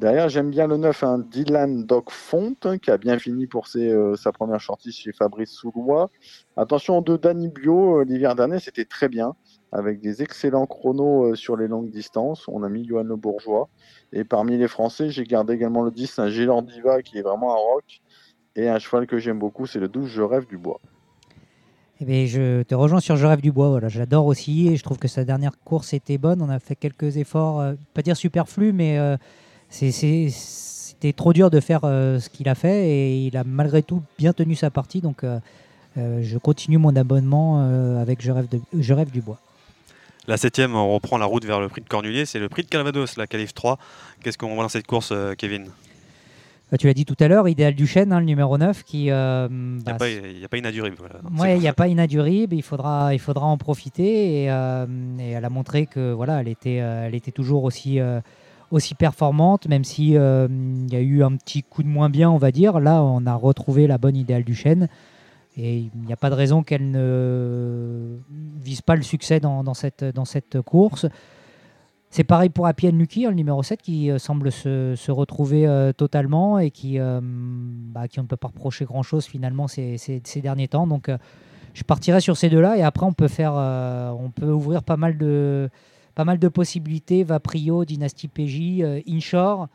Derrière, 0.00 0.30
j'aime 0.30 0.50
bien 0.50 0.66
le 0.66 0.78
9, 0.78 1.04
un 1.04 1.18
Dylan 1.18 1.84
Doc 1.84 2.10
Font, 2.10 2.54
hein, 2.64 2.78
qui 2.78 2.90
a 2.90 2.96
bien 2.96 3.18
fini 3.18 3.46
pour 3.46 3.66
euh, 3.76 4.16
sa 4.16 4.32
première 4.32 4.62
sortie 4.62 4.92
chez 4.92 5.12
Fabrice 5.12 5.50
Soulois. 5.50 6.08
Attention 6.56 7.02
de 7.02 7.18
Danny 7.18 7.48
Bio, 7.48 8.02
l'hiver 8.02 8.34
dernier, 8.34 8.60
c'était 8.60 8.86
très 8.86 9.10
bien, 9.10 9.34
avec 9.72 10.00
des 10.00 10.22
excellents 10.22 10.64
chronos 10.64 11.34
sur 11.34 11.54
les 11.54 11.68
longues 11.68 11.90
distances. 11.90 12.48
On 12.48 12.62
a 12.62 12.70
mis 12.70 12.88
Johan 12.88 13.02
Le 13.02 13.16
Bourgeois. 13.16 13.68
Et 14.14 14.24
parmi 14.24 14.56
les 14.56 14.68
Français, 14.68 15.10
j'ai 15.10 15.24
gardé 15.24 15.52
également 15.52 15.82
le 15.82 15.90
10, 15.90 16.18
un 16.18 16.30
Gélor 16.30 16.62
Diva, 16.62 17.02
qui 17.02 17.18
est 17.18 17.22
vraiment 17.22 17.52
un 17.52 17.58
rock. 17.58 18.00
Et 18.56 18.70
un 18.70 18.78
cheval 18.78 19.06
que 19.06 19.18
j'aime 19.18 19.38
beaucoup, 19.38 19.66
c'est 19.66 19.80
le 19.80 19.88
12, 19.88 20.08
Je 20.08 20.22
rêve 20.22 20.46
du 20.46 20.56
bois. 20.56 20.80
Eh 22.00 22.06
bien, 22.06 22.24
je 22.24 22.62
te 22.62 22.74
rejoins 22.74 23.00
sur 23.00 23.16
Je 23.16 23.26
rêve 23.26 23.42
du 23.42 23.52
bois. 23.52 23.68
Voilà, 23.68 23.88
j'adore 23.88 24.24
aussi 24.24 24.68
et 24.68 24.76
je 24.76 24.82
trouve 24.82 24.98
que 24.98 25.08
sa 25.08 25.26
dernière 25.26 25.58
course 25.62 25.92
était 25.92 26.16
bonne. 26.16 26.40
On 26.40 26.48
a 26.48 26.58
fait 26.58 26.74
quelques 26.74 27.18
efforts, 27.18 27.60
euh, 27.60 27.74
pas 27.92 28.00
dire 28.00 28.16
superflus, 28.16 28.72
mais 28.72 28.98
euh, 28.98 29.18
c'était 29.70 31.12
trop 31.14 31.32
dur 31.32 31.50
de 31.50 31.60
faire 31.60 31.80
euh, 31.84 32.18
ce 32.18 32.28
qu'il 32.28 32.48
a 32.48 32.54
fait 32.54 32.88
et 32.88 33.26
il 33.26 33.36
a 33.36 33.44
malgré 33.44 33.82
tout 33.82 34.02
bien 34.18 34.32
tenu 34.32 34.54
sa 34.54 34.70
partie. 34.70 35.00
Donc, 35.00 35.24
je 35.96 36.38
continue 36.38 36.78
mon 36.78 36.94
abonnement 36.96 37.60
avec 38.00 38.22
Je 38.22 38.32
rêve, 38.32 38.48
de, 38.48 38.60
je 38.78 38.94
rêve 38.94 39.10
du 39.10 39.20
bois. 39.20 39.38
La 40.26 40.36
septième, 40.36 40.74
on 40.74 40.94
reprend 40.94 41.18
la 41.18 41.26
route 41.26 41.44
vers 41.44 41.60
le 41.60 41.68
prix 41.68 41.80
de 41.80 41.88
Cornulier. 41.88 42.26
C'est 42.26 42.38
le 42.38 42.48
prix 42.48 42.62
de 42.62 42.68
Calvados, 42.68 43.16
la 43.16 43.26
Calif 43.26 43.54
3. 43.54 43.78
Qu'est-ce 44.22 44.38
qu'on 44.38 44.54
voit 44.54 44.64
dans 44.64 44.68
cette 44.68 44.86
course, 44.86 45.12
Kevin? 45.38 45.70
Tu 46.78 46.86
l'as 46.86 46.94
dit 46.94 47.04
tout 47.04 47.16
à 47.18 47.26
l'heure, 47.26 47.48
Idéal 47.48 47.74
du 47.74 47.86
Chêne, 47.86 48.12
hein, 48.12 48.20
le 48.20 48.26
numéro 48.26 48.56
9, 48.56 48.84
qui... 48.84 49.10
Euh, 49.10 49.48
il 49.50 49.82
n'y 49.82 49.90
a, 49.90 49.94
bah, 49.94 50.48
pas 50.48 50.56
inadurible. 50.56 50.96
Oui, 51.36 51.54
il 51.54 51.60
n'y 51.60 51.68
a 51.68 51.72
pas 51.72 51.88
inadurible, 51.88 52.54
il 52.54 52.62
faudra, 52.62 53.12
il 53.12 53.18
faudra 53.18 53.46
en 53.46 53.58
profiter. 53.58 54.44
Et, 54.44 54.50
euh, 54.50 54.86
elle 55.18 55.44
a 55.44 55.50
montré 55.50 55.86
que 55.86 56.12
voilà, 56.12 56.40
elle 56.40 56.48
était, 56.48 56.80
euh, 56.80 57.06
elle 57.08 57.16
était 57.16 57.32
toujours 57.32 57.64
aussi, 57.64 57.98
aussi 58.70 58.94
performante, 58.94 59.66
même 59.68 59.84
s'il 59.84 60.10
il 60.10 60.92
y 60.92 60.96
a 60.96 61.00
eu 61.00 61.22
un 61.22 61.36
petit 61.36 61.62
coup 61.62 61.82
de 61.82 61.88
moins 61.88 62.10
bien, 62.10 62.30
on 62.30 62.38
va 62.38 62.52
dire. 62.52 62.80
Là, 62.80 63.02
on 63.02 63.26
a 63.26 63.34
retrouvé 63.34 63.86
la 63.86 63.98
bonne 63.98 64.16
Idéal 64.16 64.44
du 64.44 64.54
Chêne. 64.54 64.88
Et 65.56 65.78
il 65.78 65.90
n'y 66.06 66.12
a 66.12 66.16
pas 66.16 66.30
de 66.30 66.34
raison 66.34 66.62
qu'elle 66.62 66.90
ne 66.90 68.18
vise 68.62 68.82
pas 68.82 68.96
le 68.96 69.02
succès 69.02 69.40
dans, 69.40 69.74
cette, 69.74 70.60
course. 70.62 71.06
C'est 72.08 72.24
pareil 72.24 72.50
pour 72.50 72.66
Appian 72.66 72.92
Nuki, 72.92 73.26
hein, 73.26 73.30
le 73.30 73.36
numéro 73.36 73.62
7, 73.62 73.82
qui 73.82 74.10
euh, 74.10 74.18
semble 74.18 74.50
se, 74.50 75.10
retrouver 75.10 75.66
euh, 75.66 75.92
totalement 75.92 76.58
et 76.58 76.70
qui, 76.70 76.98
euh, 76.98 77.20
bah, 77.22 78.08
qui 78.08 78.18
on 78.20 78.22
ne 78.22 78.28
peut 78.28 78.36
pas 78.36 78.48
reprocher 78.48 78.84
grand-chose 78.84 79.26
finalement 79.26 79.68
ces, 79.68 79.98
derniers 80.36 80.68
temps. 80.68 80.86
Donc 80.86 81.10
je 81.74 81.84
partirai 81.84 82.20
sur 82.20 82.36
ces 82.36 82.48
deux-là 82.48 82.76
et 82.76 82.82
après 82.82 83.06
on 83.06 83.12
peut, 83.12 83.28
faire, 83.28 83.54
on 83.54 84.30
peut 84.30 84.50
ouvrir 84.50 84.82
pas 84.82 84.96
mal 84.96 85.18
de, 85.18 85.68
pas 86.14 86.24
mal 86.24 86.38
de 86.38 86.48
possibilités. 86.48 87.24
Vaprio, 87.24 87.84
Dynasty 87.84 88.28
PJ, 88.28 88.82
Inshore. 89.08 89.68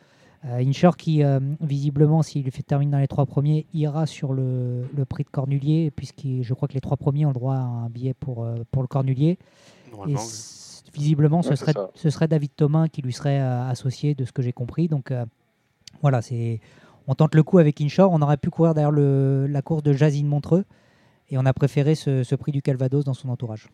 Inshore 0.43 0.95
qui, 0.95 1.23
visiblement, 1.59 2.21
s'il 2.21 2.49
fait 2.51 2.61
termine 2.61 2.91
dans 2.91 2.99
les 2.99 3.07
trois 3.07 3.25
premiers, 3.25 3.65
ira 3.73 4.05
sur 4.05 4.31
le, 4.31 4.85
prix 5.09 5.23
de 5.23 5.29
Cornulier, 5.29 5.89
puisque 5.89 6.27
je 6.41 6.53
crois 6.53 6.67
que 6.67 6.75
les 6.75 6.81
trois 6.81 6.97
premiers 6.97 7.25
ont 7.25 7.29
le 7.29 7.33
droit 7.33 7.55
à 7.55 7.61
un 7.61 7.89
billet 7.89 8.13
pour, 8.13 8.47
pour 8.71 8.83
le 8.83 8.87
Cornulier 8.87 9.39
visiblement, 10.95 11.41
ce, 11.41 11.55
serait, 11.55 11.73
ce 11.93 12.09
serait 12.09 12.27
David 12.27 12.51
Thomas 12.55 12.87
qui 12.87 13.01
lui 13.01 13.13
serait 13.13 13.39
euh, 13.39 13.69
associé, 13.69 14.15
de 14.15 14.25
ce 14.25 14.31
que 14.31 14.41
j'ai 14.41 14.53
compris. 14.53 14.87
Donc 14.87 15.11
euh, 15.11 15.25
voilà, 16.01 16.21
c'est 16.21 16.59
on 17.07 17.13
tente 17.13 17.35
le 17.35 17.43
coup 17.43 17.59
avec 17.59 17.81
Inshore. 17.81 18.11
On 18.11 18.21
aurait 18.21 18.37
pu 18.37 18.49
courir 18.49 18.73
derrière 18.73 18.91
le, 18.91 19.47
la 19.47 19.61
course 19.61 19.83
de 19.83 19.93
Jazine 19.93 20.27
Montreux 20.27 20.65
et 21.29 21.37
on 21.37 21.45
a 21.45 21.53
préféré 21.53 21.95
ce, 21.95 22.35
prix 22.35 22.51
du 22.51 22.61
Calvados 22.61 23.03
dans 23.05 23.13
son 23.13 23.29
entourage. 23.29 23.67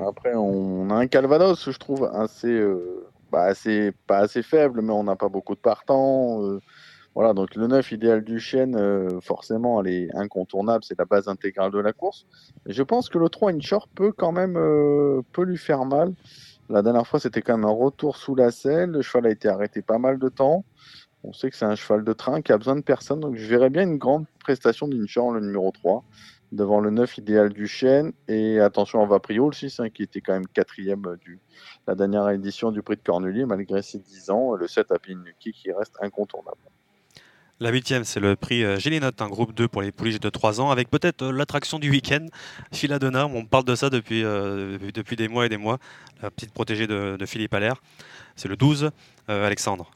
Après, 0.00 0.34
on 0.34 0.90
a 0.90 0.94
un 0.94 1.06
Calvados, 1.06 1.70
je 1.70 1.78
trouve, 1.78 2.04
assez, 2.12 2.48
euh, 2.48 3.06
bah, 3.30 3.42
assez 3.42 3.92
pas 4.06 4.18
assez 4.18 4.42
faible, 4.42 4.82
mais 4.82 4.92
on 4.92 5.04
n'a 5.04 5.16
pas 5.16 5.28
beaucoup 5.28 5.54
de 5.54 5.60
partants. 5.60 6.58
Voilà, 7.16 7.32
donc 7.32 7.54
le 7.54 7.66
9 7.66 7.92
idéal 7.92 8.22
du 8.22 8.38
chêne, 8.38 8.76
euh, 8.76 9.22
forcément, 9.22 9.80
elle 9.80 9.90
est 9.90 10.14
incontournable, 10.14 10.84
c'est 10.84 10.98
la 10.98 11.06
base 11.06 11.28
intégrale 11.28 11.72
de 11.72 11.78
la 11.78 11.94
course. 11.94 12.26
je 12.66 12.82
pense 12.82 13.08
que 13.08 13.16
le 13.16 13.30
3 13.30 13.52
Inshore 13.52 13.88
peut 13.88 14.12
quand 14.12 14.32
même 14.32 14.58
euh, 14.58 15.22
peut 15.32 15.44
lui 15.44 15.56
faire 15.56 15.86
mal. 15.86 16.12
La 16.68 16.82
dernière 16.82 17.06
fois, 17.06 17.18
c'était 17.18 17.40
quand 17.40 17.56
même 17.56 17.64
un 17.64 17.72
retour 17.72 18.18
sous 18.18 18.34
la 18.34 18.50
selle. 18.50 18.90
Le 18.90 19.00
cheval 19.00 19.28
a 19.28 19.30
été 19.30 19.48
arrêté 19.48 19.80
pas 19.80 19.96
mal 19.96 20.18
de 20.18 20.28
temps. 20.28 20.66
On 21.24 21.32
sait 21.32 21.48
que 21.48 21.56
c'est 21.56 21.64
un 21.64 21.74
cheval 21.74 22.04
de 22.04 22.12
train 22.12 22.42
qui 22.42 22.52
a 22.52 22.58
besoin 22.58 22.76
de 22.76 22.82
personne. 22.82 23.20
Donc 23.20 23.36
je 23.36 23.46
verrais 23.46 23.70
bien 23.70 23.84
une 23.84 23.96
grande 23.96 24.26
prestation 24.40 24.86
d'Inshore, 24.86 25.32
le 25.32 25.40
numéro 25.40 25.70
3, 25.70 26.04
devant 26.52 26.80
le 26.80 26.90
9 26.90 27.18
idéal 27.18 27.52
du 27.52 27.66
chêne. 27.66 28.12
Et 28.28 28.60
attention 28.60 29.02
à 29.02 29.06
Vaprio, 29.06 29.48
le 29.48 29.54
6, 29.54 29.80
hein, 29.80 29.90
qui 29.90 30.02
était 30.02 30.20
quand 30.20 30.32
même 30.32 30.46
quatrième 30.46 31.04
euh, 31.06 31.16
du 31.16 31.40
la 31.86 31.94
dernière 31.94 32.28
édition 32.30 32.72
du 32.72 32.82
prix 32.82 32.96
de 32.96 33.02
Cornulier, 33.02 33.46
malgré 33.46 33.82
ses 33.82 33.98
10 33.98 34.30
ans. 34.30 34.54
Le 34.54 34.66
7 34.66 34.90
à 34.92 34.98
Pinuki 34.98 35.52
qui 35.52 35.72
reste 35.72 35.96
incontournable. 36.00 36.58
La 37.58 37.70
huitième, 37.70 38.04
c'est 38.04 38.20
le 38.20 38.36
prix 38.36 38.64
euh, 38.64 38.78
Gélinote, 38.78 39.22
un 39.22 39.28
groupe 39.28 39.54
2 39.54 39.68
pour 39.68 39.80
les 39.80 39.90
pouliches 39.90 40.20
de 40.20 40.28
3 40.28 40.60
ans, 40.60 40.70
avec 40.70 40.90
peut-être 40.90 41.22
euh, 41.22 41.32
l'attraction 41.32 41.78
du 41.78 41.90
week-end, 41.90 42.26
Philadona. 42.72 43.26
On 43.26 43.44
parle 43.46 43.64
de 43.64 43.74
ça 43.74 43.88
depuis, 43.88 44.22
depuis 44.22 45.16
des 45.16 45.28
mois 45.28 45.46
et 45.46 45.48
des 45.48 45.56
mois. 45.56 45.78
La 46.22 46.30
petite 46.30 46.52
protégée 46.52 46.86
de, 46.86 47.16
Philippe 47.24 47.54
Allaire. 47.54 47.80
C'est 48.34 48.48
le 48.48 48.56
12, 48.56 48.90
Alexandre. 49.28 49.90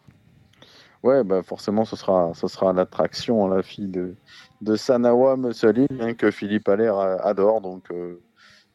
Ouais, 1.03 1.25
bah 1.25 1.43
forcément, 1.43 1.85
ce 1.85 1.97
sera, 1.97 2.33
ce 2.35 2.47
sera 2.47 2.73
l'attraction, 2.73 3.47
hein, 3.47 3.57
la 3.57 3.63
fille 3.63 3.89
de, 3.89 4.15
de 4.61 4.77
Sanawa 4.77 5.37
Mussolini, 5.37 5.89
hein, 6.01 6.15
que 6.15 6.31
Philippe 6.31 6.69
Allaire 6.69 6.99
adore. 6.99 7.63
Donc, 7.63 7.91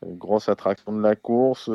grosse 0.03 0.49
attraction 0.49 0.91
de 0.91 1.01
la 1.01 1.15
course. 1.15 1.69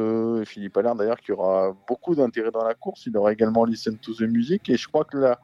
Philippe 0.44 0.76
Allaire, 0.76 0.96
d'ailleurs, 0.96 1.20
qui 1.20 1.32
aura 1.32 1.76
beaucoup 1.88 2.16
d'intérêt 2.16 2.50
dans 2.50 2.64
la 2.64 2.74
course. 2.74 3.06
Il 3.06 3.16
aura 3.16 3.32
également 3.32 3.64
Listen 3.64 3.96
to 3.98 4.12
the 4.14 4.22
Music. 4.22 4.68
Et 4.68 4.76
je 4.76 4.88
crois 4.88 5.04
que 5.04 5.18
la 5.18 5.38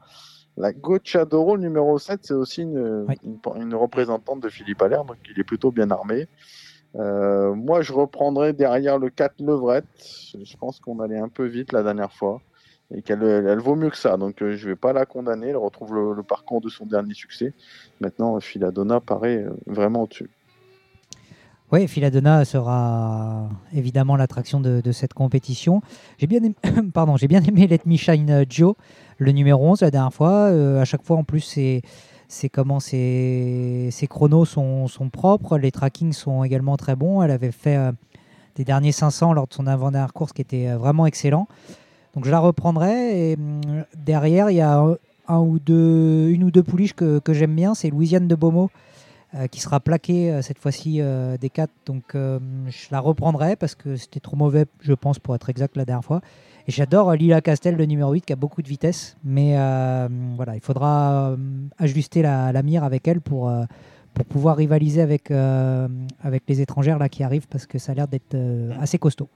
la 0.57 0.73
Gocciadoro 0.73 1.57
numéro 1.57 1.99
7, 1.99 2.19
c'est 2.23 2.33
aussi 2.33 2.63
une, 2.63 3.05
une, 3.55 3.75
représentante 3.75 4.39
de 4.41 4.49
Philippe 4.49 4.81
Allaire, 4.81 5.05
donc 5.05 5.17
il 5.29 5.39
est 5.39 5.43
plutôt 5.43 5.71
bien 5.71 5.91
armé. 5.91 6.27
Euh, 6.95 7.53
moi, 7.53 7.81
je 7.81 7.93
reprendrai 7.93 8.53
derrière 8.53 8.97
le 8.97 9.11
4 9.11 9.39
Levrette. 9.41 9.85
Je 10.33 10.57
pense 10.57 10.79
qu'on 10.79 10.99
allait 10.99 11.19
un 11.19 11.29
peu 11.29 11.45
vite 11.45 11.71
la 11.73 11.83
dernière 11.83 12.11
fois 12.11 12.41
et 12.93 13.01
qu'elle 13.01 13.23
elle 13.23 13.59
vaut 13.59 13.75
mieux 13.75 13.89
que 13.89 13.97
ça. 13.97 14.17
Donc, 14.17 14.41
euh, 14.41 14.55
je 14.55 14.65
ne 14.65 14.71
vais 14.71 14.75
pas 14.75 14.93
la 14.93 15.05
condamner. 15.05 15.49
Elle 15.49 15.57
retrouve 15.57 15.93
le, 15.93 16.23
parcours 16.23 16.61
de 16.61 16.69
son 16.69 16.85
dernier 16.85 17.13
succès. 17.13 17.53
Maintenant, 17.99 18.39
Philadona 18.39 18.99
paraît 18.99 19.43
euh, 19.43 19.51
vraiment 19.65 20.03
au-dessus. 20.03 20.29
Oui, 21.71 21.85
Philadona 21.89 22.45
sera 22.45 23.49
évidemment 23.73 24.15
l'attraction 24.15 24.61
de, 24.61 24.91
cette 24.93 25.13
compétition. 25.13 25.81
J'ai 26.17 26.27
bien, 26.27 26.41
aimé, 26.41 26.55
pardon, 26.93 27.17
j'ai 27.17 27.27
bien 27.27 27.43
aimé 27.43 27.67
Let 27.67 27.81
Me 27.85 27.97
Shine 27.97 28.45
Joe 28.49 28.75
le 29.17 29.31
numéro 29.31 29.65
11 29.71 29.81
la 29.81 29.91
dernière 29.91 30.13
fois. 30.13 30.47
Euh, 30.49 30.81
à 30.81 30.85
chaque 30.85 31.03
fois, 31.03 31.17
en 31.17 31.23
plus, 31.23 31.41
c'est 31.41 31.81
c'est 32.29 32.49
comment 32.49 32.79
ces, 32.81 33.89
chronos 34.09 34.45
sont, 34.45 35.09
propres, 35.11 35.57
les 35.57 35.71
trackings 35.71 36.11
sont 36.11 36.43
également 36.43 36.75
très 36.75 36.95
bons. 36.95 37.21
Elle 37.21 37.31
avait 37.31 37.51
fait 37.51 37.77
euh, 37.77 37.91
des 38.55 38.65
derniers 38.65 38.91
500 38.91 39.33
lors 39.33 39.47
de 39.47 39.53
son 39.53 39.65
avant-dernière 39.65 40.11
course 40.13 40.33
qui 40.33 40.41
était 40.41 40.67
euh, 40.67 40.77
vraiment 40.77 41.05
excellent. 41.05 41.47
Donc 42.13 42.25
je 42.25 42.31
la 42.31 42.39
reprendrai. 42.39 43.31
Et 43.31 43.37
mm, 43.37 43.85
derrière, 43.95 44.49
il 44.49 44.55
y 44.55 44.61
a 44.61 44.83
un 45.27 45.39
ou 45.39 45.59
deux, 45.59 46.29
une 46.29 46.43
ou 46.43 46.51
deux 46.51 46.63
pouliches 46.63 46.93
que, 46.93 47.19
que 47.19 47.33
j'aime 47.33 47.55
bien. 47.55 47.73
C'est 47.73 47.89
Louisiane 47.89 48.27
de 48.27 48.35
Beaumont 48.35 48.69
qui 49.51 49.59
sera 49.59 49.81
plaquée 49.81 50.39
cette 50.41 50.57
fois-ci 50.57 51.01
des 51.39 51.49
4. 51.49 51.69
Donc 51.85 52.03
je 52.13 52.87
la 52.91 52.99
reprendrai 53.01 53.57
parce 53.57 53.75
que 53.75 53.97
c'était 53.97 54.21
trop 54.21 54.37
mauvais, 54.37 54.65
je 54.79 54.93
pense, 54.93 55.19
pour 55.19 55.35
être 55.35 55.49
exact 55.49 55.75
la 55.75 55.83
dernière 55.83 56.05
fois. 56.05 56.21
Et 56.67 56.71
j'adore 56.71 57.13
Lila 57.13 57.39
Castel, 57.39 57.77
le 57.77 57.85
numéro 57.85 58.11
8, 58.11 58.25
qui 58.25 58.33
a 58.33 58.35
beaucoup 58.35 58.61
de 58.61 58.67
vitesse. 58.67 59.15
Mais 59.23 59.53
euh, 59.55 60.09
voilà, 60.35 60.55
il 60.55 60.61
faudra 60.61 61.31
euh, 61.31 61.37
ajuster 61.77 62.21
la, 62.21 62.61
mire 62.61 62.83
avec 62.83 63.07
elle 63.07 63.21
pour, 63.21 63.47
euh, 63.47 63.63
pour 64.13 64.25
pouvoir 64.25 64.57
rivaliser 64.57 65.01
avec, 65.01 65.31
avec 65.31 66.43
les 66.49 66.59
étrangères 66.59 66.99
là, 66.99 67.07
qui 67.07 67.23
arrivent 67.23 67.47
parce 67.47 67.65
que 67.65 67.79
ça 67.79 67.93
a 67.93 67.95
l'air 67.95 68.07
d'être 68.09 68.35
assez 68.81 68.97
costaud. 68.97 69.29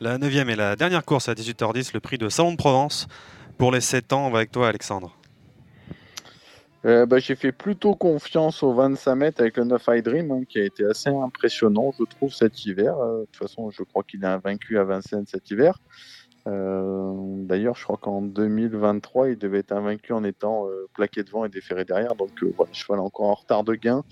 La 0.00 0.16
neuvième 0.16 0.48
et 0.48 0.54
la 0.54 0.76
dernière 0.76 1.04
course 1.04 1.28
à 1.28 1.34
18h10, 1.34 1.90
le 1.92 2.00
prix 2.00 2.18
de 2.18 2.28
Salon 2.28 2.52
de 2.52 2.56
Provence. 2.56 3.08
Pour 3.56 3.72
les 3.72 3.80
7 3.80 4.12
ans, 4.12 4.26
on 4.28 4.30
va 4.30 4.38
avec 4.38 4.52
toi, 4.52 4.68
Alexandre. 4.68 5.16
bah, 6.84 7.18
j'ai 7.18 7.34
fait 7.34 7.50
plutôt 7.50 7.94
confiance 7.94 8.62
au 8.62 8.72
25 8.72 9.14
mètres 9.16 9.40
avec 9.40 9.56
le 9.56 9.64
9 9.64 9.82
High 9.88 10.04
Dream, 10.04 10.30
hein, 10.30 10.42
qui 10.48 10.60
a 10.60 10.64
été 10.64 10.84
assez 10.84 11.10
impressionnant, 11.10 11.92
je 11.98 12.04
trouve, 12.04 12.32
cet 12.32 12.64
hiver. 12.64 12.96
de 12.96 13.26
toute 13.26 13.36
façon, 13.36 13.70
je 13.70 13.82
crois 13.82 14.04
qu'il 14.04 14.24
a 14.24 14.38
vaincu 14.38 14.78
à 14.78 14.84
Vincennes 14.84 15.26
cet 15.26 15.50
hiver. 15.50 15.78
Euh, 16.48 17.12
d'ailleurs, 17.44 17.74
je 17.74 17.84
crois 17.84 17.98
qu'en 18.00 18.22
2023, 18.22 19.30
il 19.30 19.38
devait 19.38 19.58
être 19.58 19.72
invaincu 19.72 20.12
en 20.12 20.24
étant 20.24 20.66
euh, 20.66 20.88
plaqué 20.94 21.22
devant 21.22 21.44
et 21.44 21.48
déféré 21.48 21.84
derrière. 21.84 22.14
Donc 22.14 22.30
euh, 22.42 22.52
voilà, 22.56 22.72
cheval 22.72 23.00
encore 23.00 23.26
en 23.26 23.34
retard 23.34 23.64
de 23.64 23.74
gain. 23.74 24.02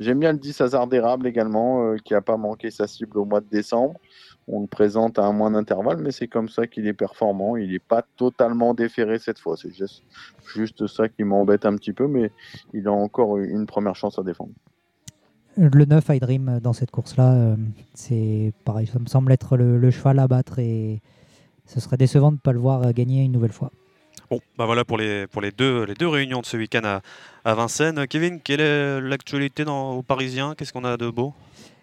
J'aime 0.00 0.20
bien 0.20 0.32
le 0.32 0.38
10 0.38 0.60
hasard 0.60 0.86
d'érable 0.86 1.26
également, 1.26 1.96
qui 2.04 2.12
n'a 2.12 2.20
pas 2.20 2.36
manqué 2.36 2.70
sa 2.70 2.86
cible 2.86 3.18
au 3.18 3.24
mois 3.24 3.40
de 3.40 3.48
décembre. 3.48 3.98
On 4.50 4.60
le 4.62 4.66
présente 4.66 5.18
à 5.18 5.24
un 5.26 5.32
mois 5.32 5.50
d'intervalle, 5.50 5.98
mais 5.98 6.10
c'est 6.10 6.26
comme 6.28 6.48
ça 6.48 6.66
qu'il 6.66 6.86
est 6.86 6.94
performant. 6.94 7.56
Il 7.56 7.70
n'est 7.70 7.78
pas 7.78 8.02
totalement 8.16 8.72
déféré 8.74 9.18
cette 9.18 9.38
fois. 9.38 9.56
C'est 9.56 9.72
juste, 9.74 10.02
juste 10.54 10.86
ça 10.86 11.08
qui 11.08 11.22
m'embête 11.24 11.66
un 11.66 11.76
petit 11.76 11.92
peu, 11.92 12.06
mais 12.08 12.30
il 12.72 12.88
a 12.88 12.92
encore 12.92 13.36
une 13.38 13.66
première 13.66 13.94
chance 13.94 14.18
à 14.18 14.22
défendre. 14.22 14.52
le 15.56 15.84
9 15.84 16.04
I 16.08 16.18
Dream 16.20 16.60
dans 16.62 16.72
cette 16.72 16.90
course-là, 16.90 17.32
euh, 17.34 17.56
c'est 17.94 18.52
pareil, 18.64 18.86
ça 18.86 18.98
me 18.98 19.06
semble 19.06 19.32
être 19.32 19.56
le, 19.56 19.76
le 19.78 19.90
cheval 19.90 20.18
à 20.18 20.28
battre 20.28 20.58
et 20.60 21.00
ce 21.66 21.80
serait 21.80 21.96
décevant 21.98 22.30
de 22.30 22.36
ne 22.36 22.40
pas 22.40 22.52
le 22.52 22.58
voir 22.60 22.92
gagner 22.94 23.24
une 23.24 23.32
nouvelle 23.32 23.52
fois. 23.52 23.70
Bon, 24.30 24.40
bah 24.56 24.66
voilà 24.66 24.84
pour 24.84 24.98
les, 24.98 25.26
pour 25.26 25.40
les, 25.42 25.50
deux, 25.50 25.84
les 25.84 25.94
deux 25.94 26.08
réunions 26.08 26.40
de 26.40 26.46
ce 26.46 26.56
week-end 26.56 26.82
à, 26.84 27.00
à 27.44 27.54
Vincennes. 27.54 28.06
Kevin, 28.06 28.40
quelle 28.40 28.60
est 28.60 29.00
l'actualité 29.00 29.64
dans- 29.64 29.92
aux 29.96 30.02
Parisiens 30.02 30.54
Qu'est-ce 30.56 30.72
qu'on 30.72 30.84
a 30.84 30.96
de 30.96 31.08
beau? 31.10 31.32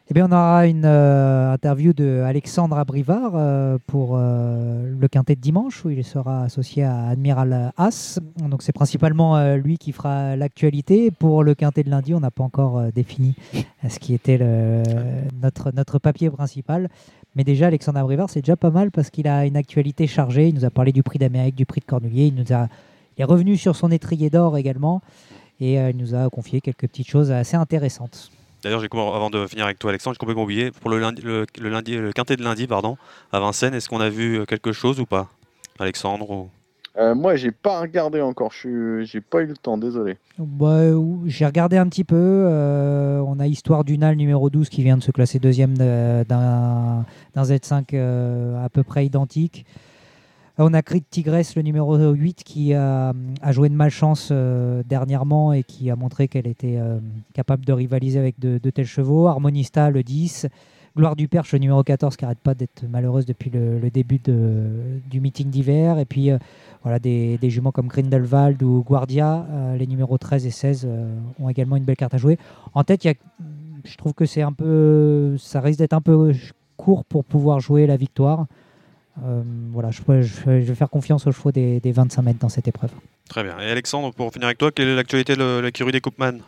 Eh 0.07 0.13
bien, 0.13 0.27
on 0.29 0.31
aura 0.31 0.67
une 0.67 0.85
euh, 0.85 1.51
interview 1.51 1.91
de 1.91 2.21
Alexandre 2.23 2.77
Abrivard 2.77 3.31
euh, 3.33 3.79
pour 3.87 4.11
euh, 4.13 4.93
le 4.99 5.07
quintet 5.07 5.35
de 5.35 5.41
dimanche 5.41 5.83
où 5.83 5.89
il 5.89 6.03
sera 6.03 6.43
associé 6.43 6.83
à 6.83 7.07
Admiral 7.07 7.71
As. 7.75 8.19
Donc, 8.37 8.61
c'est 8.61 8.71
principalement 8.71 9.55
lui 9.55 9.79
qui 9.79 9.91
fera 9.91 10.35
l'actualité. 10.35 11.09
Pour 11.09 11.43
le 11.43 11.55
quintet 11.55 11.81
de 11.81 11.89
lundi, 11.89 12.13
on 12.13 12.19
n'a 12.19 12.29
pas 12.29 12.43
encore 12.43 12.91
défini 12.93 13.33
ce 13.89 13.97
qui 13.97 14.13
était 14.13 14.37
notre, 15.41 15.97
papier 15.97 16.29
principal. 16.29 16.87
Mais 17.35 17.43
déjà, 17.43 17.67
Alexandre 17.67 17.97
Abrivard, 17.97 18.29
c'est 18.29 18.41
déjà 18.41 18.55
pas 18.55 18.69
mal 18.69 18.91
parce 18.91 19.09
qu'il 19.09 19.27
a 19.27 19.47
une 19.47 19.57
actualité 19.57 20.05
chargée. 20.05 20.49
Il 20.49 20.55
nous 20.55 20.65
a 20.65 20.69
parlé 20.69 20.91
du 20.91 21.01
prix 21.01 21.17
d'Amérique, 21.17 21.55
du 21.55 21.65
prix 21.65 21.81
de 21.81 21.85
Cornulier. 21.85 22.27
Il, 22.27 22.35
nous 22.35 22.53
a, 22.53 22.67
il 23.17 23.21
est 23.21 23.25
revenu 23.25 23.57
sur 23.57 23.75
son 23.75 23.89
étrier 23.89 24.29
d'or 24.29 24.55
également. 24.55 25.01
Et 25.59 25.75
il 25.75 25.97
nous 25.97 26.13
a 26.13 26.29
confié 26.29 26.61
quelques 26.61 26.87
petites 26.87 27.09
choses 27.09 27.31
assez 27.31 27.57
intéressantes. 27.57 28.29
D'ailleurs, 28.65 28.81
avant 29.15 29.29
de 29.29 29.45
finir 29.45 29.65
avec 29.65 29.77
toi, 29.77 29.91
Alexandre, 29.91 30.15
j'ai 30.15 30.19
complètement 30.19 30.41
oublié. 30.43 30.71
Pour 30.71 30.89
le, 30.89 30.97
lundi, 30.97 31.21
le, 31.21 31.45
le 31.61 31.69
lundi, 31.69 31.95
le 31.97 32.11
quintet 32.11 32.35
de 32.35 32.43
lundi, 32.43 32.65
pardon, 32.65 32.97
à 33.31 33.39
Vincennes, 33.39 33.75
est-ce 33.75 33.87
qu'on 33.87 33.99
a 34.01 34.09
vu 34.09 34.39
euh, 34.39 34.45
quelque 34.45 34.71
chose 34.71 34.99
ou 34.99 35.05
pas? 35.05 35.27
Alexandre 35.77 36.27
ou- 36.31 36.49
Euh, 36.97 37.13
moi, 37.13 37.35
j'ai 37.35 37.51
pas 37.51 37.79
regardé 37.81 38.21
encore. 38.21 38.51
Je 38.53 38.57
suis, 38.57 39.05
j'ai 39.05 39.21
pas 39.21 39.41
eu 39.41 39.45
le 39.45 39.55
temps. 39.55 39.77
Désolé. 39.77 40.17
Bah, 40.39 40.87
ou- 40.93 41.21
J'ai 41.27 41.45
regardé 41.45 41.77
un 41.77 41.87
petit 41.87 42.03
peu. 42.05 42.15
euh, 42.17 43.19
on 43.27 43.39
a 43.39 43.45
Histoire 43.45 43.83
du 43.83 43.99
NAL 43.99 44.15
numéro 44.15 44.49
12 44.49 44.69
qui 44.69 44.81
vient 44.81 44.97
de 44.97 45.03
se 45.03 45.11
classer 45.11 45.37
deuxième 45.37 45.77
de- 45.77 46.23
d'un 46.23 47.05
d'un 47.35 47.43
Z5 47.43 47.93
euh, 47.93 48.65
à 48.65 48.69
peu 48.69 48.81
près 48.81 49.05
identique. 49.05 49.65
On 50.57 50.73
a 50.73 50.81
Crit 50.81 51.01
Tigresse, 51.01 51.57
le 51.57 51.63
numéro 51.63 51.97
8, 51.97 52.43
qui 52.45 52.73
a, 52.73 53.13
joué 53.49 53.67
de 53.67 53.73
malchance 53.73 54.29
euh, 54.31 54.83
dernièrement 54.87 55.51
et 55.51 55.63
qui 55.63 55.89
a 55.89 55.97
montré 55.97 56.29
qu'elle 56.29 56.47
était 56.47 56.77
euh, 56.77 56.99
capable 57.33 57.65
de 57.65 57.73
rivaliser 57.73 58.19
avec 58.19 58.39
de, 58.39 58.57
tels 58.69 58.85
chevaux. 58.85 59.27
Harmonista, 59.27 59.89
le 59.89 60.01
10. 60.01 60.47
Gloire 60.95 61.17
du 61.17 61.27
Perche, 61.27 61.51
le 61.51 61.59
numéro 61.59 61.83
14, 61.83 62.15
qui 62.15 62.23
n'arrête 62.23 62.39
pas 62.39 62.53
d'être 62.53 62.85
malheureuse 62.89 63.25
depuis 63.25 63.49
le, 63.49 63.89
début 63.89 64.17
du 64.17 65.19
meeting 65.19 65.49
d'hiver. 65.49 65.99
Et 65.99 66.05
puis, 66.05 66.31
euh, 66.31 66.37
voilà, 66.83 66.99
des, 66.99 67.37
juments 67.49 67.73
comme 67.73 67.87
Grindelwald 67.87 68.63
ou 68.63 68.81
Guardia, 68.81 69.45
les 69.77 69.87
numéros 69.87 70.17
13 70.17 70.45
et 70.45 70.51
16 70.51 70.87
euh, 70.87 71.13
ont 71.37 71.49
également 71.49 71.75
une 71.75 71.83
belle 71.83 71.97
carte 71.97 72.13
à 72.13 72.17
jouer. 72.17 72.37
En 72.73 72.85
tête, 72.85 73.03
y 73.03 73.09
a- 73.09 73.13
je 73.83 73.97
trouve 73.97 74.13
que 74.13 74.25
c'est 74.25 74.41
un 74.41 74.53
peu, 74.53 75.35
ça 75.37 75.59
risque 75.59 75.79
d'être 75.79 75.91
un 75.91 76.01
peu 76.01 76.31
court 76.77 77.03
pour 77.03 77.25
pouvoir 77.25 77.59
jouer 77.59 77.87
la 77.87 77.97
victoire. 77.97 78.47
Euh, 79.23 79.41
voilà, 79.71 79.91
je, 79.91 80.01
je- 80.07 80.23
je 80.43 80.49
vais 80.65 80.75
faire 80.75 80.89
confiance 80.89 81.25
aux 81.27 81.31
chevaux 81.31 81.51
des, 81.51 81.79
des 81.79 81.91
25 81.91 82.21
mètres 82.21 82.39
dans 82.39 82.49
cette 82.49 82.67
épreuve. 82.67 82.91
Très 83.29 83.43
bien. 83.43 83.57
Et 83.59 83.69
Alexandre, 83.71 84.13
pour 84.13 84.31
finir 84.33 84.47
avec 84.47 84.57
toi, 84.57 84.71
quelle 84.71 84.89
est 84.89 84.95
l'actualité 84.95 85.35
de 85.35 85.59
l'écurie 85.59 85.91
des 85.91 86.01
Coupman? 86.01 86.39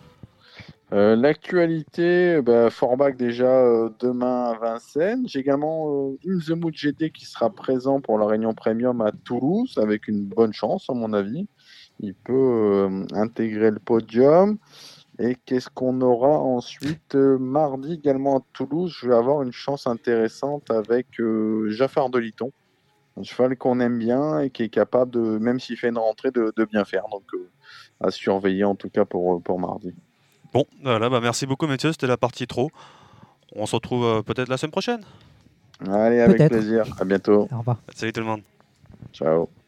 Euh, 0.93 1.15
L'actualité, 1.17 2.41
bah, 2.41 2.69
Forbach 2.69 3.15
déjà 3.17 3.45
euh, 3.45 3.89
demain 3.99 4.51
à 4.51 4.57
Vincennes. 4.59 5.25
J'ai 5.27 5.39
également 5.39 6.11
euh, 6.11 6.17
In 6.27 6.39
the 6.39 6.51
Mood 6.57 6.73
GT 6.75 7.09
qui 7.09 7.25
sera 7.25 7.49
présent 7.49 7.99
pour 7.99 8.17
la 8.17 8.25
réunion 8.25 8.53
premium 8.53 9.01
à 9.01 9.11
Toulouse 9.11 9.77
avec 9.81 10.07
une 10.07 10.23
bonne 10.23 10.53
chance 10.53 10.85
à 10.89 10.93
mon 10.93 11.11
avis. 11.13 11.47
Il 11.99 12.13
peut 12.13 12.33
euh, 12.33 13.05
intégrer 13.13 13.71
le 13.71 13.79
podium. 13.79 14.57
Et 15.19 15.35
qu'est-ce 15.45 15.69
qu'on 15.69 15.99
aura 16.01 16.29
ensuite 16.39 17.15
Euh, 17.15 17.37
Mardi 17.39 17.93
également 17.93 18.37
à 18.37 18.41
Toulouse, 18.53 18.95
je 18.99 19.09
vais 19.09 19.15
avoir 19.15 19.41
une 19.41 19.51
chance 19.51 19.87
intéressante 19.87 20.69
avec 20.69 21.19
euh, 21.19 21.69
Jaffar 21.69 22.09
de 22.09 22.19
Liton. 22.19 22.51
Un 23.19 23.23
cheval 23.23 23.57
qu'on 23.57 23.79
aime 23.79 23.97
bien 23.97 24.39
et 24.41 24.51
qui 24.51 24.61
est 24.63 24.69
capable, 24.69 25.11
de, 25.11 25.19
même 25.39 25.59
s'il 25.59 25.75
fait 25.75 25.89
une 25.89 25.97
rentrée, 25.97 26.29
de, 26.29 26.53
de 26.55 26.65
bien 26.65 26.85
faire. 26.85 27.05
Donc 27.11 27.23
euh, 27.33 27.49
à 27.99 28.11
surveiller 28.11 28.63
en 28.63 28.75
tout 28.75 28.89
cas 28.89 29.05
pour, 29.05 29.41
pour 29.41 29.59
mardi. 29.59 29.91
Bon, 30.53 30.65
voilà, 30.83 31.09
bah 31.09 31.19
merci 31.19 31.47
beaucoup, 31.47 31.65
messieurs. 31.67 31.91
C'était 31.91 32.07
la 32.07 32.17
partie 32.17 32.45
trop. 32.45 32.69
On 33.55 33.65
se 33.65 33.75
retrouve 33.75 34.05
euh, 34.05 34.21
peut-être 34.21 34.49
la 34.49 34.57
semaine 34.57 34.71
prochaine. 34.71 35.01
Allez, 35.87 36.21
avec 36.21 36.47
plaisir. 36.47 36.85
À 36.99 37.05
bientôt. 37.05 37.47
Au 37.51 37.57
revoir. 37.57 37.77
Salut 37.95 38.13
tout 38.13 38.21
le 38.21 38.27
monde. 38.27 38.41
Ciao. 39.13 39.49